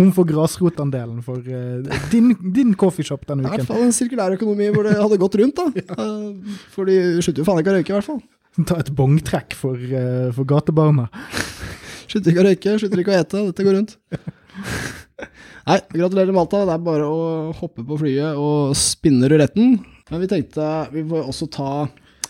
Hun 0.02 0.10
får 0.14 0.28
grasrotandelen 0.34 1.22
for 1.26 1.42
uh, 1.42 2.02
din, 2.12 2.34
din 2.54 2.74
coffeeshop 2.78 3.27
Det 3.28 3.36
denne 3.36 3.44
uken. 3.44 3.54
i 3.54 3.60
hvert 3.60 3.70
fall 3.70 3.84
en 3.84 3.96
sirkulær 3.96 4.36
økonomi 4.38 4.70
hvor 4.72 4.88
det 4.88 4.96
hadde 4.96 5.20
gått 5.20 5.38
rundt, 5.42 5.60
da. 5.60 5.68
ja. 5.84 6.08
For 6.74 6.88
de 6.88 6.98
slutter 7.20 7.44
jo 7.44 7.48
faen 7.48 7.60
ikke 7.62 7.74
å 7.74 7.78
røyke, 7.78 7.92
i 7.92 7.98
hvert 7.98 8.08
fall. 8.08 8.22
Ta 8.66 8.80
et 8.82 8.94
bongtrekk 8.98 9.54
for, 9.58 9.76
uh, 9.78 10.30
for 10.34 10.48
gatebarna. 10.50 11.10
Slutter 12.08 12.32
ikke 12.32 12.42
å 12.42 12.48
røyke, 12.48 12.78
slutter 12.80 13.04
ikke 13.04 13.14
å 13.14 13.20
ete. 13.20 13.44
Dette 13.52 13.68
går 13.68 13.78
rundt. 13.78 13.98
Nei, 15.68 15.82
gratulerer 15.92 16.32
Malta. 16.32 16.64
Det 16.64 16.74
er 16.78 16.88
bare 16.88 17.12
å 17.12 17.52
hoppe 17.60 17.84
på 17.86 18.00
flyet 18.00 18.40
og 18.40 18.72
spinne 18.80 19.28
ruletten. 19.30 19.76
Men 20.08 20.24
vi 20.24 20.32
tenkte 20.32 20.88
vi 20.94 21.04
får 21.10 21.28
også 21.28 21.50
ta 21.52 21.72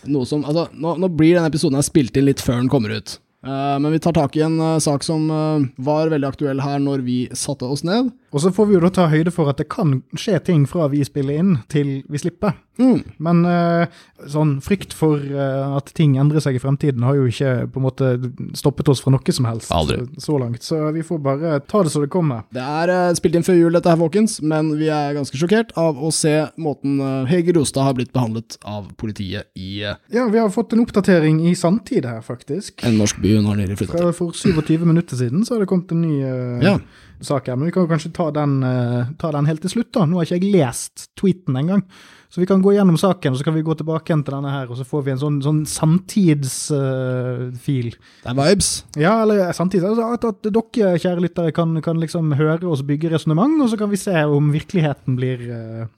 noe 0.08 0.26
som 0.26 0.44
Altså, 0.46 0.68
nå, 0.74 0.96
nå 0.98 1.10
blir 1.14 1.36
denne 1.36 1.50
episoden 1.50 1.78
her 1.78 1.86
spilt 1.86 2.18
inn 2.18 2.26
litt 2.28 2.42
før 2.42 2.60
den 2.60 2.70
kommer 2.72 2.94
ut. 2.98 3.16
Uh, 3.46 3.78
men 3.78 3.92
vi 3.94 4.00
tar 4.02 4.16
tak 4.16 4.34
i 4.34 4.42
en 4.42 4.56
uh, 4.58 4.80
sak 4.82 5.04
som 5.06 5.28
uh, 5.30 5.62
var 5.78 6.10
veldig 6.10 6.26
aktuell 6.26 6.62
her 6.62 6.80
når 6.82 7.04
vi 7.06 7.18
satte 7.38 7.68
oss 7.70 7.84
ned. 7.86 8.10
Og 8.32 8.42
så 8.44 8.52
får 8.52 8.68
vi 8.68 8.76
jo 8.76 8.84
da 8.84 8.90
ta 8.92 9.08
høyde 9.08 9.32
for 9.32 9.48
at 9.50 9.60
det 9.60 9.68
kan 9.72 10.00
skje 10.18 10.38
ting 10.44 10.66
fra 10.68 10.88
vi 10.92 11.00
spiller 11.06 11.40
inn 11.40 11.54
til 11.72 12.02
vi 12.08 12.20
slipper. 12.20 12.56
Mm. 12.78 13.00
Men 13.24 13.40
eh, 13.48 13.94
sånn 14.30 14.58
frykt 14.62 14.92
for 14.94 15.18
eh, 15.18 15.76
at 15.78 15.90
ting 15.98 16.14
endrer 16.20 16.42
seg 16.44 16.58
i 16.58 16.60
fremtiden 16.62 17.02
har 17.06 17.16
jo 17.18 17.26
ikke 17.26 17.66
på 17.74 17.80
en 17.80 17.86
måte 17.88 18.10
stoppet 18.58 18.90
oss 18.92 19.02
fra 19.02 19.10
noe 19.14 19.34
som 19.34 19.48
helst 19.50 19.72
Aldri. 19.74 20.04
så 20.22 20.38
langt. 20.38 20.62
Så 20.62 20.78
vi 20.94 21.02
får 21.06 21.22
bare 21.24 21.56
ta 21.66 21.82
det 21.82 21.92
så 21.94 22.04
det 22.04 22.10
kommer. 22.12 22.44
Det 22.54 22.62
er 22.62 22.92
eh, 22.94 23.14
spilt 23.18 23.38
inn 23.40 23.46
før 23.46 23.58
jul, 23.58 23.72
dette 23.74 23.90
her, 23.90 23.98
folkens, 23.98 24.38
men 24.44 24.70
vi 24.78 24.92
er 24.94 25.16
ganske 25.16 25.40
sjokkert 25.40 25.74
av 25.80 25.98
å 25.98 26.12
se 26.14 26.36
måten 26.60 27.00
Hege 27.28 27.56
Rostad 27.56 27.88
har 27.88 27.96
blitt 27.98 28.12
behandlet 28.14 28.58
av 28.68 28.92
politiet 29.00 29.50
i 29.58 29.80
Ja, 29.82 30.28
vi 30.30 30.38
har 30.38 30.52
fått 30.54 30.76
en 30.76 30.84
oppdatering 30.84 31.40
i 31.48 31.56
sanntid 31.58 32.06
her, 32.06 32.22
faktisk. 32.22 32.84
en 32.86 32.98
norsk 33.00 33.18
by 33.24 33.34
hun 33.38 33.50
har 33.50 33.58
nylig 33.58 33.80
flytta 33.80 33.98
til. 33.98 34.14
For 34.14 34.36
27 34.36 34.86
minutter 34.86 35.18
siden 35.18 35.44
så 35.46 35.56
har 35.56 35.64
det 35.64 35.70
kommet 35.70 35.92
en 35.94 36.04
ny 36.04 36.14
uh, 36.22 36.62
Ja. 36.64 36.78
Sak 37.24 37.46
her. 37.48 37.56
Men 37.56 37.66
vi 37.68 37.72
kan 37.74 37.88
kanskje 37.90 38.12
ta 38.16 38.26
den, 38.34 38.52
uh, 38.62 39.02
ta 39.18 39.28
den 39.34 39.46
helt 39.48 39.62
til 39.64 39.72
slutt, 39.78 39.92
da. 39.96 40.00
Nå 40.06 40.14
har 40.18 40.24
ikke 40.28 40.38
jeg 40.38 40.52
lest 40.54 40.94
tweeten 41.18 41.54
engang. 41.58 41.82
Så 42.28 42.36
vi 42.42 42.46
kan 42.46 42.60
gå 42.60 42.74
gjennom 42.76 42.98
saken, 43.00 43.32
og 43.32 43.38
så 43.40 43.44
kan 43.46 43.56
vi 43.56 43.64
gå 43.64 43.72
tilbake 43.78 44.06
igjen 44.10 44.20
til 44.26 44.34
denne 44.36 44.50
her, 44.52 44.66
og 44.68 44.76
så 44.76 44.84
får 44.84 45.00
vi 45.06 45.12
en 45.14 45.22
sånn, 45.22 45.38
sånn 45.40 45.62
samtidsfil. 45.64 47.88
Det 47.96 48.28
er 48.28 48.36
vibes. 48.36 48.68
Ja, 49.00 49.14
eller 49.22 49.48
samtidig 49.56 49.88
altså, 49.88 50.04
at, 50.12 50.24
at 50.28 50.44
dere, 50.44 51.00
kjære 51.00 51.24
lyttere, 51.24 51.54
kan, 51.56 51.72
kan 51.84 51.96
liksom 52.02 52.36
høre 52.36 52.68
oss 52.68 52.84
bygge 52.84 53.08
resonnement, 53.14 53.56
og 53.64 53.68
så 53.72 53.76
kan 53.80 53.88
vi 53.88 53.96
se 54.00 54.12
om 54.28 54.52
virkeligheten 54.52 55.16
blir 55.16 55.38
uh, 55.48 55.88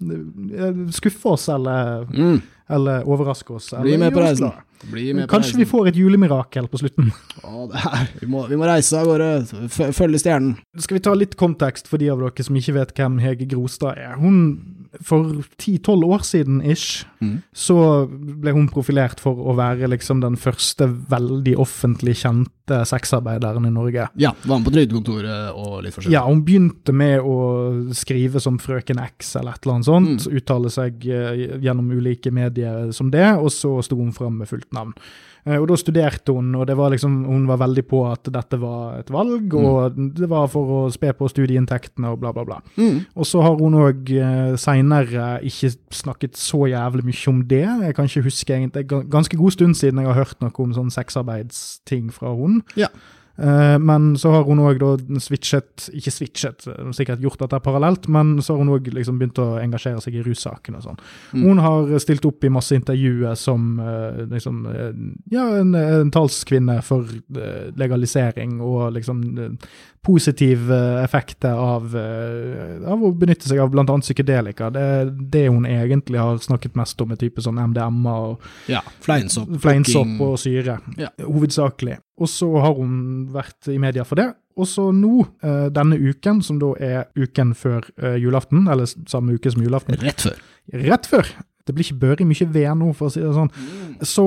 Skuffer 0.95 1.35
oss, 1.35 1.49
eller, 1.51 2.07
Mm. 2.11 2.43
Eller 2.71 3.07
overraske 3.09 3.55
oss. 3.57 3.71
Bli 3.83 3.97
med 4.01 4.13
på 4.15 4.23
reisen. 4.25 4.51
med 4.51 5.27
på 5.29 5.35
Kanskje 5.35 5.59
vi 5.61 5.67
får 5.69 5.89
et 5.91 5.97
julemirakel 6.01 6.69
på 6.73 6.81
slutten. 6.81 7.11
Å, 7.45 7.67
det 7.71 7.83
er, 7.85 8.07
vi, 8.23 8.27
må, 8.31 8.47
vi 8.49 8.57
må 8.61 8.69
reise 8.69 8.97
av 9.01 9.07
gårde, 9.11 9.31
følge 9.93 10.21
stjernen. 10.23 10.55
Skal 10.79 10.99
vi 10.99 11.05
ta 11.05 11.15
litt 11.19 11.37
kontekst 11.41 11.91
for 11.91 12.01
de 12.01 12.09
av 12.13 12.21
dere 12.23 12.47
som 12.47 12.57
ikke 12.57 12.77
vet 12.79 12.95
hvem 12.97 13.19
Hege 13.23 13.49
Grostad 13.51 13.99
er? 14.01 14.15
Hun, 14.21 14.41
For 15.07 15.43
10-12 15.63 16.07
år 16.17 16.25
siden 16.27 16.63
ish, 16.67 17.05
Mm. 17.21 17.43
så 17.53 17.75
ble 18.09 18.55
hun 18.57 18.67
profilert 18.73 19.21
for 19.21 19.37
å 19.37 19.53
være 19.55 19.91
liksom 19.93 20.23
den 20.23 20.39
første 20.41 20.87
veldig 20.89 21.53
offentlig 21.61 22.15
kjente 22.23 22.49
sexarbeideren 22.89 23.67
i 23.67 23.71
Norge. 23.75 24.09
Ja, 24.21 24.33
var 24.45 24.59
med 24.61 24.67
på 24.69 24.73
trygdekontoret 24.75 25.55
og 25.55 25.83
litt 25.85 25.95
forskjellig. 25.97 26.15
Ja, 26.15 26.25
hun 26.29 26.43
begynte 26.47 26.95
med 26.97 27.21
å 27.21 27.37
skrive 27.97 28.41
som 28.43 28.59
Frøken 28.63 29.01
X 29.03 29.35
eller 29.41 29.57
et 29.59 29.65
eller 29.67 29.75
annet 29.79 29.91
sånt, 29.91 30.27
Mm. 30.29 30.37
uttale 30.41 30.71
seg 30.71 31.07
eh, 31.07 31.59
gjennom 31.63 31.91
ulike 31.93 32.31
medier 32.33 32.93
som 32.97 33.11
det, 33.11 33.27
og 33.39 33.51
så 33.55 33.77
sto 33.85 33.97
hun 33.97 34.13
fram 34.17 34.39
med 34.39 34.49
fullt 34.49 34.71
navn. 34.73 34.95
Eh, 35.47 35.57
Og 35.61 35.69
da 35.69 35.77
studerte 35.81 36.33
hun, 36.37 36.55
og 36.55 36.67
det 36.69 36.77
var 36.77 36.91
liksom, 36.93 37.25
hun 37.25 37.47
var 37.49 37.61
veldig 37.63 37.85
på 37.89 38.01
at 38.11 38.29
dette 38.33 38.59
var 38.61 38.99
et 39.01 39.11
valg, 39.11 39.55
og 39.55 39.97
det 40.17 40.29
var 40.29 40.49
for 40.53 40.75
å 40.77 40.81
spe 40.93 41.13
på 41.17 41.29
studieinntektene 41.33 42.11
og 42.13 42.21
bla, 42.21 42.33
bla, 42.37 42.45
bla. 42.45 42.59
Mm. 42.77 43.07
Og 43.17 43.27
så 43.27 43.41
har 43.45 43.57
hun 43.61 43.79
òg 43.81 44.11
eh, 44.13 44.57
seinere 44.61 45.41
ikke 45.47 45.73
snakket 45.91 46.37
så 46.37 46.67
jævlig 46.71 47.05
mye 47.09 47.29
om 47.33 47.41
det. 47.49 47.65
Jeg 47.87 47.95
kan 47.97 48.05
ikke 48.11 48.27
huske 48.29 48.55
egentlig, 48.57 48.87
ganske 49.11 49.37
god 49.37 49.51
stund 49.57 49.75
siden 49.81 50.03
jeg 50.03 50.13
har 50.13 50.21
hørt 50.25 50.41
noe 50.45 50.53
om 50.61 50.75
sånn 50.77 50.93
sexarbeidsting 50.93 52.11
fra 52.13 52.35
hun. 52.37 52.61
Ja. 52.77 52.89
Eh, 53.41 53.79
men 53.81 54.17
så 54.21 54.31
har 54.35 54.45
hun 54.45 54.59
òg 54.61 54.83
switchet 55.23 55.87
Ikke 55.97 56.13
switchet, 56.13 56.67
sikkert 56.93 57.23
gjort 57.25 57.41
dette 57.41 57.61
parallelt, 57.65 58.09
men 58.13 58.35
så 58.45 58.53
har 58.53 58.59
hun 58.65 58.73
òg 58.75 58.91
liksom 58.93 59.17
begynt 59.21 59.39
å 59.41 59.55
engasjere 59.63 60.03
seg 60.05 60.19
i 60.19 60.25
russaken 60.27 60.77
og 60.77 60.85
sånn. 60.85 60.99
Mm. 61.33 61.45
Hun 61.47 61.63
har 61.65 61.95
stilt 62.05 62.27
opp 62.29 62.45
i 62.45 62.51
masse 62.53 62.77
intervjuer 62.77 63.39
som 63.41 63.79
eh, 63.81 64.21
liksom 64.35 64.61
eh, 64.69 64.91
Ja, 65.33 65.47
en, 65.63 65.73
en 65.75 66.11
talskvinne 66.13 66.81
for 66.85 67.09
legalisering 67.81 68.59
og 68.65 68.93
liksom 68.97 69.23
positive 70.05 70.77
effekter 71.05 71.53
av, 71.61 71.93
av 72.89 73.03
å 73.05 73.11
benytte 73.21 73.49
seg 73.51 73.61
av 73.61 73.69
bl.a. 73.73 73.85
psykedelika. 74.01 74.71
Det 74.73 74.81
er 74.97 75.11
det 75.13 75.43
hun 75.51 75.67
egentlig 75.69 76.21
har 76.21 76.39
snakket 76.41 76.77
mest 76.81 77.01
om, 77.05 77.13
er 77.13 77.21
type 77.21 77.45
sånn 77.45 77.61
MDMA 77.61 78.15
og 78.31 78.47
Ja, 78.73 78.81
fleinsopp. 79.05 79.53
fleinsopp 79.61 80.21
og 80.25 80.39
syre, 80.41 80.79
Ja. 80.97 81.11
hovedsakelig. 81.21 81.99
Og 82.21 82.29
så 82.29 82.49
har 82.61 82.77
hun 82.77 82.95
vært 83.33 83.71
i 83.73 83.79
media 83.81 84.05
for 84.05 84.21
det. 84.21 84.29
Og 84.61 84.69
så 84.69 84.91
nå, 84.93 85.23
eh, 85.43 85.69
denne 85.73 85.97
uken, 85.97 86.43
som 86.45 86.59
da 86.61 86.73
er 86.77 87.07
uken 87.17 87.55
før 87.57 87.87
eh, 88.03 88.19
julaften, 88.21 88.67
eller 88.69 88.91
samme 89.09 89.39
uke 89.39 89.53
som 89.53 89.63
julaften, 89.65 89.97
Rett 90.03 90.27
før. 90.27 90.43
rett 90.85 91.09
før, 91.09 91.31
det 91.67 91.77
blir 91.77 91.87
ikke 91.87 92.03
børi 92.03 92.27
mye 92.29 92.49
ved 92.53 92.75
nå, 92.81 92.91
for 92.97 93.09
å 93.09 93.15
si 93.15 93.23
det 93.23 93.33
sånn, 93.37 93.53
så 94.05 94.27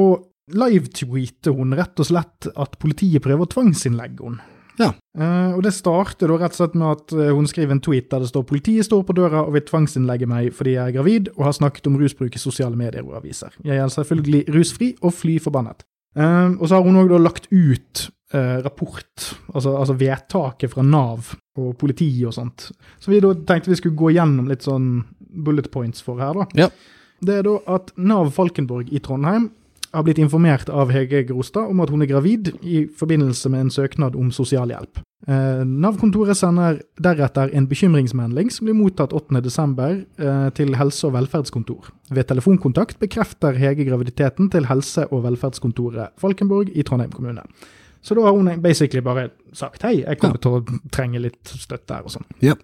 live-tweeter 0.53 1.53
hun 1.55 1.75
rett 1.77 2.01
og 2.01 2.09
slett 2.09 2.49
at 2.49 2.79
politiet 2.81 3.23
prøver 3.23 3.45
å 3.45 3.53
tvangsinnlegge 3.53 4.25
henne. 4.25 4.49
Ja. 4.79 4.89
Uh, 5.13 5.53
og 5.53 5.59
det 5.61 5.69
starter 5.77 6.31
da 6.31 6.39
rett 6.41 6.55
og 6.55 6.63
slett 6.63 6.75
med 6.81 6.95
at 6.95 7.13
hun 7.13 7.45
skriver 7.45 7.75
en 7.75 7.81
tweet 7.85 8.07
der 8.09 8.23
det 8.23 8.31
står 8.31 8.41
politiet 8.49 8.87
står 8.87 9.03
på 9.05 9.13
døra 9.13 9.43
og 9.45 9.53
vil 9.53 9.61
tvangsinnlegge 9.67 10.25
meg 10.25 10.49
fordi 10.57 10.73
jeg 10.73 10.89
er 10.89 10.95
gravid 10.95 11.29
og 11.35 11.43
har 11.45 11.53
snakket 11.59 11.91
om 11.91 11.99
rusbruk 12.01 12.33
i 12.33 12.41
sosiale 12.41 12.79
medier 12.79 13.05
og 13.05 13.19
aviser. 13.19 13.53
Jeg 13.61 13.77
er 13.77 13.93
selvfølgelig 13.93 14.47
rusfri 14.55 14.95
og 14.97 15.13
fly 15.13 15.37
forbannet. 15.45 15.85
Eh, 16.15 16.49
og 16.59 16.67
så 16.67 16.77
har 16.77 16.85
hun 16.85 16.99
òg 17.01 17.15
lagt 17.21 17.49
ut 17.51 18.07
eh, 18.33 18.57
rapport, 18.65 19.29
altså, 19.53 19.75
altså 19.77 19.95
vedtaket 19.97 20.73
fra 20.73 20.85
Nav 20.85 21.33
og 21.57 21.73
politiet 21.81 22.27
og 22.29 22.35
sånt. 22.37 22.69
Så 22.99 23.13
vi 23.13 23.21
tenkte 23.21 23.71
vi 23.71 23.79
skulle 23.79 23.97
gå 23.97 24.13
gjennom 24.15 24.49
litt 24.49 24.65
sånn 24.65 25.03
bullet 25.17 25.71
points 25.73 26.03
for 26.05 26.21
her, 26.21 26.37
da. 26.37 26.65
Ja. 26.65 26.69
Det 27.23 27.39
er 27.39 27.47
da 27.47 27.57
at 27.77 27.93
Nav 27.95 28.33
Falkenborg 28.35 28.91
i 28.91 29.01
Trondheim 29.03 29.49
har 29.93 30.05
blitt 30.05 30.19
informert 30.21 30.69
av 30.73 30.91
Hege 30.93 31.21
Grostad 31.29 31.69
om 31.69 31.81
at 31.83 31.91
hun 31.93 32.01
er 32.01 32.09
gravid 32.09 32.49
i 32.65 32.83
forbindelse 32.89 33.51
med 33.53 33.67
en 33.67 33.73
søknad 33.73 34.17
om 34.19 34.31
sosialhjelp. 34.33 35.01
Eh, 35.23 35.61
Nav-kontoret 35.63 36.35
sender 36.35 36.81
deretter 36.99 37.53
en 37.55 37.67
bekymringsmelding 37.69 38.49
som 38.51 38.67
blir 38.67 38.75
mottatt 38.75 39.13
8.12. 39.15 40.03
Eh, 40.19 40.49
til 40.57 40.75
Helse- 40.75 41.07
og 41.07 41.13
velferdskontor. 41.15 41.91
Ved 42.11 42.27
telefonkontakt 42.27 42.99
bekrefter 42.99 43.55
Hege 43.55 43.87
graviditeten 43.87 44.51
til 44.51 44.67
Helse- 44.67 45.07
og 45.11 45.23
velferdskontoret 45.23 46.11
Falkenborg 46.19 46.75
i 46.75 46.83
Trondheim 46.83 47.11
kommune. 47.11 47.41
Så 48.01 48.15
da 48.15 48.21
har 48.21 48.35
hun 48.35 48.61
basically 48.61 49.01
bare 49.01 49.29
sagt 49.53 49.81
hei, 49.83 50.03
jeg 50.03 50.19
kommer 50.19 50.37
til 50.37 50.51
å 50.51 50.79
trenge 50.91 51.21
litt 51.23 51.47
støtte 51.47 51.95
her 51.95 52.03
og 52.03 52.11
sånn. 52.11 52.27
Ja. 52.41 52.55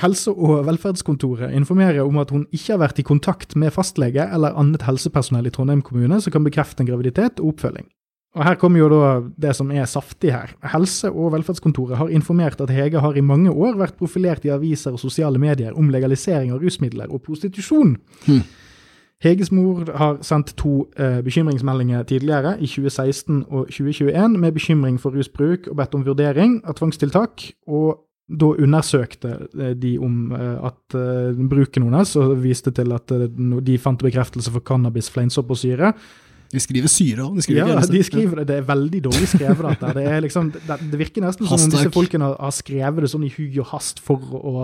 Helse- 0.00 0.32
og 0.32 0.64
velferdskontoret 0.66 1.52
informerer 1.52 2.00
om 2.02 2.16
at 2.18 2.30
hun 2.30 2.46
ikke 2.50 2.72
har 2.72 2.88
vært 2.88 2.98
i 2.98 3.06
kontakt 3.06 3.54
med 3.54 3.74
fastlege 3.74 4.24
eller 4.32 4.56
annet 4.56 4.82
helsepersonell 4.82 5.46
i 5.46 5.50
Trondheim 5.50 5.82
kommune 5.82 6.18
som 6.20 6.32
kan 6.32 6.44
bekrefte 6.44 6.80
en 6.80 6.88
graviditet 6.88 7.38
og 7.40 7.52
oppfølging. 7.52 7.86
Og 8.36 8.44
Her 8.44 8.58
kommer 8.60 8.82
jo 8.82 8.88
da 8.92 9.12
det 9.48 9.54
som 9.56 9.70
er 9.72 9.88
saftig 9.88 10.34
her. 10.34 10.52
Helse- 10.74 11.08
og 11.08 11.32
velferdskontoret 11.32 11.96
har 11.96 12.12
informert 12.12 12.60
at 12.60 12.70
Hege 12.70 13.00
har 13.00 13.16
i 13.16 13.24
mange 13.24 13.50
år 13.50 13.78
vært 13.80 13.96
profilert 13.96 14.44
i 14.44 14.52
aviser 14.52 14.92
og 14.92 15.00
sosiale 15.00 15.40
medier 15.40 15.72
om 15.72 15.88
legalisering 15.88 16.52
av 16.52 16.60
rusmidler 16.60 17.08
og 17.08 17.22
prostitusjon. 17.24 17.96
Hmm. 18.26 18.42
Heges 19.24 19.48
mor 19.48 19.86
har 19.96 20.18
sendt 20.20 20.52
to 20.60 20.90
eh, 21.00 21.22
bekymringsmeldinger 21.24 22.04
tidligere, 22.04 22.58
i 22.60 22.68
2016 22.68 23.46
og 23.48 23.70
2021, 23.72 24.36
med 24.36 24.52
bekymring 24.52 25.00
for 25.00 25.16
rusbruk 25.16 25.70
og 25.70 25.78
bedt 25.80 25.96
om 25.96 26.04
vurdering 26.04 26.60
av 26.68 26.76
tvangstiltak. 26.76 27.52
og 27.66 28.02
da 28.26 28.48
undersøkte 28.58 29.32
eh, 29.54 29.74
de 29.78 29.96
om 30.02 30.32
eh, 30.34 30.54
at 30.66 30.96
eh, 30.98 31.42
bruken 31.50 31.86
hennes, 31.86 32.16
og 32.18 32.36
viste 32.42 32.72
til 32.74 32.94
at 32.96 33.12
de 33.66 33.78
fant 33.78 34.02
bekreftelse 34.02 34.52
for 34.52 34.64
cannabis, 34.66 35.10
fleinsopp 35.12 35.52
og 35.54 35.60
syre. 35.60 35.92
De 36.56 36.62
skriver 36.64 36.90
syre 36.92 37.26
òg. 37.26 37.36
De 37.38 37.56
Ja, 37.56 37.78
de 37.80 38.02
skriver 38.06 38.40
det. 38.40 38.46
Det 38.50 38.58
er 38.62 38.66
veldig 38.66 39.02
dårlig 39.06 39.28
skrevet, 39.30 39.62
dette. 39.70 39.92
Det, 39.98 40.06
liksom, 40.26 40.50
det, 40.54 40.78
det 40.92 41.00
virker 41.00 41.24
nesten 41.24 41.48
som 41.48 41.60
om 41.60 41.72
disse 41.76 41.92
folkene 41.94 42.32
har, 42.32 42.56
skrevet 42.56 43.04
det 43.04 43.12
sånn 43.12 43.26
i 43.28 43.32
hui 43.36 43.50
og 43.62 43.70
hast 43.74 44.02
for 44.04 44.36
å 44.40 44.54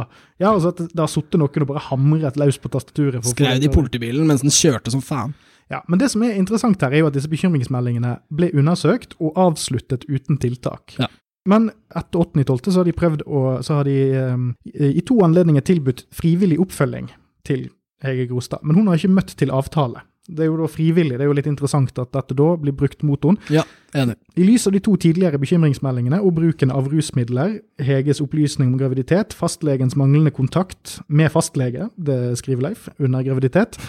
Ja, 0.40 0.50
altså 0.50 0.72
at 0.72 0.84
det 0.88 0.98
har 0.98 1.10
sittet 1.12 1.40
noen 1.40 1.66
og 1.66 1.72
bare 1.74 1.86
hamret 1.90 2.38
løs 2.40 2.58
på 2.60 2.72
tastaturet. 2.72 3.24
Skrev 3.28 3.60
det 3.62 3.70
i 3.70 3.72
politibilen 3.72 4.28
mens 4.28 4.44
den 4.44 4.54
kjørte 4.54 4.94
som 4.94 5.04
faen. 5.04 5.36
Ja, 5.72 5.80
Men 5.88 6.00
det 6.02 6.10
som 6.12 6.22
er 6.26 6.36
interessant 6.36 6.82
her, 6.84 6.92
er 6.92 7.04
jo 7.04 7.08
at 7.08 7.16
disse 7.16 7.30
bekymringsmeldingene 7.32 8.16
ble 8.34 8.50
undersøkt 8.52 9.14
og 9.22 9.38
avsluttet 9.40 10.04
uten 10.10 10.36
tiltak. 10.42 10.96
Ja. 11.00 11.08
Men 11.48 11.70
etter 11.90 12.22
8.12. 12.22 12.70
så 12.70 12.80
har 12.80 12.86
de 12.86 12.94
prøvd 12.94 13.24
å 13.26 13.40
Så 13.66 13.80
har 13.80 13.88
de 13.88 13.96
eh, 14.14 14.92
i 14.92 15.02
to 15.02 15.16
anledninger 15.26 15.64
tilbudt 15.66 16.04
frivillig 16.14 16.60
oppfølging 16.62 17.08
til 17.46 17.70
Hege 18.02 18.28
Grostad, 18.30 18.62
men 18.62 18.76
hun 18.78 18.90
har 18.90 18.98
ikke 18.98 19.14
møtt 19.14 19.34
til 19.38 19.50
avtale. 19.54 20.02
Det 20.30 20.44
er 20.44 20.50
jo 20.52 20.58
da 20.60 20.68
frivillig, 20.70 21.16
det 21.18 21.24
er 21.24 21.30
jo 21.30 21.34
litt 21.34 21.48
interessant 21.50 21.96
at 21.98 22.12
dette 22.14 22.36
da 22.38 22.48
blir 22.60 22.74
brukt 22.78 23.00
mot 23.02 23.24
henne. 23.26 23.42
Ja, 23.50 23.64
enig. 23.98 24.14
I 24.38 24.46
lys 24.46 24.68
av 24.70 24.76
de 24.76 24.82
to 24.84 24.94
tidligere 25.02 25.40
bekymringsmeldingene 25.42 26.20
og 26.22 26.36
bruken 26.36 26.70
av 26.74 26.86
rusmidler, 26.92 27.58
Heges 27.82 28.22
opplysning 28.22 28.70
om 28.70 28.78
graviditet, 28.78 29.34
fastlegens 29.34 29.98
manglende 29.98 30.30
kontakt 30.34 31.00
med 31.08 31.32
fastlege, 31.34 31.90
det 31.98 32.38
skriver 32.38 32.68
Leif, 32.68 32.86
under 33.02 33.26
graviditet, 33.26 33.80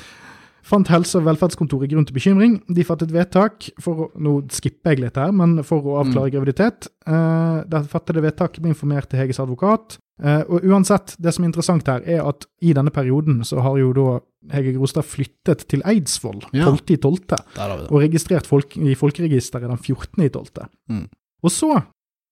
fant 0.65 0.89
Helse- 0.89 1.19
og 1.19 1.27
velferdskontoret 1.27 1.91
grunn 1.91 2.07
til 2.07 2.17
bekymring. 2.17 2.57
De 2.71 2.85
fattet 2.87 3.13
vedtak 3.13 3.69
for 3.83 4.05
å, 4.05 4.09
Nå 4.17 4.39
skipper 4.53 4.95
jeg 4.95 5.03
litt 5.03 5.19
her, 5.19 5.33
men 5.35 5.59
for 5.67 5.85
å 5.85 5.99
avklare 6.01 6.33
graviditet. 6.33 6.87
Eh, 7.05 7.59
der 7.69 7.85
fattet 7.91 8.17
det 8.17 8.23
vedtak 8.25 8.57
med 8.63 8.73
informert 8.73 9.11
til 9.11 9.21
Heges 9.21 9.41
advokat. 9.43 9.99
Eh, 10.21 10.43
og 10.45 10.65
uansett, 10.69 11.15
det 11.17 11.33
som 11.33 11.43
er 11.43 11.49
interessant 11.49 11.87
her, 11.89 12.03
er 12.05 12.21
at 12.27 12.45
i 12.61 12.73
denne 12.77 12.93
perioden 12.93 13.41
så 13.47 13.63
har 13.65 13.79
jo 13.81 13.93
da 13.97 14.19
Hege 14.53 14.75
Grostad 14.75 15.07
flyttet 15.07 15.65
til 15.71 15.81
Eidsvoll 15.87 16.43
Ja. 16.53 16.67
12.12 16.69 17.25
Der 17.31 17.41
har 17.57 17.87
og 17.89 18.01
registrert 18.03 18.47
folk, 18.47 18.77
i 18.77 18.93
folkeregisteret 18.93 19.69
den 19.69 19.79
14.12. 19.79 20.67
Mm. 20.89 21.07
Og 21.43 21.51
så 21.51 21.81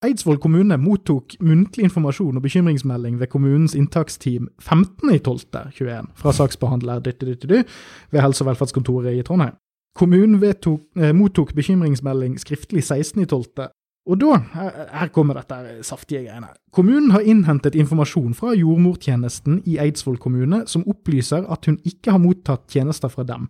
Eidsvoll 0.02 0.40
kommune 0.42 0.78
mottok 0.82 1.36
muntlig 1.40 1.86
informasjon 1.86 2.38
og 2.38 2.42
bekymringsmelding 2.42 3.20
ved 3.20 3.30
kommunens 3.30 3.76
inntaksteam 3.78 4.48
15.12.21 4.62 6.08
fra 6.18 6.34
saksbehandler 6.34 7.04
dytte, 7.06 7.26
dytte, 7.26 7.48
dy, 7.48 7.64
ved 8.12 8.22
Helse- 8.22 8.44
og 8.44 8.50
velferdskontoret 8.50 9.14
i 9.20 9.22
Trondheim. 9.22 9.54
Kommunen 9.96 10.42
vedtok, 10.42 10.82
eh, 10.98 11.14
mottok 11.14 11.54
bekymringsmelding 11.54 12.40
skriftlig 12.40 12.84
16.12. 12.84 13.70
Og 14.10 14.18
da, 14.18 14.38
her, 14.56 15.12
kommer 15.14 15.38
dette 15.38 15.84
saftige 15.86 16.24
greiene. 16.26 16.50
Kommunen 16.74 17.12
har 17.14 17.22
innhentet 17.22 17.78
informasjon 17.78 18.34
fra 18.38 18.56
jordmortjenesten 18.58 19.60
i 19.70 19.78
Eidsvoll 19.84 20.18
kommune 20.22 20.64
som 20.70 20.88
opplyser 20.90 21.46
at 21.54 21.70
hun 21.70 21.78
ikke 21.86 22.16
har 22.16 22.24
mottatt 22.24 22.66
tjenester 22.74 23.14
fra 23.14 23.28
dem. 23.30 23.46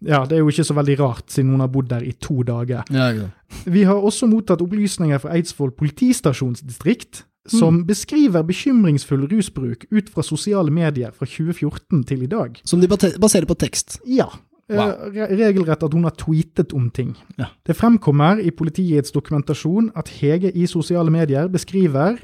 Ja, 0.00 0.22
det 0.24 0.38
er 0.38 0.40
jo 0.40 0.48
ikke 0.48 0.64
så 0.64 0.76
veldig 0.78 0.96
rart, 1.02 1.26
siden 1.28 1.52
hun 1.52 1.60
har 1.60 1.68
bodd 1.72 1.90
der 1.90 2.04
i 2.08 2.14
to 2.16 2.40
dager. 2.48 2.86
Ja, 2.88 3.10
ja. 3.12 3.28
Vi 3.68 3.84
har 3.84 4.00
også 4.00 4.30
mottatt 4.30 4.62
opplysninger 4.64 5.20
fra 5.20 5.34
Eidsvoll 5.36 5.74
politistasjonsdistrikt, 5.76 7.26
som 7.50 7.82
beskriver 7.88 8.44
bekymringsfull 8.46 9.26
rusbruk 9.28 9.86
ut 9.90 10.08
fra 10.12 10.24
sosiale 10.24 10.72
medier 10.72 11.12
fra 11.12 11.28
2014 11.28 12.04
til 12.08 12.24
i 12.24 12.30
dag. 12.30 12.60
Som 12.64 12.80
de 12.80 12.88
baserer 12.88 13.48
på 13.48 13.56
tekst. 13.60 13.98
Ja. 14.08 14.28
Eh, 14.70 14.78
Wow. 14.78 15.12
Regelrett 15.40 15.82
at 15.82 15.92
hun 15.94 16.04
har 16.06 16.14
tweetet 16.16 16.72
om 16.72 16.90
ting. 16.90 17.16
Ja. 17.38 17.50
Det 17.66 17.76
fremkommer 17.76 18.38
i 18.38 18.50
politiets 18.50 19.12
dokumentasjon 19.12 19.90
at 19.98 20.08
Hege 20.20 20.52
i 20.54 20.66
sosiale 20.66 21.10
medier 21.10 21.48
beskriver 21.48 22.20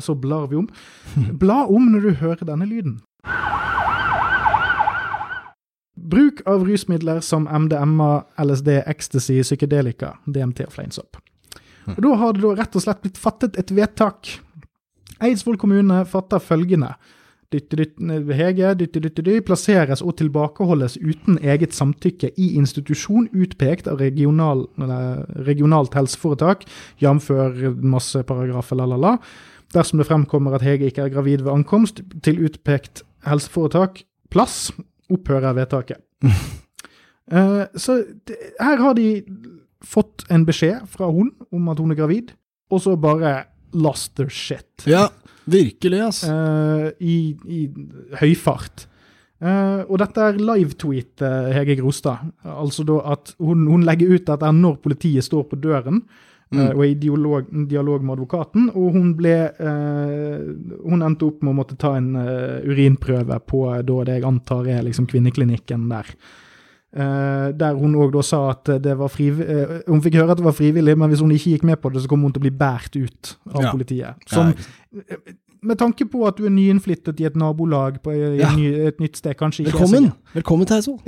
Så 0.00 0.14
blar 0.16 0.46
vi 0.48 0.56
om. 0.56 0.68
Bla 1.42 1.66
om 1.68 1.90
når 1.92 2.00
du 2.00 2.10
hører 2.16 2.46
denne 2.48 2.64
lyden. 2.64 2.94
Bruk 5.94 6.40
av 6.48 6.64
rusmidler 6.64 7.20
som 7.20 7.44
MDMA, 7.44 8.22
LSD, 8.40 8.68
ecstasy, 8.88 9.42
psykedelika, 9.44 10.14
DMT 10.26 10.64
og 10.66 10.72
fleinsopp. 10.72 11.20
Og 11.92 12.00
Da 12.02 12.14
har 12.16 12.32
det 12.32 12.42
da 12.42 12.54
rett 12.56 12.76
og 12.78 12.82
slett 12.84 13.02
blitt 13.04 13.20
fattet 13.20 13.58
et 13.60 13.70
vedtak. 13.74 14.38
Eidsvoll 15.22 15.58
kommune 15.60 16.04
fatter 16.08 16.40
følgende. 16.42 16.94
Dytte, 17.52 17.86
Hege 18.32 19.42
plasseres 19.46 20.02
og 20.02 20.16
tilbakeholdes 20.18 20.98
uten 20.98 21.38
eget 21.42 21.74
samtykke 21.76 22.32
i 22.36 22.52
institusjon 22.58 23.28
utpekt 23.32 23.88
av 23.90 24.00
regional, 24.00 24.66
regionalt 25.46 25.94
helseforetak, 25.94 26.64
jf. 27.02 27.30
masse 27.82 28.22
paragrafer, 28.28 28.80
la-la-la. 28.80 29.18
Dersom 29.72 30.00
det 30.00 30.08
fremkommer 30.08 30.56
at 30.56 30.64
Hege 30.64 30.90
ikke 30.90 31.06
er 31.06 31.14
gravid 31.14 31.44
ved 31.44 31.52
ankomst 31.52 32.02
til 32.24 32.42
utpekt 32.44 33.04
helseforetak, 33.28 34.02
plass, 34.32 34.72
opphører 35.12 35.56
vedtaket. 35.60 36.02
Eh, 37.32 37.62
så 37.78 38.02
det, 38.26 38.34
her 38.60 38.80
har 38.82 38.96
de 38.98 39.22
fått 39.80 40.24
en 40.28 40.42
beskjed 40.44 40.88
fra 40.90 41.06
hun 41.06 41.30
om 41.54 41.68
at 41.70 41.78
hun 41.80 41.94
er 41.94 41.96
gravid, 41.96 42.32
og 42.68 42.82
så 42.82 42.96
bare 42.98 43.44
lost 43.72 44.16
their 44.18 44.28
shit 44.28 44.84
Ja, 44.90 45.06
virkelig, 45.44 46.00
ass. 46.06 46.22
Uh, 46.28 46.90
i, 47.00 47.34
i 47.46 47.60
høyfart. 48.20 48.86
Uh, 49.42 49.82
og 49.88 49.96
dette 49.98 50.22
er 50.22 50.38
live-tweet 50.38 51.24
uh, 51.26 51.48
Hege 51.54 51.76
Grostad. 51.80 52.28
Altså 52.46 52.86
da 52.86 53.00
at 53.16 53.34
hun, 53.42 53.66
hun 53.70 53.86
legger 53.86 54.14
ut 54.14 54.28
dette 54.28 54.52
når 54.58 54.78
politiet 54.84 55.26
står 55.26 55.48
på 55.50 55.62
døren. 55.62 56.04
Mm. 56.52 56.74
og 56.76 56.82
i 56.84 56.90
dialog, 57.00 57.46
dialog 57.64 58.02
med 58.04 58.12
advokaten. 58.12 58.66
Og 58.76 58.90
hun 58.92 59.14
ble 59.16 59.36
Hun 60.84 61.00
endte 61.00 61.24
opp 61.24 61.38
med 61.40 61.48
å 61.48 61.56
måtte 61.56 61.78
ta 61.80 61.94
en 61.96 62.10
urinprøve 62.12 63.38
på 63.48 63.62
da 63.88 63.96
det 64.04 64.18
jeg 64.18 64.26
antar 64.28 64.68
er 64.68 64.82
liksom 64.84 65.06
kvinneklinikken 65.08 65.86
der. 65.88 66.10
Eh, 66.92 67.52
der 67.56 67.72
hun 67.78 67.94
òg 67.96 68.18
sa 68.20 68.50
at 68.50 68.68
det 68.84 68.92
var 69.00 69.08
frivillig 69.08 69.48
uh, 69.48 69.78
Hun 69.88 70.02
fikk 70.04 70.18
høre 70.20 70.34
at 70.34 70.36
det 70.42 70.44
var 70.44 70.52
frivillig, 70.52 70.92
men 71.00 71.08
hvis 71.08 71.22
hun 71.24 71.30
ikke 71.32 71.54
gikk 71.54 71.62
med 71.64 71.80
på 71.80 71.88
det, 71.88 72.02
så 72.04 72.10
kom 72.10 72.20
hun 72.20 72.34
til 72.34 72.42
å 72.42 72.44
bli 72.44 72.52
båret 72.52 72.98
ut 73.00 73.30
av 73.48 73.62
Ja. 73.62 73.70
politiet. 73.72 74.26
Som, 74.28 74.52
Ja, 74.92 75.16
med 75.62 75.78
tanke 75.78 76.04
på 76.10 76.26
at 76.26 76.36
du 76.36 76.44
er 76.44 76.50
nyinnflyttet 76.50 77.20
i 77.22 77.24
et 77.24 77.36
nabolag 77.38 78.02
på 78.02 78.12
i 78.12 78.38
Ja. 78.40 78.50
ny, 78.54 78.66
et 78.88 79.00
nytt 79.00 79.16
sted, 79.16 79.36
kanskje 79.38 79.64
ikke 79.64 79.78
Velkommen! 79.78 80.12
Velkommen 80.34 80.66
til 80.66 80.76
Eidsvoll. 80.76 81.00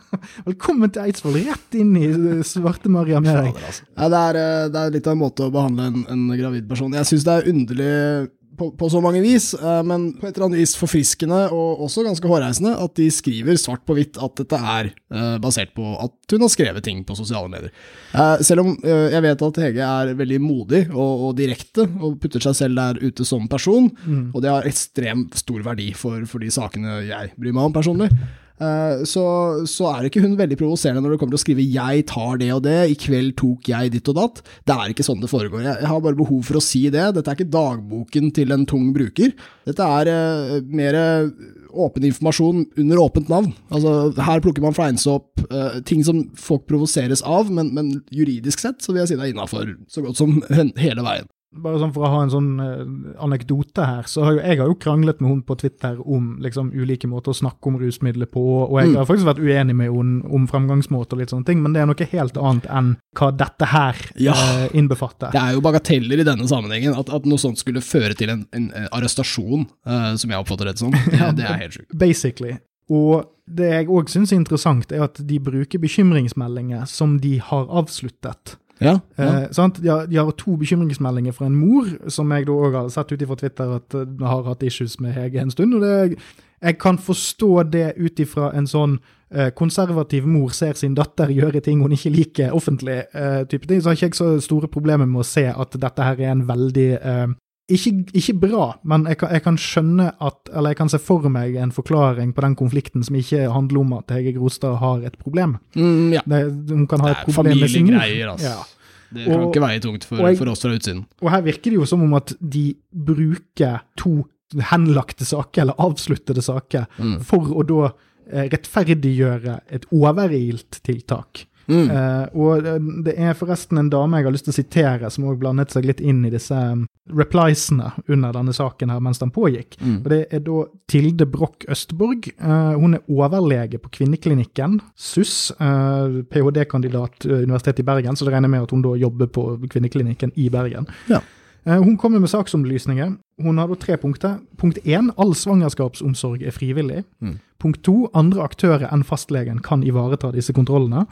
Velkommen 0.48 0.90
til 0.90 1.02
Eidsvoll, 1.02 1.38
rett 1.46 1.74
inn 1.78 1.94
i 1.96 2.06
eh, 2.08 2.42
svarte 2.42 2.90
Maria 2.90 3.20
med 3.20 3.36
deg. 3.36 3.54
Altså. 3.54 3.84
Ja, 3.96 4.08
det, 4.08 4.40
eh, 4.42 4.68
det 4.74 4.82
er 4.82 4.90
litt 4.96 5.06
av 5.06 5.12
en 5.14 5.22
måte 5.22 5.46
å 5.46 5.52
behandle 5.54 5.86
en, 5.92 6.04
en 6.08 6.26
gravid 6.38 6.66
person 6.68 6.92
Jeg 6.98 7.06
syns 7.12 7.28
det 7.28 7.36
er 7.36 7.52
underlig 7.52 8.30
på, 8.58 8.70
på 8.78 8.88
så 8.90 9.00
mange 9.04 9.22
vis, 9.24 9.52
eh, 9.54 9.82
men 9.86 10.10
på 10.18 10.26
et 10.28 10.36
eller 10.36 10.48
annet 10.48 10.62
vis 10.62 10.74
forfriskende 10.78 11.40
og 11.54 11.84
også 11.86 12.04
ganske 12.06 12.30
hårreisende 12.30 12.74
at 12.78 12.94
de 12.98 13.08
skriver 13.14 13.60
svart 13.60 13.84
på 13.88 13.96
hvitt 13.96 14.18
at 14.20 14.34
dette 14.40 14.58
er 14.58 14.90
eh, 14.90 15.36
basert 15.42 15.72
på 15.76 15.94
at 16.02 16.34
hun 16.34 16.44
har 16.44 16.52
skrevet 16.52 16.84
ting 16.84 17.04
på 17.06 17.16
sosiale 17.18 17.50
medier. 17.52 17.72
Eh, 18.12 18.42
selv 18.46 18.64
om 18.64 18.74
jeg 18.88 19.22
vet 19.24 19.46
at 19.46 19.62
Hege 19.62 19.86
er 19.86 20.12
veldig 20.18 20.40
modig 20.42 20.82
og, 20.90 21.28
og 21.28 21.38
direkte 21.38 21.86
og 21.86 22.18
putter 22.22 22.44
seg 22.48 22.58
selv 22.58 22.82
der 22.82 23.00
ute 23.02 23.26
som 23.28 23.48
person, 23.50 23.88
og 24.32 24.42
det 24.42 24.52
har 24.52 24.68
ekstremt 24.68 25.36
stor 25.38 25.64
verdi 25.66 25.92
for, 25.96 26.22
for 26.28 26.42
de 26.42 26.50
sakene 26.52 27.00
jeg 27.08 27.32
bryr 27.38 27.56
meg 27.56 27.70
om 27.70 27.74
personlig. 27.74 28.10
Eh, 28.58 29.04
så, 29.06 29.24
så 29.70 29.86
er 29.92 30.08
ikke 30.08 30.22
hun 30.24 30.34
veldig 30.38 30.58
provoserende 30.58 31.04
når 31.04 31.14
det 31.14 31.20
kommer 31.20 31.36
til 31.36 31.40
å 31.40 31.44
skrive 31.44 31.66
'jeg 31.66 32.06
tar 32.10 32.40
det 32.40 32.50
og 32.54 32.62
det', 32.66 32.90
'i 32.90 32.96
kveld 32.98 33.36
tok 33.38 33.70
jeg 33.70 33.92
ditt 33.94 34.08
og 34.10 34.18
datt'. 34.18 34.42
Det 34.66 34.74
er 34.74 34.90
ikke 34.90 35.06
sånn 35.06 35.22
det 35.22 35.30
foregår. 35.30 35.62
Jeg, 35.62 35.86
har 35.86 36.00
bare 36.00 36.18
behov 36.18 36.42
for 36.44 36.58
å 36.58 36.64
si 36.64 36.88
det. 36.90 37.14
Dette 37.14 37.30
er 37.30 37.38
ikke 37.38 37.54
dagboken 37.54 38.32
til 38.34 38.52
en 38.52 38.66
tung 38.66 38.92
bruker. 38.92 39.32
Dette 39.66 39.84
er 39.84 40.10
uh, 40.10 40.60
mer 40.64 41.30
åpen 41.68 42.02
informasjon 42.02 42.66
under 42.80 42.96
åpent 42.96 43.28
navn. 43.28 43.52
Altså, 43.70 44.12
her 44.16 44.40
plukker 44.40 44.62
man 44.64 44.74
fleinsopp, 44.74 45.28
opp 45.38 45.84
ting 45.84 46.02
som 46.04 46.30
folk 46.34 46.66
provoseres 46.66 47.22
av, 47.22 47.50
men, 47.52 47.72
men 47.74 48.02
juridisk 48.10 48.58
sett 48.58 48.82
så 48.82 48.92
vil 48.92 49.04
jeg 49.04 49.12
si 49.12 49.18
det 49.18 49.28
er 49.28 49.34
innafor 49.34 49.76
så 49.88 50.02
godt 50.02 50.18
som 50.18 50.40
hele 50.84 51.04
veien. 51.04 51.28
Bare 51.48 51.78
sånn 51.80 51.94
for 51.94 52.04
å 52.04 52.08
ha 52.12 52.18
en 52.26 52.30
sånn 52.30 52.48
eh, 52.60 52.80
anekdote 53.24 53.80
her, 53.88 54.02
så 54.04 54.20
har 54.26 54.34
jo 54.36 54.40
jeg 54.44 54.58
har 54.60 54.66
jo 54.68 54.74
kranglet 54.76 55.22
med 55.24 55.30
hun 55.30 55.38
på 55.48 55.56
Twitter 55.56 55.96
om 56.04 56.34
liksom 56.44 56.74
ulike 56.76 57.08
måter 57.08 57.32
å 57.32 57.38
snakke 57.38 57.70
om 57.70 57.78
rusmidler 57.80 58.28
på, 58.28 58.42
og 58.66 58.74
jeg 58.82 58.90
Mm. 58.90 58.96
har 58.98 59.06
faktisk 59.08 59.24
vært 59.30 59.40
uenig 59.40 59.74
med 59.74 59.88
henne 59.90 60.28
om 60.30 60.44
fremgangsmåte 60.46 61.16
og 61.16 61.18
litt 61.22 61.30
sånne 61.32 61.46
ting, 61.46 61.62
men 61.62 61.72
det 61.72 61.80
er 61.80 61.86
noe 61.86 62.08
helt 62.12 62.36
annet 62.36 62.66
enn 62.68 62.90
hva 63.16 63.30
dette 63.34 63.64
her 63.72 63.96
Ja. 64.20 64.32
eh, 64.34 64.68
innbefatter. 64.76 65.32
Det 65.32 65.40
er 65.40 65.52
jo 65.56 65.60
bagateller 65.64 66.20
i 66.20 66.24
denne 66.28 66.46
sammenhengen. 66.46 66.92
At, 66.98 67.08
at 67.08 67.24
noe 67.24 67.38
sånt 67.38 67.56
skulle 67.58 67.80
føre 67.80 68.14
til 68.14 68.28
en, 68.28 68.46
en, 68.52 68.70
en 68.76 68.88
arrestasjon, 68.92 69.66
eh, 69.86 70.14
som 70.16 70.30
jeg 70.30 70.38
oppfatter 70.38 70.66
det 70.66 70.78
som, 70.78 70.90
det, 71.10 71.36
det 71.40 71.44
er 71.48 71.62
helt 71.64 71.72
sjukt. 71.80 71.96
Basically. 71.98 72.58
Og 72.90 73.24
det 73.48 73.70
jeg 73.72 73.88
òg 73.88 74.08
syns 74.12 74.32
er 74.32 74.36
interessant, 74.36 74.92
er 74.92 75.02
at 75.08 75.16
de 75.26 75.38
bruker 75.40 75.78
bekymringsmeldinger 75.80 76.84
som 76.86 77.18
de 77.20 77.38
har 77.38 77.66
avsluttet. 77.72 78.56
Ja, 78.80 78.98
ja. 79.18 79.28
Eh? 79.42 79.70
De, 79.82 79.88
har, 79.88 80.06
de 80.06 80.16
har 80.16 80.30
to 80.38 80.56
bekymringsmeldinger 80.56 81.32
fra 81.32 81.46
en 81.46 81.56
mor, 81.58 81.88
som 82.10 82.30
jeg 82.32 82.46
da 82.46 82.56
òg 82.56 82.76
har 82.78 82.90
sett 82.94 83.12
ut 83.12 83.22
ifra 83.22 83.38
Twitter 83.40 83.76
at 83.78 83.96
eh, 83.98 84.26
har 84.26 84.44
hatt 84.46 84.62
issues 84.62 84.98
med 85.00 85.16
Hege 85.16 85.42
en 85.42 85.50
stund. 85.50 85.74
og 85.74 85.82
det, 85.82 86.18
Jeg 86.62 86.78
kan 86.78 86.98
forstå 86.98 87.62
det 87.62 87.92
ut 87.96 88.20
ifra 88.20 88.52
en 88.58 88.66
sånn 88.66 88.98
eh, 89.30 89.50
konservativ 89.54 90.26
mor 90.26 90.54
ser 90.54 90.74
sin 90.74 90.94
datter 90.94 91.30
gjøre 91.30 91.60
ting 91.60 91.82
hun 91.82 91.94
ikke 91.94 92.14
liker 92.14 92.54
offentlig, 92.54 93.04
eh, 93.14 93.44
type 93.50 93.66
ting, 93.66 93.82
så 93.82 93.90
har 93.90 93.98
ikke 93.98 94.06
jeg 94.06 94.14
så 94.18 94.30
store 94.40 94.68
problemer 94.68 95.06
med 95.06 95.22
å 95.22 95.26
se 95.26 95.46
at 95.48 95.78
dette 95.78 96.02
her 96.02 96.20
er 96.20 96.32
en 96.32 96.46
veldig 96.48 96.88
eh, 96.98 97.28
ikke, 97.68 97.92
ikke 98.16 98.34
bra, 98.40 98.78
men 98.88 99.04
jeg 99.10 99.18
kan, 99.20 99.30
jeg 99.36 99.42
kan 99.44 99.56
skjønne 99.60 100.06
at, 100.24 100.38
eller 100.54 100.70
jeg 100.72 100.76
kan 100.78 100.88
se 100.88 100.98
for 100.98 101.28
meg 101.28 101.54
en 101.60 101.72
forklaring 101.72 102.32
på 102.34 102.40
den 102.46 102.54
konflikten 102.56 103.04
som 103.04 103.14
ikke 103.18 103.42
handler 103.52 103.80
om 103.82 103.92
at 103.98 104.10
Hege 104.16 104.32
Grostad 104.38 104.78
har 104.80 105.04
et 105.04 105.18
problem. 105.20 105.58
Mm, 105.76 106.12
ja. 106.16 106.22
Det, 106.24 106.40
hun 106.70 106.86
kan 106.88 107.00
ha 107.04 107.10
et 107.12 107.24
problem 107.28 107.58
med 107.60 107.68
sin 107.70 107.86
mor. 107.90 108.00
altså. 108.32 108.54
Ja. 108.54 108.64
Det 109.10 109.24
kan 109.24 109.40
Og- 109.40 109.46
ikke 109.54 109.60
veie 109.66 109.80
tungt 109.80 110.04
for, 110.04 110.16
jeg- 110.16 110.36
for 110.38 110.48
oss 110.52 110.60
fra 110.64 110.72
utsiden. 110.74 111.04
Og 111.22 111.30
her 111.30 111.40
virker 111.42 111.70
det 111.70 111.78
jo 111.78 111.84
som 111.86 112.02
om 112.02 112.14
at 112.14 112.32
de 112.40 112.74
bruker 112.92 113.80
to 113.96 114.26
henlagte 114.70 115.24
saker, 115.28 115.60
eller 115.62 115.74
avsluttede 115.78 116.42
saker, 116.42 116.86
Mm. 116.98 117.20
for 117.22 117.38
å 117.52 117.62
da 117.66 117.92
eh, 118.32 118.48
rettferdiggjøre 118.48 119.60
et 119.72 119.84
overilt 119.92 120.80
tiltak. 120.84 121.46
Mm. 121.68 121.90
Uh, 121.92 122.26
og 122.40 122.64
det- 123.04 123.14
er 123.18 123.34
forresten 123.36 123.78
en 123.78 123.90
dame 123.90 124.16
jeg 124.16 124.24
har 124.24 124.32
lyst 124.32 124.44
til 124.48 124.54
å 124.54 124.56
sitere, 124.56 125.10
som 125.10 125.24
òg 125.24 125.38
blandet 125.38 125.70
seg 125.70 125.84
litt 125.84 126.00
inn 126.00 126.24
i 126.24 126.30
disse 126.32 126.54
um, 126.56 126.86
repliesene 127.12 127.92
under 128.08 128.32
denne 128.32 128.52
saken 128.56 128.90
her 128.90 129.00
mens 129.00 129.20
den 129.20 129.30
pågikk. 129.30 129.76
Mm. 129.80 129.98
Og 130.04 130.08
Det 130.08 130.20
er 130.32 130.40
da 130.40 130.64
Tilde 130.88 131.26
Broch 131.26 131.66
Østborg. 131.68 132.30
Uh, 132.40 132.74
hun 132.80 132.94
er 132.94 133.04
overlege 133.08 133.78
på 133.78 133.90
Kvinneklinikken, 133.98 134.80
SUS. 134.96 135.52
Uh, 135.60 136.22
ph.d.-kandidat 136.30 137.26
eh, 137.26 137.42
Universitetet 137.44 137.80
i 137.80 137.88
Bergen, 137.88 138.16
så 138.16 138.24
det 138.24 138.34
regner 138.34 138.48
med 138.48 138.62
at 138.62 138.70
hun 138.70 138.82
da 138.82 138.94
jobber 138.96 139.26
på 139.26 139.68
Kvinneklinikken 139.68 140.32
i 140.36 140.48
Bergen. 140.48 140.88
Ja. 141.08 141.20
Hun 141.68 141.98
kommer 142.00 142.18
med 142.22 142.30
saksomlysninger. 142.30 143.10
Hun 143.44 143.58
har 143.58 143.68
da 143.68 143.74
tre 143.76 143.96
punkter. 144.00 144.38
Punkt 144.56 144.78
én, 144.86 145.10
all 145.18 145.34
svangerskapsomsorg 145.36 146.42
er 146.46 146.54
frivillig. 146.54 147.02
Mm. 147.20 147.34
Punkt 147.60 147.82
to, 147.84 148.06
andre 148.16 148.46
aktører 148.46 148.88
enn 148.88 149.02
fastlegen 149.04 149.58
kan 149.60 149.82
ivareta 149.84 150.30
disse 150.32 150.54
kontrollene. 150.56 151.04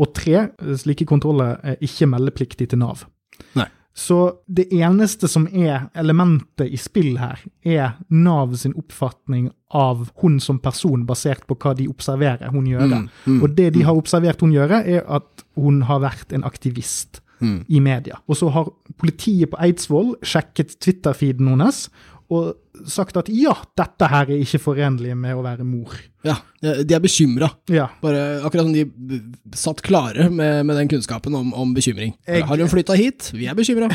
Og 0.00 0.14
tre, 0.16 0.46
slike 0.80 1.04
kontroller 1.08 1.58
er 1.62 1.76
ikke 1.84 2.08
meldepliktig 2.08 2.70
til 2.72 2.80
Nav. 2.80 3.04
Nei. 3.58 3.66
Så 4.00 4.16
det 4.46 4.68
eneste 4.72 5.28
som 5.28 5.48
er 5.50 5.88
elementet 5.98 6.70
i 6.70 6.78
spill 6.80 7.18
her, 7.20 7.40
er 7.66 7.96
Nav 8.08 8.54
sin 8.56 8.72
oppfatning 8.78 9.50
av 9.76 10.06
hun 10.22 10.38
som 10.40 10.60
person, 10.62 11.02
basert 11.08 11.42
på 11.50 11.56
hva 11.60 11.74
de 11.76 11.88
observerer 11.90 12.54
hun 12.54 12.68
gjøre. 12.70 13.02
Mm, 13.02 13.08
mm, 13.26 13.40
Og 13.42 13.56
det 13.58 13.72
de 13.74 13.82
har 13.84 13.98
observert 13.98 14.40
hun 14.40 14.54
gjøre, 14.54 14.84
er 14.86 15.02
at 15.10 15.44
hun 15.58 15.82
har 15.90 16.00
vært 16.06 16.32
en 16.32 16.46
aktivist 16.48 17.20
Mm. 17.40 17.64
i 17.72 17.78
media. 17.80 18.18
Og 18.28 18.36
så 18.36 18.50
har 18.52 18.66
politiet 19.00 19.48
på 19.48 19.56
Eidsvoll 19.64 20.10
sjekket 20.22 20.74
Twitter-feeden 20.84 21.48
hennes 21.48 21.88
og 22.30 22.86
sagt 22.86 23.16
at 23.18 23.26
ja, 23.34 23.52
dette 23.76 24.06
her 24.08 24.28
er 24.30 24.38
ikke 24.44 24.60
forenlig 24.62 25.16
med 25.18 25.34
å 25.34 25.42
være 25.42 25.64
mor. 25.66 25.96
Ja, 26.24 26.36
de 26.62 26.94
er 26.94 27.00
bekymra. 27.02 27.48
Ja. 27.72 27.88
Bare 28.02 28.20
akkurat 28.46 28.68
som 28.68 28.74
de 28.76 29.18
satt 29.58 29.80
klare 29.82 30.28
med, 30.30 30.62
med 30.68 30.76
den 30.78 30.90
kunnskapen 30.92 31.34
om, 31.34 31.50
om 31.56 31.72
bekymring. 31.74 32.14
Jeg- 32.28 32.44
Har 32.46 32.56
hun 32.62 32.70
flytta 32.70 32.94
hit? 32.96 33.30
Vi 33.34 33.48
er 33.50 33.56
bekymra. 33.58 33.88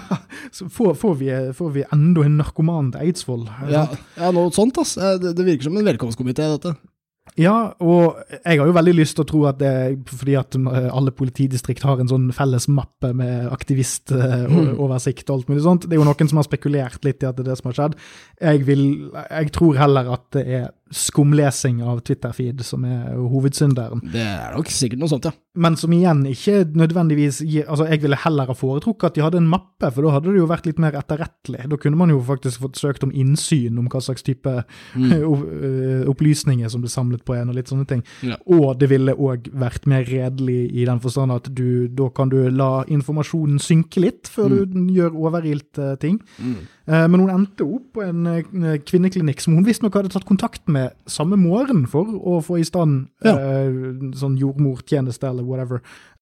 Så 0.56 0.68
får, 0.72 0.94
får, 1.00 1.14
vi, 1.20 1.30
får 1.56 1.70
vi 1.74 1.84
enda 1.92 2.24
en 2.26 2.38
narkoman 2.40 2.92
til 2.94 3.08
Eidsvoll? 3.08 3.44
Ja, 3.70 3.84
ja, 4.16 4.30
noe 4.34 4.50
sånt, 4.54 4.78
ass. 4.82 4.94
Det, 4.94 5.34
det 5.36 5.46
virker 5.46 5.66
som 5.68 5.76
en 5.80 5.86
velkomstkomité, 5.90 6.46
dette. 6.54 6.76
Ja, 7.38 7.72
og 7.78 8.18
jeg 8.40 8.58
har 8.58 8.66
jo 8.66 8.74
veldig 8.74 8.94
lyst 8.96 9.14
til 9.16 9.22
å 9.22 9.28
tro 9.28 9.40
at 9.50 9.60
det 9.60 9.68
er 9.70 9.92
fordi 10.10 10.34
at 10.38 10.56
eh, 10.58 10.88
alle 10.90 11.12
politidistrikt 11.14 11.84
har 11.86 12.02
en 12.02 12.10
sånn 12.10 12.26
felles 12.34 12.66
mappe 12.72 13.12
med 13.16 13.46
aktivistoversikt 13.54 15.30
og 15.30 15.36
alt 15.36 15.52
mulig 15.52 15.62
sånt. 15.64 15.86
Det 15.86 15.94
er 15.94 16.02
jo 16.02 16.08
noen 16.08 16.32
som 16.32 16.40
har 16.40 16.48
spekulert 16.48 17.06
litt 17.06 17.22
i 17.22 17.28
at 17.28 17.38
det 17.38 17.46
er 17.46 17.52
det 17.52 17.58
som 17.60 17.70
har 17.70 17.78
skjedd. 17.78 17.96
Jeg, 18.40 18.64
vil, 18.66 18.84
jeg 19.14 19.54
tror 19.56 19.78
heller 19.78 20.10
at 20.16 20.26
det 20.36 20.44
er 20.48 20.68
skumlesing 20.90 21.82
av 21.86 22.00
Twitter-feed 22.06 22.64
som 22.66 22.84
er 22.88 23.14
hovedsynderen. 23.14 24.02
Det 24.12 24.24
er 24.24 24.56
nok 24.56 24.70
sikkert 24.74 25.02
noe 25.02 25.12
sånt, 25.12 25.28
ja. 25.28 25.34
Men 25.60 25.74
som 25.78 25.90
igjen 25.90 26.22
ikke 26.30 26.60
nødvendigvis 26.78 27.40
gir 27.42 27.64
Altså, 27.70 27.88
jeg 27.90 28.04
ville 28.04 28.18
heller 28.22 28.46
ha 28.46 28.54
foretrukket 28.54 29.08
at 29.08 29.16
de 29.16 29.22
hadde 29.24 29.40
en 29.40 29.48
mappe, 29.50 29.90
for 29.90 30.06
da 30.06 30.12
hadde 30.14 30.30
det 30.30 30.38
jo 30.38 30.48
vært 30.50 30.68
litt 30.68 30.78
mer 30.82 30.94
etterrettelig. 30.98 31.64
Da 31.70 31.78
kunne 31.80 31.98
man 31.98 32.12
jo 32.12 32.20
faktisk 32.26 32.62
fått 32.62 32.78
søkt 32.78 33.06
om 33.06 33.12
innsyn 33.14 33.78
om 33.78 33.88
hva 33.90 34.02
slags 34.02 34.24
type 34.26 34.52
mm. 34.94 36.06
opplysninger 36.10 36.70
som 36.70 36.84
ble 36.84 36.90
samlet 36.92 37.24
på 37.26 37.34
en, 37.34 37.50
og 37.50 37.58
litt 37.58 37.70
sånne 37.70 37.88
ting. 37.90 38.04
Ja. 38.26 38.38
Og 38.50 38.78
det 38.80 38.90
ville 38.92 39.14
òg 39.14 39.50
vært 39.58 39.86
mer 39.90 40.06
redelig 40.08 40.60
i 40.70 40.86
den 40.88 41.02
forstand 41.02 41.34
at 41.34 41.50
du, 41.54 41.88
da 41.88 42.10
kan 42.14 42.30
du 42.32 42.38
la 42.50 42.84
informasjonen 42.90 43.58
synke 43.62 44.02
litt 44.06 44.30
før 44.30 44.60
du 44.70 44.78
gjør 44.94 45.18
overilte 45.18 45.94
ting. 46.02 46.20
Mm. 46.38 46.60
Eh, 46.90 47.06
Men 47.08 47.20
hun 47.20 47.30
endte 47.32 47.66
opp 47.66 47.92
på 47.94 48.02
en 48.04 48.26
eh, 48.26 48.78
kvinneklinikk 48.86 49.42
som 49.42 49.54
hun 49.56 49.66
visstnok 49.66 49.94
hadde 49.98 50.12
tatt 50.14 50.26
kontakt 50.28 50.64
med 50.70 50.79
samme 51.10 51.36
morgen 51.40 51.86
for 51.90 52.04
å 52.06 52.38
få 52.44 52.58
i 52.60 52.64
stand 52.68 53.08
Ja. 53.24 53.34
eh, 53.36 53.72
sånn 54.18 54.38
jordmortjeneste 54.40 55.28
eller 55.28 55.42
whatever. 55.46 55.80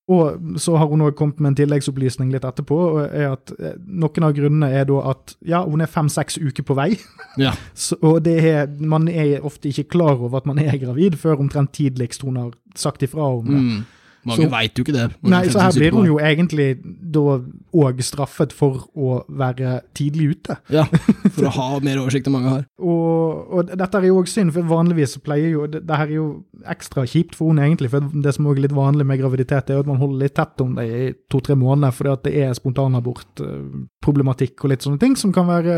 Og 0.08 0.56
så 0.56 0.72
har 0.80 0.88
hun 0.88 1.02
også 1.04 1.16
kommet 1.18 1.40
med 1.44 1.50
en 1.50 1.56
tilleggsopplysning 1.58 2.30
litt 2.32 2.44
etterpå, 2.48 2.78
er 3.12 3.26
at 3.34 3.50
eh, 3.60 3.74
noen 3.84 4.24
av 4.24 4.32
grunnene 4.38 4.70
er 4.72 4.86
da 4.88 5.02
at 5.10 5.34
ja, 5.44 5.60
hun 5.66 5.82
er 5.84 5.90
fem-seks 5.92 6.38
uker 6.40 6.64
på 6.64 6.76
vei, 6.78 6.94
Ja. 7.44 7.52
så, 7.76 7.98
og 8.00 8.22
det 8.24 8.38
er, 8.40 8.66
man 8.80 9.08
er 9.12 9.44
ofte 9.44 9.68
ikke 9.68 9.84
klar 9.98 10.16
over 10.16 10.38
at 10.40 10.46
man 10.48 10.58
er 10.64 10.78
gravid 10.80 11.18
før 11.20 11.36
omtrent 11.44 11.72
tidligst 11.76 12.24
hun 12.24 12.36
har 12.40 12.50
sagt 12.74 13.02
ifra 13.04 13.28
om 13.36 13.44
det. 13.52 13.60
Mm. 13.60 13.84
Mange 14.26 14.48
veit 14.50 14.78
jo 14.78 14.84
ikke 14.84 14.94
det. 14.96 15.04
Nei, 15.22 15.44
så 15.52 15.60
her 15.62 15.72
blir 15.76 15.94
hun 15.94 16.06
jo 16.08 16.16
egentlig 16.18 16.68
da 16.82 17.38
òg 17.78 18.00
straffet 18.02 18.52
for 18.52 18.88
å 18.98 19.20
være 19.28 19.78
tidlig 19.96 20.30
ute. 20.34 20.56
Ja, 20.74 20.84
for 21.36 21.46
å 21.48 21.52
ha 21.54 21.68
mer 21.84 22.00
oversikt 22.02 22.26
enn 22.26 22.34
mange 22.34 22.50
har. 22.52 22.64
Og, 22.82 23.52
og 23.54 23.70
dette 23.70 24.00
er 24.00 24.08
jo 24.08 24.18
òg 24.20 24.28
synd, 24.30 24.52
for 24.56 24.66
vanligvis 24.68 25.16
pleier 25.24 25.52
jo 25.54 25.68
det, 25.70 25.84
det 25.88 26.00
her 26.00 26.10
er 26.10 26.16
jo 26.18 26.26
ekstra 26.68 27.06
kjipt 27.08 27.38
for 27.38 27.52
hun 27.52 27.62
egentlig. 27.62 27.92
For 27.94 28.04
det 28.24 28.34
som 28.36 28.48
òg 28.50 28.58
er 28.58 28.66
litt 28.66 28.76
vanlig 28.76 29.06
med 29.08 29.20
graviditet, 29.22 29.70
er 29.70 29.78
jo 29.78 29.84
at 29.86 29.90
man 29.92 30.02
holder 30.02 30.24
litt 30.26 30.36
tett 30.38 30.64
om 30.64 30.74
det 30.78 30.86
i 30.88 31.12
to-tre 31.32 31.54
måneder, 31.58 31.94
fordi 31.94 32.14
at 32.16 32.24
det 32.26 32.34
er 32.42 32.56
spontanabortproblematikk 32.58 34.64
og 34.64 34.72
litt 34.72 34.84
sånne 34.86 35.00
ting 35.02 35.14
som 35.18 35.32
kan 35.34 35.46
være 35.48 35.74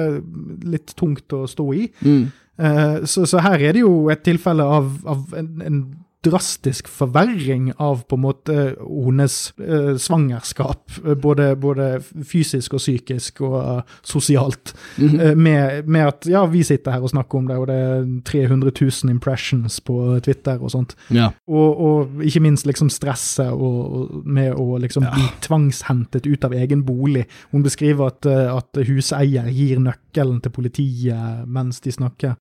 litt 0.71 0.95
tungt 0.99 1.33
å 1.37 1.45
stå 1.51 1.67
i. 1.77 1.89
Mm. 2.05 2.25
Eh, 2.61 2.97
Så, 3.09 3.27
så 3.27 3.41
her 3.45 3.59
er 3.61 3.73
det 3.77 3.83
jo 3.85 4.09
et 4.13 4.23
tilfelle 4.27 4.65
av, 4.65 4.91
av 5.09 5.35
en, 5.39 5.51
en 5.65 5.81
drastisk 6.25 6.89
forverring 6.89 7.73
av 7.81 8.03
på 8.05 8.17
en 8.19 8.23
måte 8.23 8.57
hennes 8.81 9.37
eh, 9.59 9.97
svangerskap, 9.97 10.91
eh, 11.07 11.15
både, 11.15 11.55
både 11.57 11.89
fysisk 12.29 12.77
og 12.77 12.83
psykisk 12.83 13.41
og 13.47 13.57
uh, 13.61 13.81
sosialt. 14.03 14.75
mm 14.99 15.09
-hmm. 15.09 15.35
med, 15.35 15.89
med 15.89 16.07
at 16.07 16.27
ja, 16.27 16.47
vi 16.47 16.63
sitter 16.63 16.91
her 16.91 17.01
og 17.01 17.11
snakker 17.11 17.39
om 17.39 17.47
det, 17.47 17.57
og 17.57 17.67
det 17.67 17.75
er 17.75 18.21
300 18.25 18.73
000 18.81 19.11
impressions 19.11 19.81
på 19.81 20.21
Twitter 20.21 20.59
og 20.63 20.71
sånt. 20.71 20.95
Ja. 21.11 21.31
Og, 21.49 21.81
og 21.81 22.09
ikke 22.23 22.41
minst 22.41 22.67
liksom 22.67 22.91
stresset 22.91 23.51
og, 23.51 23.93
og 23.93 24.27
med 24.27 24.53
å 24.53 24.77
liksom 24.77 25.03
bli 25.03 25.23
tvangshentet 25.41 26.27
ut 26.27 26.45
av 26.45 26.53
egen 26.53 26.85
bolig. 26.85 27.25
Hun 27.53 27.63
beskriver 27.63 28.07
at, 28.07 28.27
at 28.27 28.87
huseier 28.87 29.49
gir 29.49 29.79
nøkkelen 29.79 30.41
til 30.41 30.51
politiet 30.51 31.47
mens 31.47 31.81
de 31.81 31.93
snakker. 31.93 32.35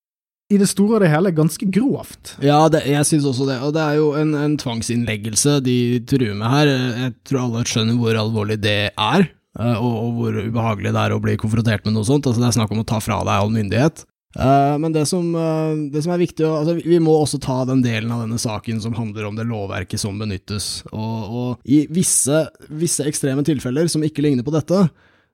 I 0.50 0.58
det 0.58 0.70
store 0.72 0.98
og 0.98 1.04
det 1.04 1.12
hele 1.12 1.30
ganske 1.38 1.66
grovt. 1.70 2.36
Ja, 2.42 2.64
det, 2.74 2.82
jeg 2.90 3.06
syns 3.06 3.28
også 3.30 3.46
det. 3.46 3.60
Og 3.66 3.74
det 3.76 3.84
er 3.84 4.00
jo 4.00 4.12
en, 4.18 4.34
en 4.34 4.56
tvangsinnleggelse 4.58 5.60
de 5.66 5.80
truer 6.10 6.34
med 6.38 6.50
her. 6.50 6.72
Jeg 7.06 7.18
tror 7.30 7.44
alle 7.44 7.66
skjønner 7.70 8.00
hvor 8.02 8.18
alvorlig 8.18 8.58
det 8.64 8.80
er, 8.90 9.28
eh, 9.60 9.76
og, 9.76 9.94
og 10.08 10.16
hvor 10.18 10.40
ubehagelig 10.42 10.96
det 10.96 11.04
er 11.04 11.14
å 11.14 11.22
bli 11.22 11.38
konfrontert 11.42 11.86
med 11.86 11.94
noe 11.98 12.08
sånt. 12.08 12.26
Altså, 12.26 12.42
det 12.42 12.50
er 12.50 12.58
snakk 12.58 12.74
om 12.74 12.82
å 12.82 12.88
ta 12.90 12.98
fra 13.04 13.22
deg 13.22 13.36
all 13.36 13.54
myndighet. 13.54 14.06
Eh, 14.38 14.76
men 14.82 14.94
det 14.94 15.08
som, 15.10 15.30
eh, 15.36 15.76
det 15.94 16.04
som 16.06 16.14
er 16.14 16.22
viktig 16.22 16.46
altså, 16.46 16.76
Vi 16.86 17.00
må 17.02 17.16
også 17.18 17.40
ta 17.42 17.64
den 17.66 17.82
delen 17.82 18.12
av 18.14 18.22
denne 18.22 18.38
saken 18.38 18.78
som 18.82 18.94
handler 18.94 19.26
om 19.26 19.38
det 19.38 19.48
lovverket 19.50 20.02
som 20.02 20.18
benyttes. 20.22 20.84
Og, 20.94 21.30
og 21.30 21.70
i 21.70 21.84
visse, 21.90 22.44
visse 22.70 23.06
ekstreme 23.10 23.46
tilfeller 23.46 23.90
som 23.90 24.06
ikke 24.06 24.26
ligner 24.26 24.46
på 24.46 24.54
dette, 24.54 24.86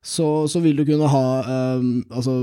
så, 0.05 0.25
så 0.51 0.59
vil 0.61 0.77
du 0.77 0.83
kunne 0.85 1.07
ha 1.09 1.23
eh, 1.41 1.85
altså, 2.13 2.35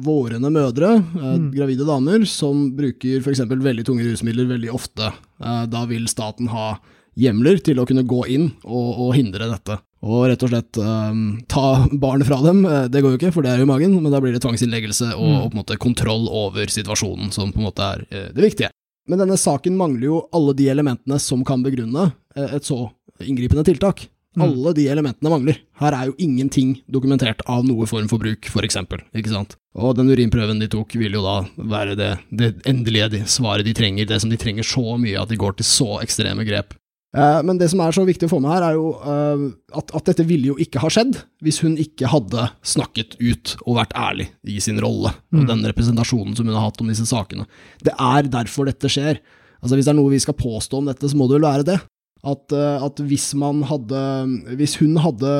vårende 0.00 0.48
mødre, 0.54 0.94
eh, 1.04 1.34
Mm. 1.36 1.50
gravide 1.52 1.84
damer, 1.88 2.24
som 2.26 2.70
bruker 2.76 3.20
f.eks. 3.20 3.42
veldig 3.50 3.84
tunge 3.84 4.06
rusmidler 4.08 4.48
veldig 4.48 4.72
ofte. 4.72 5.12
Eh, 5.44 5.66
da 5.68 5.84
vil 5.90 6.08
staten 6.08 6.48
ha 6.48 6.78
hjemler 7.20 7.58
til 7.60 7.76
å 7.82 7.84
kunne 7.88 8.06
gå 8.08 8.22
inn 8.32 8.46
og, 8.64 8.88
og 9.04 9.14
hindre 9.18 9.50
dette. 9.50 9.76
Og 10.00 10.22
rett 10.30 10.42
og 10.46 10.48
slett 10.54 10.78
eh, 10.80 11.18
ta 11.52 11.64
barnet 11.92 12.24
fra 12.30 12.38
dem. 12.46 12.62
Eh, 12.64 12.86
det 12.88 13.02
går 13.04 13.12
jo 13.14 13.18
ikke, 13.20 13.32
for 13.36 13.44
det 13.44 13.52
er 13.52 13.60
jo 13.60 13.66
i 13.68 13.72
magen, 13.74 13.98
men 14.00 14.12
da 14.14 14.20
blir 14.24 14.32
det 14.32 14.40
tvangsinnleggelse 14.46 15.10
og, 15.12 15.26
Mm. 15.28 15.36
og 15.42 15.50
på 15.50 15.54
en 15.58 15.60
måte 15.64 15.76
kontroll 15.82 16.24
over 16.32 16.72
situasjonen, 16.72 17.28
som 17.36 17.52
på 17.52 17.60
en 17.60 17.68
måte 17.68 17.84
er 17.84 18.06
eh, 18.08 18.30
det 18.32 18.46
viktige. 18.48 18.70
Men 19.10 19.18
denne 19.24 19.36
saken 19.40 19.76
mangler 19.76 20.06
jo 20.08 20.22
alle 20.32 20.54
de 20.56 20.68
elementene 20.72 21.18
som 21.20 21.44
kan 21.44 21.60
begrunne 21.66 22.12
eh, 22.36 22.54
et 22.56 22.64
så 22.64 22.86
inngripende 23.20 23.64
tiltak. 23.68 24.06
Mm. 24.38 24.42
Alle 24.46 24.72
de 24.76 24.84
elementene 24.86 25.30
mangler. 25.32 25.56
Her 25.80 25.92
er 25.96 26.06
jo 26.06 26.14
ingenting 26.22 26.76
dokumentert 26.86 27.40
av 27.50 27.64
noe 27.66 27.86
form 27.90 28.06
for 28.08 28.22
bruk, 28.22 28.46
for 28.46 28.62
eksempel, 28.62 29.00
ikke 29.16 29.32
sant? 29.32 29.56
Og 29.74 29.96
den 29.98 30.06
urinprøven 30.12 30.60
de 30.62 30.68
tok 30.70 30.94
vil 31.00 31.16
jo 31.18 31.22
da 31.24 31.40
være 31.58 31.96
det, 31.98 32.10
det 32.30 32.52
endelige 32.70 33.08
de, 33.16 33.24
svaret 33.26 33.66
de 33.66 33.74
trenger, 33.74 34.06
det 34.06 34.20
som 34.22 34.30
de 34.30 34.38
trenger 34.38 34.62
så 34.62 34.94
mye 35.02 35.18
at 35.18 35.28
de 35.32 35.38
går 35.40 35.56
til 35.58 35.66
så 35.66 35.96
ekstreme 36.04 36.46
grep. 36.46 36.76
Eh, 37.10 37.40
men 37.42 37.58
det 37.58 37.66
som 37.72 37.80
er 37.82 37.90
så 37.90 38.04
viktig 38.06 38.28
å 38.28 38.30
få 38.30 38.38
med 38.38 38.52
her, 38.54 38.68
er 38.68 38.76
jo 38.78 38.92
eh, 39.02 39.42
at, 39.82 39.90
at 39.98 40.06
dette 40.12 40.22
ville 40.28 40.52
jo 40.52 40.54
ikke 40.62 40.78
ha 40.78 40.86
skjedd 40.94 41.18
hvis 41.42 41.58
hun 41.66 41.74
ikke 41.82 42.06
hadde 42.12 42.46
snakket 42.62 43.16
ut 43.18 43.56
og 43.66 43.80
vært 43.80 43.96
ærlig 43.98 44.28
i 44.46 44.60
sin 44.62 44.78
rolle, 44.78 45.10
og 45.34 45.42
Mm. 45.42 45.46
den 45.50 45.66
representasjonen 45.72 46.36
som 46.38 46.46
hun 46.46 46.54
har 46.54 46.68
hatt 46.70 46.78
om 46.80 46.86
disse 46.86 47.02
sakene. 47.10 47.48
Det 47.82 47.98
er 47.98 48.30
derfor 48.30 48.70
dette 48.70 48.86
skjer. 48.86 49.18
Altså 49.60 49.74
Hvis 49.74 49.90
det 49.90 49.92
er 49.92 49.98
noe 49.98 50.14
vi 50.14 50.22
skal 50.22 50.38
påstå 50.38 50.78
om 50.78 50.86
dette, 50.86 51.02
så 51.10 51.18
må 51.18 51.26
det 51.26 51.40
vel 51.40 51.50
være 51.50 51.66
det. 51.66 51.80
At, 52.20 52.52
eh, 52.52 52.84
at 52.84 53.00
hvis 53.08 53.32
hadde 53.64 54.00
Hvis 54.58 54.76
hun 54.76 54.98
hadde 55.00 55.30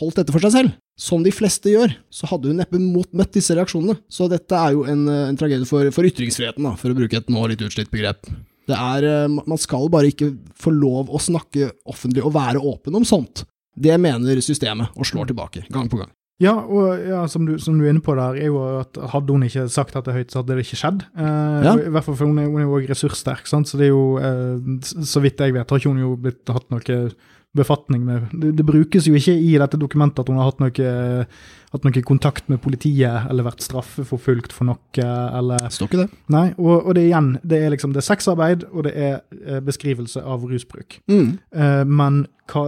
holdt 0.00 0.18
dette 0.18 0.34
for 0.34 0.42
seg 0.42 0.54
selv, 0.56 0.76
som 0.98 1.22
de 1.22 1.30
fleste 1.30 1.70
gjør, 1.70 1.94
så 2.10 2.26
hadde 2.26 2.50
hun 2.50 2.58
neppe 2.58 2.80
møtt 2.82 3.36
disse 3.36 3.54
reaksjonene. 3.54 4.00
Så 4.10 4.26
dette 4.30 4.50
er 4.58 4.74
jo 4.74 4.82
en, 4.82 5.06
eh, 5.06 5.28
en 5.30 5.38
tragedie 5.38 5.68
for, 5.68 5.86
for 5.94 6.08
ytringsfriheten, 6.08 6.66
da, 6.66 6.74
for 6.74 6.90
å 6.90 6.98
bruke 6.98 7.20
et 7.20 7.30
nå 7.30 7.44
litt 7.52 7.62
utslitt 7.62 7.92
begrep. 7.94 8.26
Det 8.68 8.76
er, 8.76 9.06
eh, 9.06 9.28
Man 9.28 9.58
skal 9.62 9.88
bare 9.88 10.10
ikke 10.10 10.32
få 10.58 10.74
lov 10.74 11.08
å 11.14 11.22
snakke 11.22 11.70
offentlig 11.86 12.26
og 12.26 12.34
være 12.34 12.58
åpen 12.58 12.98
om 12.98 13.06
sånt. 13.06 13.44
Det 13.78 13.94
mener 14.00 14.42
systemet, 14.42 14.90
og 14.98 15.06
slår 15.06 15.30
tilbake, 15.30 15.68
gang 15.70 15.86
på 15.88 16.02
gang. 16.02 16.10
Ja, 16.38 16.52
og 16.54 17.00
ja, 17.02 17.24
som, 17.26 17.46
du, 17.48 17.56
som 17.58 17.78
du 17.80 17.82
er 17.84 17.90
inne 17.90 18.02
på 18.04 18.14
der, 18.14 18.36
er 18.38 18.46
jo 18.46 18.60
at 18.78 18.94
hadde 19.10 19.34
hun 19.34 19.42
ikke 19.42 19.64
sagt 19.74 19.96
dette 19.96 20.12
høyt, 20.14 20.30
så 20.30 20.38
hadde 20.42 20.54
det 20.54 20.62
ikke 20.66 20.78
skjedd. 20.78 21.00
Eh, 21.18 21.64
Ja. 21.66 21.72
I 21.74 21.90
hvert 21.90 22.06
fall 22.06 22.14
for 22.20 22.30
hun 22.30 22.38
er 22.38 22.46
hun 22.46 22.60
er 22.62 22.68
jo 22.68 22.76
også 22.78 22.92
ressurssterk, 22.92 23.46
sant? 23.50 23.66
så 23.66 23.80
det 23.80 23.88
er 23.88 23.90
jo, 23.90 24.04
eh, 24.22 24.78
så 25.02 25.20
vidt 25.24 25.42
jeg 25.42 25.56
vet, 25.56 25.66
har 25.70 25.82
ikke 25.82 25.90
hun 25.90 25.98
jo 26.04 26.12
blitt, 26.16 26.44
hatt 26.54 26.70
noe 26.70 27.10
befatning 27.56 28.02
med 28.04 28.28
det, 28.36 28.52
det 28.58 28.66
brukes 28.68 29.06
jo 29.08 29.14
ikke 29.16 29.32
i 29.34 29.54
dette 29.58 29.78
dokumentet 29.80 30.20
at 30.20 30.28
hun 30.28 30.36
har 30.38 30.50
hatt 30.50 30.60
noe, 30.60 31.24
hatt 31.72 31.84
noe 31.84 32.02
kontakt 32.06 32.48
med 32.52 32.60
politiet, 32.64 33.24
eller 33.30 33.46
vært 33.48 33.64
straffeforfulgt 33.64 34.52
for 34.54 34.68
noe, 34.68 34.78
eller 35.02 35.68
Står 35.72 35.88
ikke 35.90 36.02
det. 36.04 36.08
Nei, 36.32 36.46
og, 36.58 36.86
og 36.86 36.94
det 36.98 37.06
igjen, 37.08 37.34
det 37.42 37.62
er 37.64 37.72
liksom 37.74 37.92
det 37.96 38.02
er 38.04 38.08
sexarbeid, 38.10 38.66
og 38.72 38.84
det 38.88 38.94
er 38.96 39.14
eh, 39.44 39.60
beskrivelse 39.64 40.22
av 40.22 40.44
rusbruk. 40.48 41.00
Mm. 41.10 41.38
Eh, 41.56 41.84
men 41.88 42.26
hva, 42.48 42.62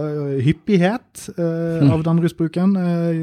hyppighet 0.45 1.23
eh, 1.37 1.59
Mm. 1.81 1.89
av 1.95 2.03
den 2.05 2.19
rusbruken, 2.21 2.75
eh, 2.77 3.21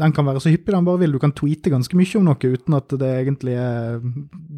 den 0.00 0.12
kan 0.16 0.26
være 0.26 0.40
så 0.42 0.50
hyppig 0.50 0.72
den 0.74 0.84
bare 0.86 0.98
vil. 1.04 1.12
Du 1.14 1.18
kan 1.22 1.30
tweete 1.36 1.70
ganske 1.70 1.94
mye 1.98 2.16
om 2.18 2.24
noe 2.26 2.50
uten 2.50 2.74
at 2.74 2.88
det 2.98 3.10
egentlig 3.20 3.54
er 3.54 4.00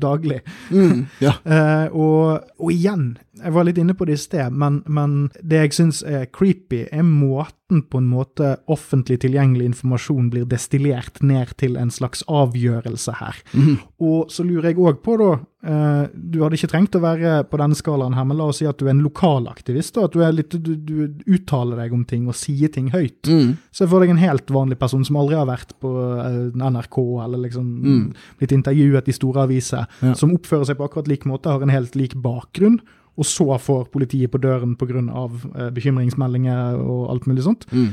daglig. 0.01 0.41
Mm. 0.71 1.07
Ja. 1.25 1.35
Eh, 1.51 1.89
og, 1.97 2.45
og 2.63 2.71
igjen, 2.73 3.17
jeg 3.43 3.53
var 3.53 3.65
litt 3.67 3.79
inne 3.81 3.95
på 3.99 4.07
det 4.07 4.15
i 4.15 4.21
sted, 4.23 4.53
men, 4.55 4.81
men 4.87 5.31
det 5.43 5.65
jeg 5.65 5.73
syns 5.77 6.01
er 6.11 6.27
creepy, 6.35 6.85
er 6.91 7.07
måten 7.07 7.85
på 7.87 8.01
en 8.01 8.09
måte 8.11 8.57
offentlig 8.67 9.21
tilgjengelig 9.23 9.69
informasjon 9.71 10.31
blir 10.33 10.47
destillert 10.51 11.21
ned 11.23 11.53
til 11.61 11.77
en 11.79 11.93
slags 11.95 12.25
avgjørelse 12.27 13.13
her. 13.21 13.37
Mm. 13.55 13.77
Og 14.03 14.33
så 14.35 14.43
lurer 14.43 14.73
jeg 14.73 14.81
òg 14.83 14.99
på, 15.07 15.15
da 15.21 15.29
eh, 15.63 16.09
Du 16.19 16.41
hadde 16.43 16.59
ikke 16.59 16.71
trengt 16.73 16.97
å 16.99 17.03
være 17.05 17.37
på 17.47 17.61
denne 17.63 17.79
skalaen 17.79 18.17
her, 18.19 18.27
men 18.27 18.41
la 18.41 18.49
oss 18.51 18.59
si 18.59 18.67
at 18.67 18.81
du 18.81 18.89
er 18.89 18.95
en 18.97 19.05
lokalaktivist. 19.07 19.95
da, 19.95 20.09
At 20.09 20.17
du, 20.19 20.25
litt, 20.35 20.51
du, 20.59 20.73
du 20.75 21.23
uttaler 21.31 21.79
deg 21.85 21.95
om 21.95 22.03
ting 22.11 22.27
og 22.27 22.35
sier 22.35 22.69
ting 22.75 22.91
høyt. 22.91 23.23
Mm. 23.31 23.55
Se 23.71 23.87
for 23.87 24.03
deg 24.03 24.11
en 24.17 24.23
helt 24.25 24.51
vanlig 24.51 24.81
person 24.83 25.05
som 25.07 25.21
aldri 25.23 25.39
har 25.39 25.47
vært 25.47 25.77
på 25.81 25.95
eh, 26.19 26.51
NRK 26.59 26.99
eller 27.25 27.45
liksom 27.47 27.69
Mm. 27.81 28.13
blitt 28.41 28.53
intervjuet 28.53 29.09
i 29.09 29.13
store 29.15 29.45
aviser, 29.47 29.87
Ja. 30.03 30.13
som 30.19 30.35
oppfører 30.35 30.67
seg 30.67 30.77
på 30.81 30.89
akkurat 30.89 31.07
lik 31.09 31.23
måte, 31.25 31.47
har 31.55 31.63
en 31.63 31.71
helt 31.73 31.95
lik 31.95 32.15
bakgrunn, 32.19 32.81
og 33.21 33.27
så 33.29 33.47
får 33.61 33.91
politiet 33.93 34.33
på 34.33 34.41
døren 34.41 34.77
pga. 34.81 35.01
Eh, 35.01 35.71
bekymringsmeldinger 35.77 36.81
og 36.81 37.11
alt 37.13 37.27
mulig 37.31 37.45
sånt. 37.47 37.67
Mm. 37.73 37.91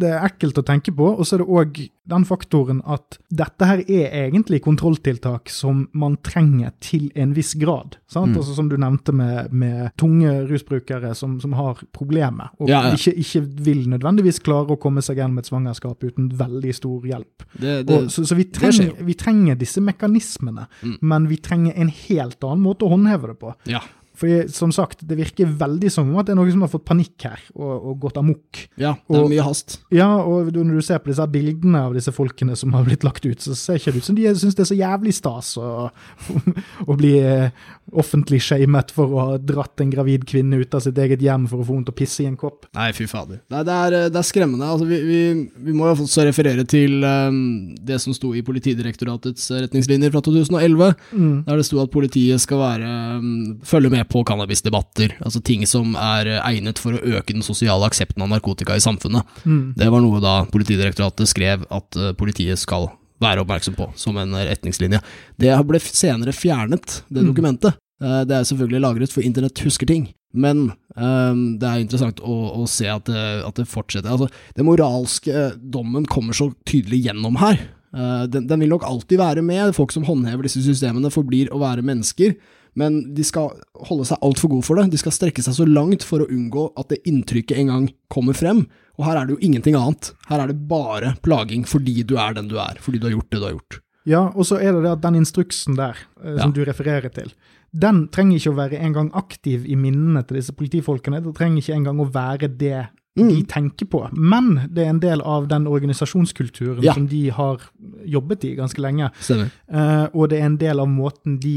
Det 0.00 0.10
er 0.12 0.26
ekkelt 0.26 0.58
å 0.60 0.62
tenke 0.66 0.92
på, 0.92 1.06
og 1.16 1.24
så 1.24 1.38
er 1.38 1.40
det 1.40 1.46
òg 1.48 1.78
den 2.12 2.24
faktoren 2.28 2.82
at 2.84 3.16
dette 3.32 3.64
her 3.64 3.80
er 3.88 4.10
egentlig 4.26 4.58
kontrolltiltak 4.66 5.48
som 5.48 5.86
man 5.96 6.18
trenger 6.20 6.74
til 6.84 7.06
en 7.16 7.32
viss 7.32 7.54
grad. 7.56 7.96
Sant? 8.12 8.34
Mm. 8.34 8.36
Altså 8.42 8.56
Som 8.58 8.68
du 8.68 8.76
nevnte 8.76 9.14
med, 9.16 9.48
med 9.56 9.94
tunge 9.96 10.34
rusbrukere 10.50 11.14
som, 11.16 11.38
som 11.40 11.56
har 11.56 11.80
problemer, 11.96 12.52
og 12.60 12.68
Ja, 12.68 12.82
ja. 12.90 12.92
Ikke, 12.98 13.14
ikke 13.24 13.42
vil 13.70 13.88
nødvendigvis 13.94 14.42
klare 14.44 14.76
å 14.76 14.80
komme 14.80 15.00
seg 15.04 15.16
gjennom 15.22 15.40
et 15.40 15.48
svangerskap 15.48 16.04
uten 16.04 16.28
veldig 16.36 16.74
stor 16.76 17.08
hjelp. 17.08 17.48
Det, 17.56 17.78
det, 17.88 17.96
Og, 18.02 18.12
så 18.12 18.26
så 18.28 18.36
vi, 18.36 18.44
trenger, 18.52 18.92
vi 19.00 19.14
trenger 19.16 19.56
disse 19.60 19.80
mekanismene, 19.80 20.68
Mm. 20.84 20.98
men 21.00 21.26
vi 21.30 21.36
trenger 21.40 21.72
en 21.80 21.88
helt 21.88 22.42
annen 22.44 22.60
måte 22.64 22.84
å 22.84 22.92
håndheve 22.92 23.32
det 23.32 23.38
på. 23.40 23.54
ja. 23.72 23.80
Fordi, 24.14 24.48
som 24.54 24.70
sagt, 24.70 25.00
det 25.08 25.16
virker 25.18 25.48
veldig 25.58 25.90
som 25.90 26.06
om 26.12 26.18
at 26.20 26.26
det 26.28 26.34
er 26.34 26.38
noen 26.38 26.52
som 26.54 26.60
har 26.62 26.70
fått 26.70 26.84
panikk 26.86 27.24
her, 27.26 27.40
og, 27.56 27.72
og 27.90 27.96
gått 28.04 28.16
amok. 28.20 28.60
ja, 28.78 28.92
det 29.08 29.16
er 29.16 29.22
Og- 29.24 29.30
mye 29.32 29.42
hast. 29.42 29.80
Ja, 29.90 30.06
og 30.22 30.52
når 30.54 30.76
du 30.78 30.82
ser 30.86 31.00
på 31.02 31.10
disse 31.10 31.26
bildene 31.32 31.80
av 31.88 31.94
disse 31.96 32.12
folkene 32.14 32.54
som 32.56 32.72
har 32.76 32.84
blitt 32.86 33.02
lagt 33.02 33.26
ut, 33.26 33.38
så 33.42 33.56
ser 33.58 33.80
ikke 33.80 33.92
det 33.96 34.02
ut 34.04 34.04
som 34.04 34.14
de 34.18 34.28
syns 34.38 34.54
det 34.54 34.62
er 34.64 34.70
så 34.70 34.78
jævlig 34.78 35.14
stas 35.16 35.56
å, 35.58 35.90
å 36.90 36.96
bli 36.98 37.14
eh, 37.18 37.50
offentlig 37.92 38.40
shamet 38.44 38.92
for 38.94 39.10
å 39.10 39.24
ha 39.32 39.38
dratt 39.38 39.82
en 39.82 39.90
gravid 39.92 40.24
kvinne 40.30 40.60
ut 40.62 40.74
av 40.78 40.84
sitt 40.86 40.98
eget 40.98 41.22
hjem 41.24 41.48
for 41.50 41.62
å 41.62 41.66
få 41.66 41.80
til 41.82 41.92
å 41.92 41.96
pisse 41.98 42.22
i 42.22 42.28
en 42.30 42.36
kopp. 42.38 42.68
Nei, 42.76 42.92
fy 42.96 43.06
fader. 43.10 43.40
Nei, 43.50 43.62
det, 43.66 43.74
er, 43.88 43.96
det 44.14 44.20
er 44.22 44.26
skremmende. 44.30 44.68
Altså, 44.70 44.86
vi, 44.88 45.00
vi, 45.04 45.18
vi 45.66 45.74
må 45.76 45.90
jo 45.90 46.04
også 46.06 46.24
referere 46.28 46.64
til 46.70 47.02
um, 47.04 47.74
det 47.82 47.98
som 48.02 48.14
sto 48.16 48.30
i 48.38 48.42
Politidirektoratets 48.46 49.50
retningslinjer 49.66 50.14
fra 50.14 50.22
2011, 50.24 50.94
Mm. 51.14 51.44
der 51.46 51.56
det 51.60 51.64
sto 51.66 51.78
at 51.82 51.90
politiet 51.92 52.40
skal 52.42 52.58
være, 52.60 52.88
um, 53.18 53.58
følge 53.66 53.90
med 53.92 54.03
på 54.08 54.24
cannabisdebatter, 54.26 55.16
altså 55.24 55.40
ting 55.44 55.64
som 55.68 55.94
er 55.98 56.34
egnet 56.40 56.80
for 56.82 56.96
å 56.96 57.02
øke 57.18 57.34
den 57.34 57.44
sosiale 57.46 57.86
aksepten 57.88 58.22
av 58.24 58.30
narkotika 58.32 58.76
i 58.76 58.82
samfunnet. 58.84 59.24
Mm. 59.44 59.74
Det 59.78 59.88
var 59.92 60.04
noe 60.04 60.20
da 60.22 60.34
Politidirektoratet 60.50 61.28
skrev 61.30 61.64
at 61.72 61.96
uh, 62.00 62.12
politiet 62.18 62.60
skal 62.60 62.90
være 63.22 63.44
oppmerksom 63.44 63.76
på, 63.78 63.88
som 63.96 64.16
en 64.20 64.34
retningslinje. 64.34 65.00
Det 65.40 65.54
ble 65.68 65.80
senere 65.80 66.34
fjernet, 66.34 67.02
det 67.08 67.22
Mm. 67.22 67.30
dokumentet. 67.32 67.74
Eh, 68.02 68.24
Det 68.24 68.34
er 68.36 68.44
selvfølgelig 68.44 68.80
lagret, 68.82 69.12
for 69.12 69.22
internett 69.22 69.58
husker 69.64 69.86
ting. 69.86 70.12
Men 70.34 70.72
um, 70.96 71.58
det 71.58 71.68
er 71.68 71.78
interessant 71.78 72.18
å, 72.20 72.34
å 72.58 72.66
se 72.68 72.88
at 72.90 73.04
det, 73.06 73.44
at 73.46 73.54
det 73.54 73.68
fortsetter. 73.70 74.10
Altså, 74.10 74.26
det 74.56 74.64
moralske 74.66 75.52
dommen 75.62 76.04
kommer 76.10 76.34
så 76.34 76.52
tydelig 76.66 77.04
gjennom 77.06 77.38
her. 77.38 77.60
Uh, 77.94 78.26
den, 78.26 78.48
den, 78.50 78.60
vil 78.60 78.72
nok 78.74 78.82
alltid 78.84 79.18
være 79.22 79.42
med. 79.46 79.74
Folk 79.76 79.94
som 79.94 80.04
håndhever 80.04 80.42
disse 80.42 80.64
systemene, 80.66 81.12
forblir 81.14 81.52
å 81.54 81.62
være 81.62 81.86
mennesker. 81.86 82.34
Men 82.78 83.14
de 83.14 83.24
skal 83.26 83.52
holde 83.86 84.06
seg 84.08 84.22
altfor 84.26 84.50
gode 84.50 84.66
for 84.66 84.80
det. 84.80 84.88
De 84.92 85.00
skal 85.00 85.14
strekke 85.14 85.44
seg 85.44 85.56
så 85.56 85.66
langt 85.68 86.06
for 86.06 86.24
å 86.24 86.30
unngå 86.30 86.68
at 86.80 86.90
det 86.90 87.02
inntrykket 87.08 87.60
en 87.62 87.72
gang 87.72 87.86
kommer 88.12 88.36
frem. 88.36 88.64
Og 88.98 89.06
her 89.06 89.18
er 89.20 89.26
det 89.26 89.36
jo 89.36 89.46
ingenting 89.46 89.78
annet. 89.78 90.12
Her 90.30 90.42
er 90.42 90.50
det 90.50 90.66
bare 90.70 91.14
plaging 91.24 91.66
fordi 91.70 92.02
du 92.06 92.16
er 92.20 92.36
den 92.36 92.50
du 92.50 92.58
er. 92.62 92.78
Fordi 92.82 93.00
du 93.00 93.08
har 93.08 93.16
gjort 93.16 93.30
det 93.30 93.40
du 93.40 93.46
har 93.46 93.56
gjort. 93.56 93.80
Ja, 94.04 94.24
og 94.34 94.44
så 94.44 94.58
er 94.60 94.74
det 94.74 94.82
det 94.84 94.96
at 94.98 95.04
den 95.04 95.22
instruksen 95.22 95.78
der, 95.78 95.96
eh, 96.20 96.36
som 96.36 96.50
ja. 96.50 96.54
du 96.56 96.64
refererer 96.68 97.08
til, 97.14 97.30
den 97.74 98.04
trenger 98.14 98.38
ikke 98.38 98.52
å 98.52 98.58
være 98.58 98.82
engang 98.84 99.08
aktiv 99.16 99.64
i 99.66 99.78
minnene 99.80 100.22
til 100.26 100.38
disse 100.38 100.54
politifolkene. 100.54 101.22
Det 101.24 101.32
trenger 101.38 101.62
ikke 101.62 101.78
engang 101.78 102.02
å 102.02 102.10
være 102.12 102.50
det 102.52 102.84
mm. 103.20 103.28
de 103.28 103.44
tenker 103.44 103.86
på. 103.86 104.02
Men 104.12 104.68
det 104.74 104.84
er 104.84 104.92
en 104.92 105.00
del 105.02 105.22
av 105.22 105.48
den 105.50 105.66
organisasjonskulturen 105.70 106.82
ja. 106.84 106.94
som 106.96 107.08
de 107.08 107.28
har 107.34 107.62
jobbet 108.04 108.44
i 108.44 108.54
ganske 108.58 108.82
lenge. 108.82 109.10
Uh, 109.30 110.06
og 110.12 110.30
det 110.32 110.40
er 110.40 110.48
en 110.48 110.60
del 110.60 110.82
av 110.82 110.90
måten 110.90 111.38
de 111.42 111.56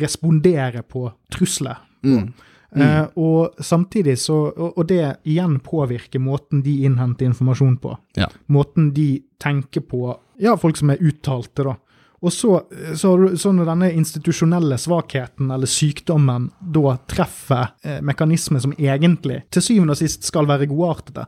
responderer 0.00 0.84
på 0.86 1.08
trusler. 1.32 1.80
Mm. 2.04 2.32
Mm. 2.72 2.82
Uh, 2.82 3.06
og 3.20 3.60
samtidig 3.60 4.16
så 4.18 4.36
og, 4.48 4.78
og, 4.78 4.86
det 4.88 5.18
igjen 5.28 5.58
påvirker 5.60 6.22
måten 6.24 6.62
de 6.64 6.78
innhenter 6.86 7.28
informasjon 7.28 7.76
på. 7.82 7.96
Ja. 8.16 8.30
Måten 8.52 8.92
de 8.96 9.22
tenker 9.42 9.84
på 9.84 10.18
Ja, 10.42 10.56
folk 10.58 10.78
som 10.78 10.90
er 10.90 11.02
uttalte, 11.04 11.62
da. 11.68 11.76
Og 12.22 12.30
så, 12.30 12.52
så, 12.94 13.12
så, 13.34 13.50
når 13.50 13.66
denne 13.66 13.88
institusjonelle 13.98 14.76
svakheten 14.78 15.50
eller 15.50 15.70
sykdommen 15.70 16.46
da 16.74 16.96
treffer 17.10 17.72
eh, 17.82 17.98
mekanismer 18.04 18.62
som 18.62 18.74
egentlig 18.78 19.40
til 19.50 19.64
syvende 19.66 19.96
og 19.96 19.98
sist 19.98 20.28
skal 20.28 20.46
være 20.46 20.68
godartede, 20.70 21.26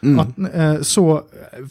mm. 0.00 0.18
at, 0.22 0.32
eh, 0.48 0.76
så 0.88 1.04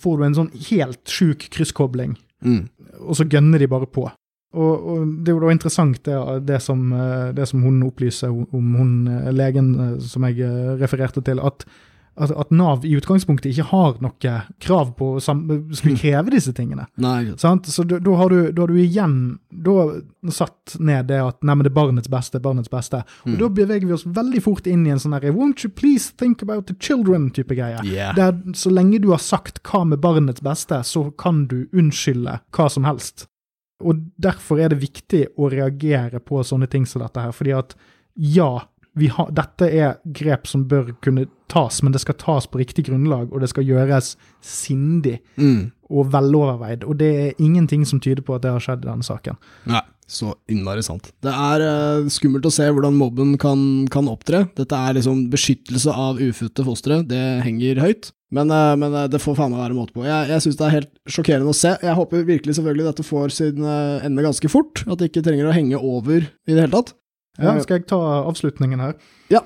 får 0.04 0.18
du 0.18 0.26
en 0.28 0.38
sånn 0.44 0.52
helt 0.70 1.02
sjuk 1.10 1.48
krysskobling, 1.58 2.14
mm. 2.46 2.62
og 3.02 3.18
så 3.18 3.26
gønner 3.26 3.66
de 3.66 3.72
bare 3.72 3.90
på. 3.90 4.06
Og, 4.52 4.88
og, 4.92 5.12
Det 5.24 5.32
er 5.32 5.38
jo 5.38 5.44
da 5.46 5.54
interessant 5.54 6.02
det, 6.04 6.18
det, 6.48 6.60
som, 6.64 6.84
eh, 6.94 7.30
det 7.36 7.48
som 7.48 7.64
hun 7.64 7.80
opplyser 7.88 8.32
om, 8.32 8.74
hun 8.76 8.92
eh, 9.08 9.32
legen 9.32 9.72
eh, 9.80 9.96
som 10.04 10.28
jeg 10.28 10.78
refererte 10.82 11.24
til, 11.24 11.40
at 11.40 11.66
at, 12.16 12.32
at, 12.32 12.52
Nav 12.52 12.86
i 12.86 12.92
utgangspunktet 12.98 13.54
ikke 13.54 13.70
har 13.70 13.96
noe 14.04 14.34
krav 14.60 14.92
på 14.98 15.14
å 15.16 15.22
skulle 15.22 15.96
kreve 16.02 16.34
disse 16.34 16.52
tingene. 16.56 16.86
Nei. 17.00 17.32
Så 17.40 17.86
da, 17.88 18.00
har 18.20 18.34
du, 18.34 18.52
har 18.58 18.68
du, 18.68 18.76
igjen 18.82 19.16
da 19.50 19.86
satt 20.32 20.76
ned 20.80 21.08
det 21.12 21.22
at 21.24 21.40
nei, 21.40 21.56
men 21.56 21.66
det 21.66 21.72
er 21.72 21.78
barnets 21.80 22.12
beste, 22.12 22.42
barnets 22.44 22.72
beste. 22.72 23.04
Og 23.24 23.34
mm. 23.34 23.40
da 23.40 23.52
beveger 23.62 23.88
vi 23.88 23.96
oss 23.96 24.06
veldig 24.06 24.44
fort 24.44 24.68
inn 24.68 24.84
i 24.88 24.94
en 24.94 25.02
sånn 25.02 25.16
herre 25.16 25.34
Won't 25.36 25.64
you 25.66 25.72
please 25.72 26.12
think 26.20 26.44
about 26.44 26.68
the 26.68 26.76
children-type 26.76 27.56
greie. 27.56 27.80
Yeah. 27.88 28.16
Der 28.18 28.36
så 28.60 28.74
lenge 28.74 29.00
du 29.02 29.12
har 29.14 29.24
sagt 29.24 29.64
hva 29.68 29.86
med 29.88 30.04
barnets 30.04 30.44
beste, 30.44 30.84
så 30.88 31.08
kan 31.16 31.46
du 31.52 31.64
unnskylde 31.72 32.42
hva 32.52 32.68
som 32.72 32.88
helst. 32.88 33.28
Og 33.82 34.04
derfor 34.22 34.60
er 34.62 34.74
det 34.74 34.82
viktig 34.84 35.24
å 35.42 35.50
reagere 35.50 36.22
på 36.22 36.44
sånne 36.46 36.68
ting 36.70 36.86
som 36.86 37.02
dette 37.02 37.24
her, 37.24 37.34
fordi 37.36 37.56
at 37.58 37.74
ja, 38.20 38.52
ha, 39.00 39.28
dette 39.32 39.68
er 39.72 40.00
grep 40.04 40.50
som 40.50 40.66
bør 40.68 40.92
kunne 41.04 41.28
tas, 41.52 41.80
men 41.84 41.94
det 41.96 42.02
skal 42.04 42.18
tas 42.20 42.48
på 42.48 42.60
riktig 42.60 42.86
grunnlag, 42.90 43.30
og 43.32 43.44
det 43.44 43.52
skal 43.52 43.68
gjøres 43.68 44.16
sindig 44.44 45.20
mm. 45.40 45.72
og 45.92 46.12
veloverveid. 46.12 46.84
Og 46.88 47.00
det 47.00 47.12
er 47.22 47.42
ingenting 47.44 47.86
som 47.88 48.02
tyder 48.04 48.24
på 48.26 48.36
at 48.36 48.44
det 48.46 48.52
har 48.52 48.64
skjedd 48.64 48.86
i 48.86 48.90
denne 48.90 49.08
saken. 49.08 49.40
Nei, 49.72 49.84
så 50.12 50.34
innmari 50.52 50.84
sant. 50.84 51.14
Det 51.24 51.32
er 51.32 51.64
uh, 51.64 52.12
skummelt 52.12 52.48
å 52.48 52.54
se 52.54 52.68
hvordan 52.68 52.98
mobben 53.00 53.38
kan, 53.40 53.88
kan, 53.92 54.12
opptre. 54.12 54.46
Dette 54.60 54.76
er 54.76 55.00
liksom 55.00 55.30
beskyttelse 55.32 55.96
av 55.96 56.20
ufødte 56.20 56.68
fostre. 56.68 57.02
Det 57.08 57.22
henger 57.46 57.80
høyt. 57.84 58.12
Men, 58.32 58.52
uh, 58.52 58.76
men 58.80 58.96
uh, 58.96 59.08
det 59.12 59.24
får 59.24 59.40
faen 59.40 59.56
meg 59.56 59.64
være 59.64 59.78
måte 59.78 59.96
på. 59.96 60.04
Jeg, 60.08 60.32
jeg 60.34 60.46
syns 60.48 60.60
det 60.60 60.68
er 60.68 60.78
helt 60.82 60.92
sjokkerende 61.16 61.56
å 61.56 61.62
se. 61.64 61.78
Jeg 61.80 62.00
håper 62.00 62.28
virkelig 62.28 62.60
selvfølgelig 62.60 62.90
dette 62.92 63.08
får 63.08 63.38
sin 63.40 63.64
ende 63.68 64.28
ganske 64.28 64.52
fort. 64.52 64.84
At 64.88 65.00
det 65.00 65.14
ikke 65.14 65.24
trenger 65.28 65.48
å 65.48 65.56
henge 65.56 65.80
over 65.80 66.28
i 66.28 66.58
det 66.58 66.60
hele 66.60 66.76
tatt. 66.76 66.96
Ja, 67.40 67.56
skal 67.64 67.80
jeg 67.80 67.88
ta 67.92 68.00
avslutningen 68.28 68.82
her? 68.84 68.98
Ja. 69.32 69.46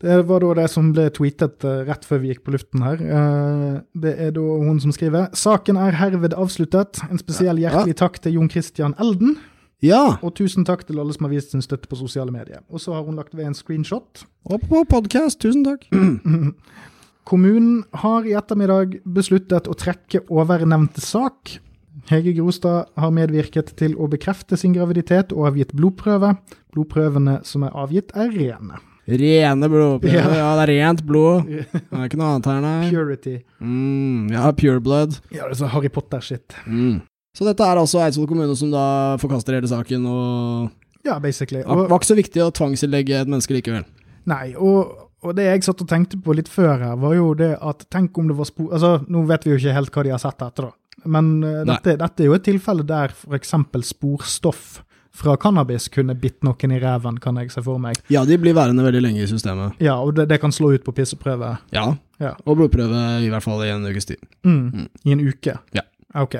Det 0.00 0.22
var 0.30 0.40
da 0.40 0.54
det 0.62 0.70
som 0.72 0.94
ble 0.96 1.10
tweetet 1.12 1.60
uh, 1.68 1.82
rett 1.84 2.06
før 2.08 2.22
vi 2.22 2.30
gikk 2.32 2.40
på 2.46 2.54
luften 2.54 2.82
her. 2.82 3.02
Uh, 3.04 3.74
det 4.00 4.14
er 4.16 4.32
da 4.32 4.40
hun 4.40 4.80
som 4.80 4.94
skriver 4.96 5.28
Saken 5.36 5.76
er 5.76 5.98
herved 6.00 6.32
avsluttet. 6.32 7.02
En 7.10 7.20
spesiell 7.20 7.60
hjertelig 7.60 7.98
takk 8.00 8.16
til 8.24 8.38
Jon 8.38 8.48
Christian 8.50 8.96
Elden. 8.98 9.36
Ja. 9.84 10.16
Og 10.24 10.34
tusen 10.36 10.64
takk 10.68 10.86
til 10.88 11.00
alle 11.00 11.12
som 11.16 11.28
har 11.28 11.34
vist 11.34 11.52
sin 11.52 11.64
støtte 11.64 11.88
på 11.88 12.00
sosiale 12.00 12.32
medier. 12.32 12.64
Og 12.72 12.80
så 12.80 12.96
har 12.96 13.04
hun 13.04 13.20
lagt 13.20 13.36
ved 13.36 13.48
en 13.48 13.56
screenshot. 13.56 14.24
Og 14.48 14.64
på 14.68 14.82
podkast. 14.88 15.40
Tusen 15.44 15.64
takk. 15.68 15.84
Kommunen 17.30 17.84
har 18.02 18.24
i 18.24 18.34
ettermiddag 18.36 19.02
besluttet 19.04 19.68
å 19.68 19.76
trekke 19.76 20.24
overnevnte 20.32 21.04
sak. 21.04 21.60
Hege 22.08 22.32
Grostad 22.38 22.88
har 22.96 23.10
medvirket 23.14 23.74
til 23.78 23.96
å 24.00 24.08
bekrefte 24.10 24.56
sin 24.58 24.72
graviditet 24.76 25.34
og 25.36 25.50
avgitt 25.50 25.74
blodprøve. 25.76 26.32
Blodprøvene 26.74 27.40
som 27.46 27.66
er 27.66 27.76
avgitt, 27.76 28.14
er 28.16 28.32
rene. 28.32 28.80
Rene 29.10 29.68
blodprøver. 29.68 30.16
Ja. 30.16 30.26
ja. 30.38 30.48
det 30.58 30.66
er 30.66 30.72
rent 30.78 31.04
blod. 31.06 31.50
Det 31.90 31.98
er 31.98 32.08
ikke 32.08 32.20
noe 32.20 32.32
annet 32.34 32.48
her, 32.50 32.60
nei. 32.64 32.90
Purity. 32.92 33.36
Mm, 33.58 34.30
ja, 34.32 34.50
pure 34.56 34.80
blood. 34.82 35.18
Ja, 35.34 35.44
det 35.48 35.56
er 35.56 35.60
sånn 35.64 35.72
Harry 35.74 35.90
Potter-shit. 35.92 36.56
Mm. 36.66 37.00
Så 37.36 37.46
dette 37.46 37.66
er 37.66 37.78
altså 37.78 38.00
Eidsvoll 38.02 38.28
kommune 38.30 38.56
som 38.58 38.72
da 38.72 38.84
forkaster 39.22 39.58
hele 39.58 39.70
saken 39.70 40.06
og 40.10 41.06
Ja, 41.06 41.18
basically. 41.22 41.62
Og, 41.64 41.86
var 41.88 42.00
ikke 42.00 42.10
så 42.10 42.18
viktig 42.18 42.42
å 42.44 42.50
tvangsinnlegge 42.54 43.22
et 43.22 43.30
menneske 43.30 43.54
likevel. 43.56 43.86
Nei, 44.30 44.52
og, 44.58 44.90
og, 45.24 45.32
det 45.38 45.46
jeg 45.46 45.64
satt 45.64 45.84
og 45.84 45.88
tenkte 45.90 46.18
på 46.20 46.34
litt 46.36 46.50
før 46.50 46.74
her, 46.82 46.98
var 47.00 47.14
jo 47.16 47.30
det 47.38 47.54
at 47.56 47.86
tenk 47.92 48.18
om 48.20 48.28
det 48.30 48.36
var 48.38 48.50
spor... 48.50 48.68
Altså, 48.76 48.98
nå 49.08 49.24
vet 49.30 49.46
vi 49.46 49.54
jo 49.54 49.60
ikke 49.62 49.76
helt 49.78 49.94
hva 49.94 50.06
de 50.06 50.14
har 50.14 50.22
sett 50.22 50.44
etter, 50.44 50.68
da. 50.68 50.76
Men 51.04 51.32
uh, 51.44 51.62
dette, 51.68 51.96
dette, 52.00 52.22
er 52.22 52.30
jo 52.30 52.36
et 52.36 52.46
tilfelle 52.46 52.84
der 52.86 53.14
f.eks. 53.14 53.54
sporstoff 53.90 54.80
fra 55.20 55.36
cannabis 55.36 55.88
kunne 55.92 56.14
bitt 56.14 56.44
noen 56.46 56.72
i 56.72 56.78
ræven, 56.80 57.18
kan 57.20 57.38
jeg 57.40 57.50
se 57.52 57.62
for 57.64 57.80
meg. 57.82 57.98
Ja, 58.12 58.22
de 58.28 58.38
blir 58.40 58.54
værende 58.56 58.84
veldig 58.86 59.02
lenge 59.02 59.24
i 59.24 59.28
systemet. 59.28 59.80
Ja, 59.82 59.98
og 59.98 60.14
det, 60.16 60.28
det 60.30 60.40
kan 60.42 60.54
slå 60.54 60.72
ut 60.76 60.84
på 60.86 60.94
pisseprøve. 60.96 61.56
Ja. 61.74 61.86
ja. 62.22 62.36
og 62.44 62.60
blodprøve 62.60 63.02
i 63.24 63.32
hvert 63.32 63.44
fall 63.44 63.64
i 63.66 63.72
en 63.74 63.88
ukes 63.90 64.08
tid. 64.12 64.22
Mm. 64.46 64.62
Mm. 64.68 64.86
I 65.04 65.16
en 65.16 65.24
uke? 65.26 65.56
Ja. 65.76 65.84
Ok. 66.20 66.38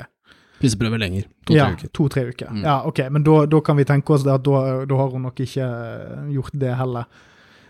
Pisseprøve 0.61 0.99
lenger. 1.01 1.25
To-tre 1.49 1.57
ja, 1.57 1.67
uker. 1.73 1.91
To-tre 1.97 2.23
uker. 2.29 2.53
Mm. 2.53 2.63
Ja, 2.63 2.77
ok, 2.87 3.03
men 3.11 3.25
da, 3.27 3.41
da, 3.49 3.61
kan 3.65 3.77
vi 3.81 3.87
tenke 3.89 4.15
oss 4.15 4.25
at 4.29 4.45
da, 4.45 4.61
da 4.87 5.01
har 5.01 5.11
hun 5.13 5.27
nok 5.27 5.43
ikke 5.43 5.67
eh, 5.67 6.31
gjort 6.37 6.57
det 6.63 6.73
heller. 6.77 7.27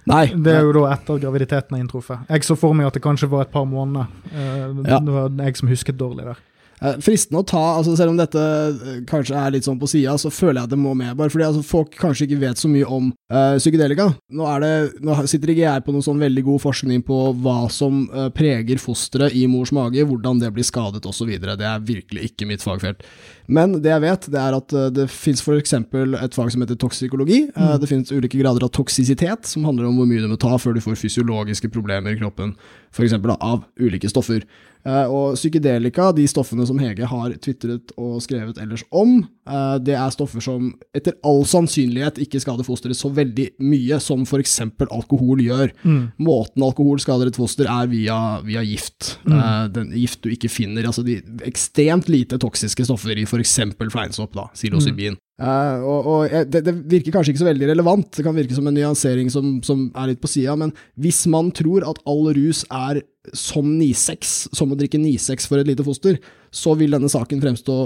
Nei. 0.10 0.26
Det 0.34 0.54
er 0.58 0.64
jo 0.66 0.74
da 0.76 0.88
etter 0.96 1.20
graviditeten 1.22 1.78
er 1.78 1.84
inntruffet. 1.84 2.26
Jeg 2.30 2.46
så 2.46 2.58
for 2.58 2.76
meg 2.78 2.90
at 2.90 2.98
det 2.98 3.04
kanskje 3.06 3.30
var 3.32 3.46
et 3.46 3.54
par 3.54 3.68
måneder. 3.70 4.10
Uh. 4.34 4.82
Det 4.82 5.14
var 5.14 5.30
jeg 5.46 5.60
som 5.60 5.70
husket 5.72 6.00
dårlig 6.00 6.26
der. 6.32 6.42
Eh, 6.82 6.96
fristende 6.98 7.44
å 7.44 7.46
ta, 7.46 7.62
altså 7.78 7.94
selv 7.94 8.16
om 8.16 8.18
dette 8.18 8.42
eh, 8.42 9.02
kanskje 9.10 9.38
er 9.38 9.54
litt 9.54 9.68
sånn 9.68 9.78
på 9.78 9.90
sida, 9.92 10.16
så 10.18 10.32
føler 10.34 10.64
jeg 10.64 10.70
at 10.70 10.72
det 10.74 10.80
må 10.82 10.96
med. 10.98 11.14
Bare 11.20 11.30
fordi 11.30 11.46
altså, 11.46 11.62
folk 11.66 11.94
kanskje 11.94 12.26
ikke 12.26 12.40
vet 12.42 12.62
så 12.62 12.72
mye 12.72 12.88
om 12.90 13.12
uh, 13.30 13.58
psykedelika. 13.62 14.08
Nå, 14.34 14.48
det, 14.64 14.72
nå, 15.06 15.18
sitter 15.30 15.54
ikke 15.54 15.68
jeg 15.68 15.84
på 15.86 15.94
noen 15.94 16.06
sånn 16.08 16.24
veldig 16.24 16.44
god 16.48 16.64
forskning 16.64 17.04
på 17.06 17.20
hva 17.44 17.60
som 17.74 18.08
uh, 18.10 18.32
preger 18.34 18.82
fosteret 18.82 19.36
i 19.38 19.44
mors 19.52 19.70
mage, 19.78 20.02
hvordan 20.10 20.42
det 20.42 20.50
blir 20.56 20.66
skadet 20.66 21.06
osv. 21.06 21.30
Det 21.38 21.68
er 21.70 21.86
virkelig 21.86 22.32
ikke 22.32 22.50
mitt 22.50 22.66
fagfelt. 22.66 23.06
Men 23.52 23.78
det 23.84 23.94
jeg 23.94 24.06
vet, 24.08 24.28
det 24.34 24.42
er 24.42 24.58
at 24.58 24.74
uh, 24.74 24.88
det 24.96 25.06
fins 25.14 25.46
f.eks. 25.46 25.78
et 25.78 26.40
fag 26.40 26.52
som 26.56 26.66
heter 26.66 26.82
toksikologi. 26.82 27.44
Mm. 27.52 27.78
det 27.84 27.92
finnes 27.92 28.10
ulike 28.10 28.42
grader 28.42 28.66
av 28.66 28.74
toksisitet, 28.74 29.46
som 29.54 29.70
handler 29.70 29.92
om 29.92 30.02
hvor 30.02 30.10
mye 30.10 30.26
du 30.26 30.32
må 30.32 30.42
ta 30.42 30.58
før 30.58 30.74
du 30.74 30.82
får 30.82 30.98
fysiologiske 30.98 31.70
problemer 31.70 32.16
i 32.16 32.20
kroppen, 32.24 32.56
f.eks. 32.90 33.20
av 33.38 33.68
ulike 33.78 34.10
stoffer. 34.10 34.50
Uh, 34.82 35.06
og 35.14 35.36
psykedelika, 35.38 36.10
de 36.18 36.26
stoffene 36.30 36.66
som 36.66 36.80
Hege 36.82 37.06
har 37.06 37.36
tvitret 37.44 37.94
og 38.02 38.18
skrevet 38.24 38.58
ellers 38.62 38.84
om, 38.90 39.20
uh, 39.50 39.78
det 39.78 39.94
er 39.94 40.14
stoffer 40.14 40.42
som 40.44 40.72
etter 40.98 41.18
all 41.28 41.44
sannsynlighet 41.46 42.18
ikke 42.26 42.42
skader 42.42 42.66
fosteret 42.66 42.98
så 42.98 43.12
veldig 43.14 43.52
mye 43.62 44.00
som 44.02 44.26
f.eks. 44.26 44.58
alkohol 44.88 45.44
gjør. 45.46 45.74
Mm. 45.86 46.04
Måten 46.26 46.66
alkohol 46.66 47.02
skader 47.04 47.30
et 47.30 47.38
foster 47.38 47.70
er 47.70 47.92
via, 47.92 48.18
via 48.48 48.66
gift. 48.66 49.16
Mm. 49.26 49.36
Uh, 49.38 49.66
den 49.78 49.92
gift 49.98 50.24
du 50.26 50.32
ikke 50.34 50.52
finner. 50.52 50.88
Altså 50.90 51.06
de 51.06 51.20
ekstremt 51.46 52.10
lite 52.10 52.42
toksiske 52.42 52.88
stoffer 52.90 53.18
i 53.18 53.28
f.eks. 53.30 53.60
fleinsopp, 53.78 54.34
da, 54.38 54.50
psilocybin. 54.56 55.20
Mm. 55.20 55.26
Uh, 55.42 55.82
og, 55.82 56.10
og 56.12 56.34
det, 56.54 56.60
det, 56.68 56.74
virker 56.92 57.16
kanskje 57.16 57.34
ikke 57.34 57.42
så 57.42 57.48
veldig 57.48 57.72
relevant, 57.72 58.12
det 58.14 58.26
kan 58.28 58.36
virke 58.38 58.54
som 58.54 58.68
en 58.70 58.76
nyansering 58.78 59.32
som, 59.34 59.56
som 59.66 59.88
er 59.98 60.12
litt 60.12 60.22
på 60.22 60.30
sida, 60.30 60.54
men 60.60 60.74
hvis 61.02 61.24
man 61.34 61.50
tror 61.58 61.88
at 61.90 62.02
all 62.10 62.30
rus 62.38 62.62
er 62.70 63.02
som 63.38 63.66
Nisex, 63.78 64.52
som 64.54 64.74
å 64.74 64.78
drikke 64.78 65.02
Nisex 65.02 65.50
for 65.50 65.62
et 65.62 65.70
lite 65.70 65.86
foster, 65.86 66.20
så 66.54 66.76
vil 66.78 66.94
denne 66.94 67.10
saken 67.10 67.42
fremstå 67.42 67.78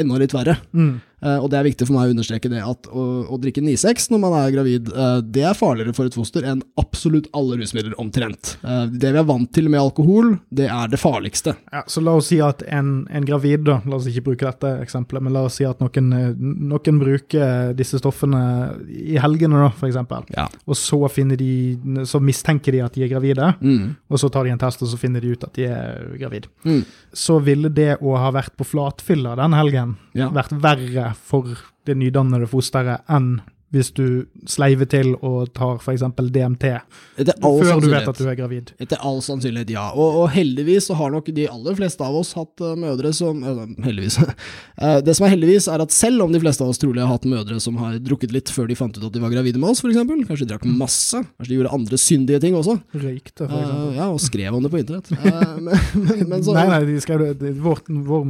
enda 0.00 0.20
litt 0.20 0.34
verre. 0.36 0.56
Mm. 0.72 0.94
Eh, 1.22 1.38
og 1.38 1.50
det 1.52 1.58
er 1.60 1.66
viktig 1.68 1.86
for 1.86 1.94
meg 1.96 2.10
å 2.10 2.14
understreke 2.16 2.50
det 2.50 2.62
at 2.66 2.88
å, 2.90 3.02
å 3.30 3.36
drikke 3.42 3.62
9-6 3.62 4.08
når 4.10 4.20
man 4.24 4.34
er 4.40 4.54
gravid, 4.54 4.88
eh, 4.90 5.18
det 5.22 5.44
er 5.46 5.54
farligere 5.58 5.94
for 5.94 6.08
et 6.10 6.16
foster 6.18 6.46
enn 6.48 6.62
absolutt 6.80 7.28
alle 7.38 7.58
rusmidler 7.60 7.94
omtrent. 8.02 8.56
Eh, 8.66 8.86
det 8.90 9.12
vi 9.14 9.20
er 9.22 9.28
vant 9.28 9.50
til 9.54 9.68
med 9.70 9.80
alkohol, 9.80 10.32
det 10.50 10.66
er 10.72 10.90
det 10.90 10.98
farligste. 11.02 11.54
Ja, 11.72 11.84
så 11.86 12.02
la 12.02 12.16
oss 12.18 12.30
si 12.32 12.40
at 12.42 12.64
en, 12.66 13.04
en 13.10 13.26
gravid, 13.28 13.64
da, 13.68 13.78
la 13.86 14.00
oss 14.00 14.08
ikke 14.10 14.24
bruke 14.32 14.48
dette 14.48 14.72
eksempelet, 14.82 15.22
men 15.22 15.36
la 15.36 15.44
oss 15.46 15.60
si 15.60 15.66
at 15.68 15.78
noen, 15.82 16.10
noen 16.40 16.98
bruker 17.00 17.72
disse 17.78 18.00
stoffene 18.02 18.42
i 18.90 19.18
helgene, 19.22 19.62
da, 19.62 19.70
eksempel. 19.86 20.26
Ja. 20.34 20.48
Og 20.66 20.76
så, 20.78 20.98
de, 21.38 21.52
så 22.08 22.20
mistenker 22.22 22.74
de 22.74 22.82
at 22.84 22.98
de 22.98 23.06
er 23.06 23.12
gravide, 23.14 23.52
Mm. 23.62 23.94
og 24.10 24.18
så 24.18 24.28
tar 24.32 24.44
de 24.46 24.50
en 24.50 24.58
test, 24.58 24.82
og 24.82 24.88
så 24.90 24.98
finner 24.98 25.20
de 25.22 25.32
ut 25.36 25.44
at 25.46 25.52
de 25.54 25.66
er 25.70 26.16
gravid. 26.18 26.46
Mm. 26.66 26.82
Så 27.14 27.36
ville 27.44 27.68
det 27.70 27.98
å 28.02 28.16
ha 28.18 28.30
vært 28.34 28.56
på 28.58 28.66
flatfylla 28.66 29.36
den 29.38 29.54
helgen 29.56 29.96
Ja. 30.18 30.28
vært 30.34 30.52
verre 30.60 31.11
for 31.14 31.56
det 31.86 31.96
nydannede 31.98 32.48
fosteret 32.50 33.04
enn 33.10 33.40
hvis 33.72 33.88
du 33.96 34.06
sleiver 34.48 34.88
til 34.90 35.14
og 35.24 35.48
tar 35.56 35.78
f.eks. 35.80 36.04
DMT 36.32 36.66
før 37.16 37.80
du 37.80 37.88
vet 37.88 38.08
at 38.08 38.18
du 38.18 38.26
er 38.28 38.36
gravid. 38.36 38.72
Etter 38.82 39.00
all 39.00 39.22
sannsynlighet, 39.24 39.72
ja. 39.72 39.86
Og, 39.96 40.22
og 40.22 40.26
heldigvis 40.34 40.90
så 40.90 40.96
har 40.98 41.12
nok 41.14 41.30
de 41.32 41.46
aller 41.48 41.78
fleste 41.78 42.04
av 42.04 42.18
oss 42.18 42.34
hatt 42.36 42.60
eh, 42.60 42.74
mødre 42.78 43.14
som 43.16 43.42
eh, 43.42 43.64
Heldigvis. 43.86 44.20
Eh, 44.82 44.96
det 45.04 45.12
som 45.14 45.26
er 45.26 45.30
heldigvis, 45.34 45.68
er 45.70 45.82
at 45.84 45.92
selv 45.94 46.24
om 46.24 46.32
de 46.32 46.40
fleste 46.42 46.64
av 46.64 46.72
oss 46.72 46.80
trolig 46.80 47.02
har 47.02 47.10
hatt 47.12 47.26
mødre 47.28 47.58
som 47.62 47.76
har 47.78 47.98
drukket 48.02 48.32
litt 48.34 48.50
før 48.50 48.66
de 48.66 48.74
fant 48.74 48.96
ut 48.96 49.04
at 49.04 49.14
de 49.14 49.20
var 49.22 49.30
gravide 49.30 49.60
med 49.62 49.68
oss, 49.68 49.82
f.eks., 49.84 49.98
kanskje 50.26 50.40
de 50.40 50.48
drakk 50.50 50.64
masse, 50.66 51.20
kanskje 51.20 51.50
de 51.52 51.58
gjorde 51.58 51.74
andre 51.76 51.98
syndige 52.00 52.40
ting 52.42 52.56
også, 52.58 52.78
Røykte, 52.96 53.46
for 53.46 53.60
Uh, 53.62 53.92
ja, 53.94 54.08
og 54.10 54.18
skrev 54.20 54.56
om 54.56 54.64
det 54.64 54.72
på 54.72 54.80
internett. 54.80 55.12
Men, 55.12 55.68
men, 56.02 56.24
men 56.32 56.42
så 56.42 56.56
Nei, 56.56 56.64
nei, 56.72 56.80
de 56.88 56.96
skrev 57.04 57.22
det, 57.38 57.52
vår, 57.62 57.84
vår 58.08 58.24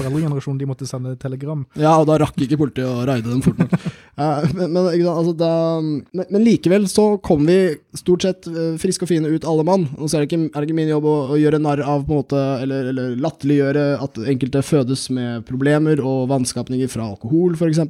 foreldregenerasjon 0.00 0.58
de 0.58 0.68
måtte 0.68 0.88
sende 0.88 1.14
telegram. 1.20 1.62
Ja, 1.78 1.94
og 2.00 2.08
da 2.10 2.18
rakk 2.24 2.40
ikke 2.42 2.58
politiet 2.64 2.90
å 2.90 3.04
raide 3.06 3.30
dem 3.30 3.44
fort 3.44 3.60
nok. 3.62 3.76
Men, 4.54 4.73
men, 4.74 5.06
altså, 5.08 5.32
da, 5.38 5.50
men, 5.80 6.26
men 6.28 6.44
likevel 6.44 6.86
så 6.90 7.06
kom 7.24 7.46
vi 7.48 7.58
stort 7.96 8.24
sett 8.26 8.48
eh, 8.50 8.74
friske 8.80 9.06
og 9.06 9.10
fine 9.10 9.30
ut 9.30 9.46
alle 9.48 9.64
mann. 9.66 9.86
Og 9.98 10.10
så 10.10 10.18
er 10.18 10.24
det 10.24 10.30
ikke, 10.30 10.48
er 10.50 10.56
det 10.58 10.68
ikke 10.68 10.78
min 10.80 10.90
jobb 10.90 11.06
å, 11.08 11.14
å 11.34 11.38
gjøre 11.40 11.60
narr 11.62 11.84
av 11.84 12.04
på 12.04 12.12
en 12.12 12.20
måte, 12.22 12.42
eller, 12.64 12.90
eller 12.92 13.14
latterliggjøre 13.22 13.86
at 14.04 14.20
enkelte 14.34 14.64
fødes 14.66 15.06
med 15.14 15.46
problemer 15.48 16.02
og 16.02 16.26
vanskapninger 16.32 16.90
fra 16.92 17.06
alkohol 17.12 17.56
f.eks. 17.58 17.82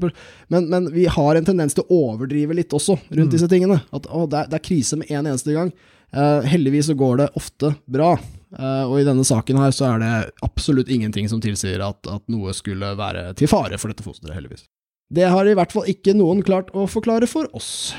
Men, 0.52 0.68
men 0.70 0.92
vi 0.94 1.08
har 1.10 1.40
en 1.40 1.48
tendens 1.48 1.76
til 1.76 1.86
å 1.86 2.02
overdrive 2.12 2.56
litt 2.60 2.76
også 2.76 2.98
rundt 3.08 3.34
disse 3.34 3.50
tingene. 3.50 3.80
At 3.94 4.06
å, 4.10 4.26
det, 4.28 4.44
er, 4.44 4.52
det 4.52 4.60
er 4.60 4.68
krise 4.68 5.00
med 5.00 5.10
en 5.10 5.24
eneste 5.24 5.56
gang. 5.56 5.72
Uh, 6.14 6.44
heldigvis 6.46 6.86
så 6.92 6.94
går 6.94 7.16
det 7.22 7.32
ofte 7.38 7.72
bra. 7.90 8.12
Uh, 8.54 8.84
og 8.86 9.00
i 9.00 9.06
denne 9.06 9.24
saken 9.26 9.58
her 9.58 9.74
så 9.74 9.88
er 9.88 10.02
det 10.02 10.12
absolutt 10.46 10.92
ingenting 10.92 11.26
som 11.30 11.40
tilsier 11.42 11.82
at, 11.82 12.06
at 12.06 12.22
noe 12.30 12.54
skulle 12.54 12.92
være 12.98 13.32
til 13.38 13.50
fare 13.50 13.80
for 13.82 13.90
dette 13.90 14.06
fosteret, 14.06 14.36
heldigvis. 14.36 14.68
Det 15.12 15.26
har 15.30 15.46
i 15.46 15.54
hvert 15.56 15.74
fall 15.74 15.88
ikke 15.90 16.14
noen 16.16 16.42
klart 16.46 16.72
å 16.74 16.86
forklare 16.90 17.28
for 17.30 17.50
oss. 17.56 17.92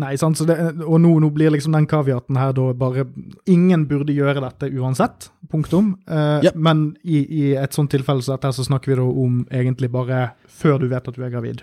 Nei, 0.00 0.16
sant, 0.18 0.38
så 0.38 0.46
det, 0.48 0.56
og 0.82 0.96
nå, 0.98 1.12
nå 1.22 1.28
blir 1.34 1.52
liksom 1.54 1.74
den 1.76 1.86
kaviaten 1.86 2.38
her 2.38 2.50
da 2.56 2.72
bare 2.74 3.04
Ingen 3.50 3.84
burde 3.86 4.14
gjøre 4.14 4.42
dette 4.42 4.72
uansett, 4.74 5.28
punktum. 5.52 5.92
Eh, 6.08 6.48
yep. 6.48 6.58
Men 6.58 6.88
i, 7.04 7.22
i 7.22 7.44
et 7.58 7.76
sånt 7.76 7.92
tilfelle 7.94 8.24
så 8.24 8.34
så 8.34 8.66
snakker 8.66 8.90
vi 8.90 8.98
da 8.98 9.06
om 9.06 9.44
egentlig 9.54 9.92
bare 9.94 10.32
før 10.50 10.80
du 10.82 10.88
vet 10.90 11.06
at 11.08 11.14
du 11.14 11.22
er 11.22 11.30
gravid. 11.30 11.62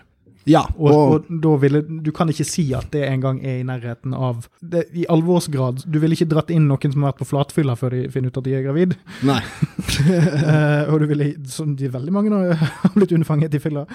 Ja, 0.50 0.64
Og, 0.78 0.90
og, 0.90 1.12
og 1.14 1.42
da 1.44 1.56
ville, 1.62 1.82
Du 2.02 2.12
kan 2.16 2.30
ikke 2.32 2.46
si 2.48 2.64
at 2.74 2.90
det 2.94 3.04
engang 3.08 3.42
er 3.46 3.60
i 3.60 3.68
nærheten 3.68 4.16
av 4.18 4.48
det, 4.60 4.88
I 4.98 5.06
alvorsgrad. 5.12 5.86
Du 5.86 6.00
ville 6.02 6.18
ikke 6.18 6.30
dratt 6.32 6.50
inn 6.54 6.68
noen 6.70 6.94
som 6.94 7.06
har 7.06 7.14
vært 7.14 7.22
på 7.22 7.30
flatfylla 7.34 7.76
før 7.80 7.96
de 7.96 8.02
finner 8.14 8.34
ut 8.34 8.42
at 8.42 8.48
de 8.48 8.56
er 8.58 8.66
gravid. 8.66 8.96
Nei. 9.28 9.40
uh, 9.42 10.88
og 10.92 11.02
du 11.04 11.08
ville, 11.12 11.32
som 11.52 11.76
de 11.78 11.92
veldig 11.92 12.16
mange 12.16 12.42
har 12.84 12.96
blitt 12.96 13.14
unnfanget 13.16 13.58
i 13.58 13.62
fylla. 13.62 13.86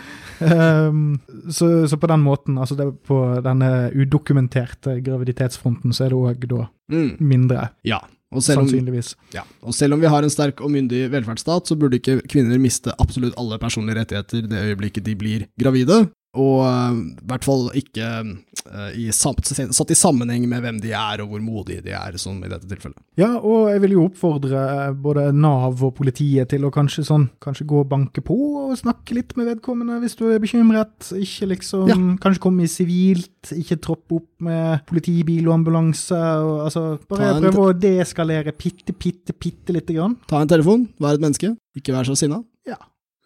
Um, 0.40 1.18
så, 1.50 1.86
så 1.90 1.98
på 1.98 2.10
den 2.10 2.22
måten, 2.24 2.58
altså 2.62 2.78
det, 2.78 2.90
på 3.08 3.20
denne 3.44 3.90
udokumenterte 3.96 5.00
graviditetsfronten, 5.06 5.94
så 5.96 6.06
er 6.06 6.14
det 6.14 6.22
òg 6.22 6.50
da 6.50 6.66
Mm, 6.86 7.16
mindre, 7.18 7.68
ja. 7.82 7.98
Og 8.34 8.42
selv, 8.42 8.64
om, 8.66 8.96
ja. 9.32 9.42
og 9.62 9.74
selv 9.74 9.94
om 9.94 10.00
vi 10.02 10.08
har 10.10 10.24
en 10.26 10.32
sterk 10.32 10.58
og 10.60 10.70
myndig 10.74 11.04
velferdsstat, 11.12 11.70
så 11.70 11.76
burde 11.78 12.00
ikke 12.00 12.18
kvinner 12.26 12.58
miste 12.58 12.90
absolutt 12.98 13.36
alle 13.38 13.58
personlige 13.62 14.00
rettigheter 14.00 14.48
det 14.50 14.62
øyeblikket 14.66 15.06
de 15.06 15.14
blir 15.18 15.44
gravide. 15.60 16.00
Og 16.36 16.60
eh, 16.66 17.00
i 17.16 17.26
hvert 17.30 17.46
fall 17.46 17.66
ikke 17.80 18.08
eh, 18.20 18.90
i, 19.00 19.08
satt 19.14 19.92
i 19.92 19.96
sammenheng 19.98 20.46
med 20.50 20.62
hvem 20.64 20.80
de 20.82 20.92
er 20.96 21.22
og 21.24 21.32
hvor 21.32 21.42
modige 21.44 21.84
de 21.86 21.94
er, 21.96 22.18
som 22.20 22.38
i 22.44 22.50
dette 22.50 22.68
tilfellet. 22.70 22.98
Ja, 23.20 23.32
og 23.40 23.70
jeg 23.72 23.82
vil 23.84 23.96
jo 23.96 24.06
oppfordre 24.10 24.62
både 25.00 25.30
Nav 25.36 25.80
og 25.86 25.94
politiet 25.98 26.50
til 26.52 26.66
å 26.68 26.72
kanskje 26.74 27.06
sånn, 27.08 27.28
kanskje 27.42 27.66
gå 27.70 27.80
og 27.84 27.88
banke 27.92 28.22
på 28.24 28.36
og 28.66 28.74
snakke 28.78 29.16
litt 29.16 29.32
med 29.38 29.48
vedkommende 29.50 29.98
hvis 30.02 30.16
du 30.18 30.26
er 30.30 30.42
bekymret. 30.42 31.10
Ikke 31.16 31.48
liksom, 31.54 31.86
Ja. 31.88 31.96
kanskje 32.22 32.42
komme 32.44 32.66
i 32.66 32.70
sivilt, 32.70 33.52
ikke 33.56 33.80
troppe 33.80 34.18
opp 34.20 34.28
med 34.44 34.84
politibil 34.90 35.46
og 35.48 35.54
ambulanse. 35.60 36.16
Og, 36.16 36.66
altså, 36.66 36.84
bare 37.08 37.38
prøve 37.40 37.70
å 37.70 37.76
deeskalere 37.80 38.52
bitte, 38.56 38.92
bitte, 38.92 39.32
bitte 39.38 39.72
lite 39.76 39.96
grann. 39.96 40.18
Ta 40.28 40.42
en 40.42 40.50
telefon, 40.50 40.88
vær 41.00 41.16
et 41.16 41.24
menneske, 41.24 41.54
ikke 41.78 41.94
vær 41.96 42.08
så 42.08 42.16
sinna. 42.18 42.42
Ja. 42.66 42.76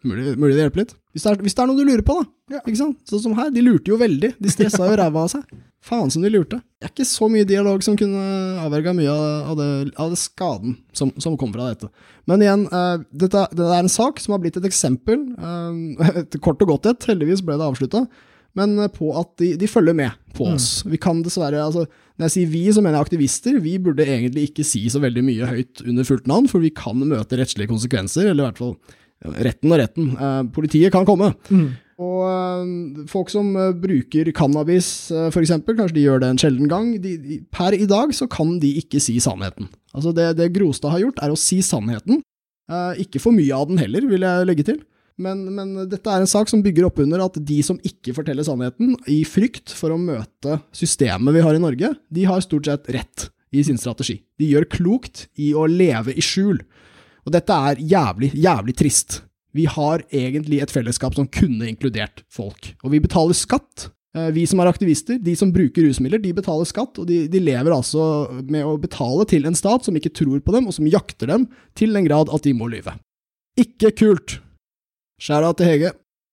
Mulig, 0.03 0.37
mulig 0.37 0.55
det 0.55 0.63
hjelper 0.65 0.83
litt. 0.85 0.95
Hvis 1.11 1.25
det, 1.25 1.31
er, 1.33 1.41
hvis 1.43 1.55
det 1.57 1.63
er 1.63 1.67
noe 1.67 1.79
du 1.79 1.83
lurer 1.83 2.03
på, 2.07 2.15
da. 2.21 2.55
Ja. 2.55 2.61
Ikke 2.63 2.79
sant? 2.79 3.01
Sånn 3.09 3.23
som 3.25 3.35
her, 3.35 3.49
de 3.51 3.63
lurte 3.65 3.91
jo 3.91 3.97
veldig. 3.99 4.33
De 4.39 4.51
stressa 4.51 4.87
jo 4.87 4.95
ræva 4.99 5.25
av 5.25 5.31
seg. 5.33 5.59
Faen 5.83 6.11
som 6.13 6.23
de 6.23 6.29
lurte. 6.31 6.61
Det 6.79 6.87
er 6.87 6.93
ikke 6.93 7.07
så 7.09 7.27
mye 7.31 7.47
dialog 7.47 7.83
som 7.83 7.97
kunne 7.99 8.23
avverga 8.61 8.93
mye 8.95 9.11
av, 9.11 9.55
det, 9.59 9.69
av 9.99 10.11
det 10.13 10.19
skaden 10.21 10.77
som, 10.95 11.11
som 11.19 11.35
kom 11.41 11.51
fra 11.55 11.71
dette. 11.71 11.89
Men 12.29 12.43
igjen, 12.45 12.67
uh, 12.71 13.01
dette, 13.11 13.47
det 13.57 13.65
er 13.65 13.79
en 13.81 13.91
sak 13.91 14.21
som 14.21 14.35
har 14.35 14.43
blitt 14.43 14.59
et 14.61 14.67
eksempel, 14.69 15.25
uh, 15.41 16.11
et 16.21 16.37
kort 16.43 16.61
og 16.63 16.75
godt 16.75 16.91
et, 16.93 17.09
heldigvis 17.11 17.43
ble 17.47 17.57
det 17.59 17.67
avslutta, 17.67 18.05
men 18.57 18.75
eh, 18.83 18.89
på 18.91 19.13
at 19.15 19.29
de, 19.39 19.53
de 19.55 19.67
følger 19.69 19.95
med 19.95 20.15
på 20.35 20.49
oss. 20.51 20.81
Vi 20.83 20.99
kan 20.99 21.21
dessverre, 21.23 21.61
altså, 21.63 21.85
når 22.19 22.27
jeg 22.27 22.33
sier 22.33 22.49
vi, 22.51 22.63
så 22.75 22.83
mener 22.83 22.99
jeg 22.99 23.07
aktivister. 23.07 23.59
Vi 23.63 23.77
burde 23.83 24.03
egentlig 24.03 24.49
ikke 24.49 24.65
si 24.67 24.83
så 24.91 24.99
veldig 25.03 25.23
mye 25.23 25.47
høyt 25.47 25.83
under 25.85 26.07
fullt 26.07 26.27
navn, 26.27 26.49
for 26.51 26.63
vi 26.63 26.73
kan 26.75 26.99
møte 26.99 27.39
rettslige 27.39 27.71
konsekvenser, 27.71 28.27
eller 28.27 28.43
i 28.43 28.47
hvert 28.49 28.59
fall 28.59 28.75
retten 29.21 29.71
og 29.71 29.81
retten. 29.81 30.11
Eh, 30.17 30.41
politiet 30.55 30.93
kan 30.93 31.07
komme. 31.07 31.33
Og 32.01 32.21
eh, 32.25 33.05
folk 33.11 33.29
som 33.33 33.51
eh, 33.55 33.73
bruker 33.77 34.31
cannabis, 34.35 35.11
f.eks., 35.29 35.53
kanskje 35.67 35.97
de 35.99 36.07
gjør 36.07 36.23
det 36.23 36.31
en 36.31 36.41
sjelden 36.41 36.71
gang. 36.71 36.95
De, 37.03 37.15
de, 37.21 37.39
per 37.53 37.77
i 37.77 37.87
dag 37.89 38.13
så 38.17 38.29
kan 38.31 38.57
de 38.61 38.73
ikke 38.81 39.01
si 39.03 39.19
sannheten. 39.23 39.69
Altså 39.93 40.13
Det, 40.15 40.31
det 40.39 40.53
Grostad 40.55 40.95
har 40.95 41.05
gjort, 41.05 41.21
er 41.21 41.33
å 41.33 41.39
si 41.39 41.61
sannheten. 41.65 42.23
Eh, 42.71 43.03
ikke 43.05 43.21
for 43.21 43.35
mye 43.35 43.55
av 43.55 43.69
den 43.69 43.81
heller, 43.81 44.07
vil 44.09 44.25
jeg 44.25 44.47
legge 44.49 44.67
til. 44.71 44.81
Men, 45.21 45.43
men 45.53 45.75
dette 45.91 46.09
er 46.09 46.23
en 46.23 46.29
sak 46.29 46.49
som 46.49 46.63
bygger 46.65 46.87
opp 46.87 47.01
under 47.03 47.21
at 47.25 47.35
de 47.45 47.59
som 47.65 47.77
ikke 47.85 48.15
forteller 48.17 48.45
sannheten, 48.47 48.95
i 49.11 49.21
frykt 49.27 49.73
for 49.77 49.93
å 49.93 49.99
møte 50.01 50.57
systemet 50.75 51.35
vi 51.35 51.43
har 51.45 51.57
i 51.57 51.61
Norge, 51.61 51.91
de 52.09 52.25
har 52.25 52.41
stort 52.41 52.69
sett 52.69 52.89
rett 52.95 53.27
i 53.51 53.63
sin 53.67 53.77
strategi. 53.77 54.21
De 54.39 54.47
gjør 54.47 54.69
klokt 54.71 55.27
i 55.35 55.51
å 55.53 55.67
leve 55.69 56.15
i 56.15 56.23
skjul. 56.23 56.63
Og 57.25 57.33
dette 57.35 57.53
er 57.69 57.81
jævlig, 57.81 58.31
jævlig 58.33 58.75
trist. 58.79 59.21
Vi 59.53 59.65
har 59.67 60.03
egentlig 60.15 60.61
et 60.63 60.71
fellesskap 60.71 61.15
som 61.17 61.27
kunne 61.27 61.67
inkludert 61.67 62.23
folk. 62.31 62.71
Og 62.85 62.93
vi 62.93 63.01
betaler 63.03 63.35
skatt. 63.35 63.89
Eh, 64.15 64.29
Vi 64.35 64.45
som 64.47 64.59
er 64.59 64.71
aktivister, 64.71 65.19
de 65.19 65.35
som 65.35 65.51
bruker 65.51 65.85
rusmidler, 65.87 66.21
de 66.23 66.33
betaler 66.35 66.67
skatt, 66.67 66.99
og 66.99 67.07
de, 67.07 67.27
de 67.31 67.39
lever 67.39 67.71
altså 67.71 68.27
med 68.47 68.63
å 68.67 68.77
betale 68.79 69.25
til 69.27 69.45
en 69.47 69.55
stat 69.55 69.87
som 69.87 69.95
ikke 69.95 70.13
tror 70.15 70.39
på 70.43 70.55
dem, 70.55 70.67
og 70.67 70.75
som 70.75 70.87
jakter 70.87 71.27
dem 71.31 71.47
til 71.75 71.93
den 71.95 72.07
grad 72.07 72.31
at 72.33 72.43
de 72.47 72.53
må 72.55 72.67
lyve. 72.71 72.95
Ikke 73.59 73.91
kult! 73.91 74.39
Skjæra 75.21 75.51
til 75.55 75.67
Hege. 75.69 75.91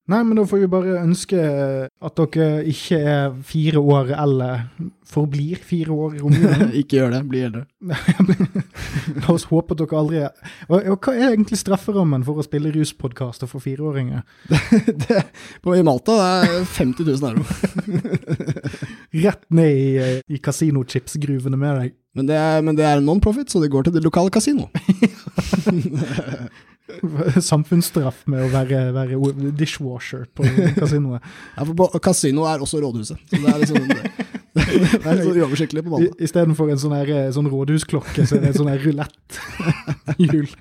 Nei, 0.09 0.23
men 0.25 0.39
da 0.39 0.47
får 0.49 0.63
vi 0.63 0.69
bare 0.73 1.03
ønske 1.03 1.37
at 1.37 2.21
dere 2.33 2.63
ikke 2.71 2.97
er 3.13 3.35
fire 3.45 3.83
år 3.83 4.15
eller 4.17 4.63
forblir 5.05 5.61
fire 5.61 5.93
år 5.93 6.15
i 6.17 6.23
romjulen. 6.23 6.71
ikke 6.81 6.97
gjør 6.97 7.13
det, 7.13 7.21
bli 7.29 7.43
eldre. 7.45 7.67
La 9.25 9.35
oss 9.35 9.47
håpe 9.51 9.75
at 9.75 9.81
dere 9.81 9.99
aldri 9.99 10.21
og, 10.25 10.77
og 10.79 10.97
Hva 11.05 11.15
er 11.17 11.33
egentlig 11.33 11.59
strafferammen 11.61 12.25
for 12.27 12.39
å 12.39 12.45
spille 12.47 12.73
ruspodkaster 12.75 13.51
for 13.51 13.65
fireåringer? 13.65 14.23
det, 15.05 15.23
på, 15.65 15.75
I 15.75 15.85
Malta 15.87 16.17
det 16.19 16.29
er 16.59 16.67
50 16.77 17.09
000 17.09 17.29
euro. 17.33 17.43
Rett 19.25 19.45
ned 19.55 19.73
i, 19.83 19.89
eh, 20.03 20.21
i 20.29 20.41
kasinochipsgruvene 20.45 21.59
med 21.59 21.83
deg. 21.83 21.97
Men 22.19 22.27
det 22.31 22.39
er, 22.41 22.63
men 22.67 22.75
det 22.79 22.87
er 22.89 23.03
non-profit, 23.05 23.51
så 23.53 23.61
det 23.63 23.71
går 23.71 23.87
til 23.87 23.95
det 23.95 24.03
lokale 24.03 24.33
kasino. 24.35 24.67
Samfunnsstraff 27.45 28.23
med 28.33 28.47
å 28.47 28.49
være, 28.53 28.81
være 28.97 29.53
dishwasher 29.59 30.25
på 30.35 30.47
kasinoet. 30.79 31.23
Ja, 31.55 31.67
for 31.69 31.75
på- 31.79 32.01
kasino 32.03 32.47
er 32.49 32.65
også 32.65 32.81
rådhuset. 32.83 33.21
Så 33.29 33.43
det 33.43 33.53
er 33.53 33.61
liksom 33.63 33.91
det, 33.93 34.27
det 35.03 35.05
er 35.05 35.23
så 35.23 35.33
uoversiktlig 35.35 35.85
på 35.85 35.93
mandag. 35.95 36.15
Istedenfor 36.23 36.73
en 36.73 36.81
sånn, 36.83 36.97
her, 36.97 37.13
eh, 37.15 37.29
sånn 37.35 37.51
rådhusklokke, 37.51 38.27
så 38.27 38.39
er 38.39 38.45
det 38.45 38.53
en 38.53 38.59
sånn 38.61 38.73
ruletthjul. 38.85 40.49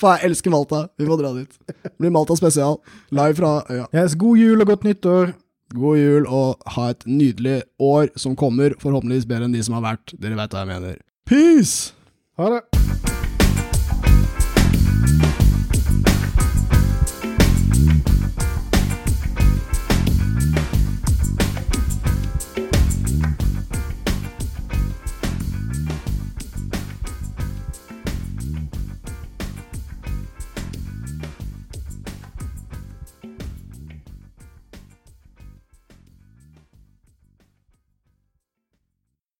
Faen, 0.00 0.18
jeg 0.20 0.30
elsker 0.30 0.52
Malta. 0.54 0.86
Vi 0.98 1.08
må 1.08 1.18
dra 1.20 1.34
dit. 1.36 1.52
Det 1.68 1.92
blir 2.00 2.14
Malta 2.14 2.36
spesial. 2.38 2.78
Live 3.12 3.36
fra 3.40 3.60
øya. 3.68 3.86
Yes, 3.92 4.16
god 4.18 4.40
jul 4.40 4.64
og 4.64 4.72
godt 4.72 4.88
nyttår. 4.88 5.34
God 5.76 6.00
jul, 6.00 6.26
og 6.26 6.72
ha 6.74 6.88
et 6.90 7.06
nydelig 7.06 7.60
år 7.78 8.10
som 8.18 8.34
kommer. 8.38 8.74
Forhåpentligvis 8.82 9.28
bedre 9.30 9.50
enn 9.50 9.54
de 9.54 9.62
som 9.66 9.78
har 9.78 9.86
vært. 9.92 10.16
Dere 10.18 10.38
veit 10.40 10.56
hva 10.56 10.64
jeg 10.64 10.72
mener. 10.72 11.00
Peace! 11.28 11.92
Ha 12.40 12.56
det. 12.56 13.19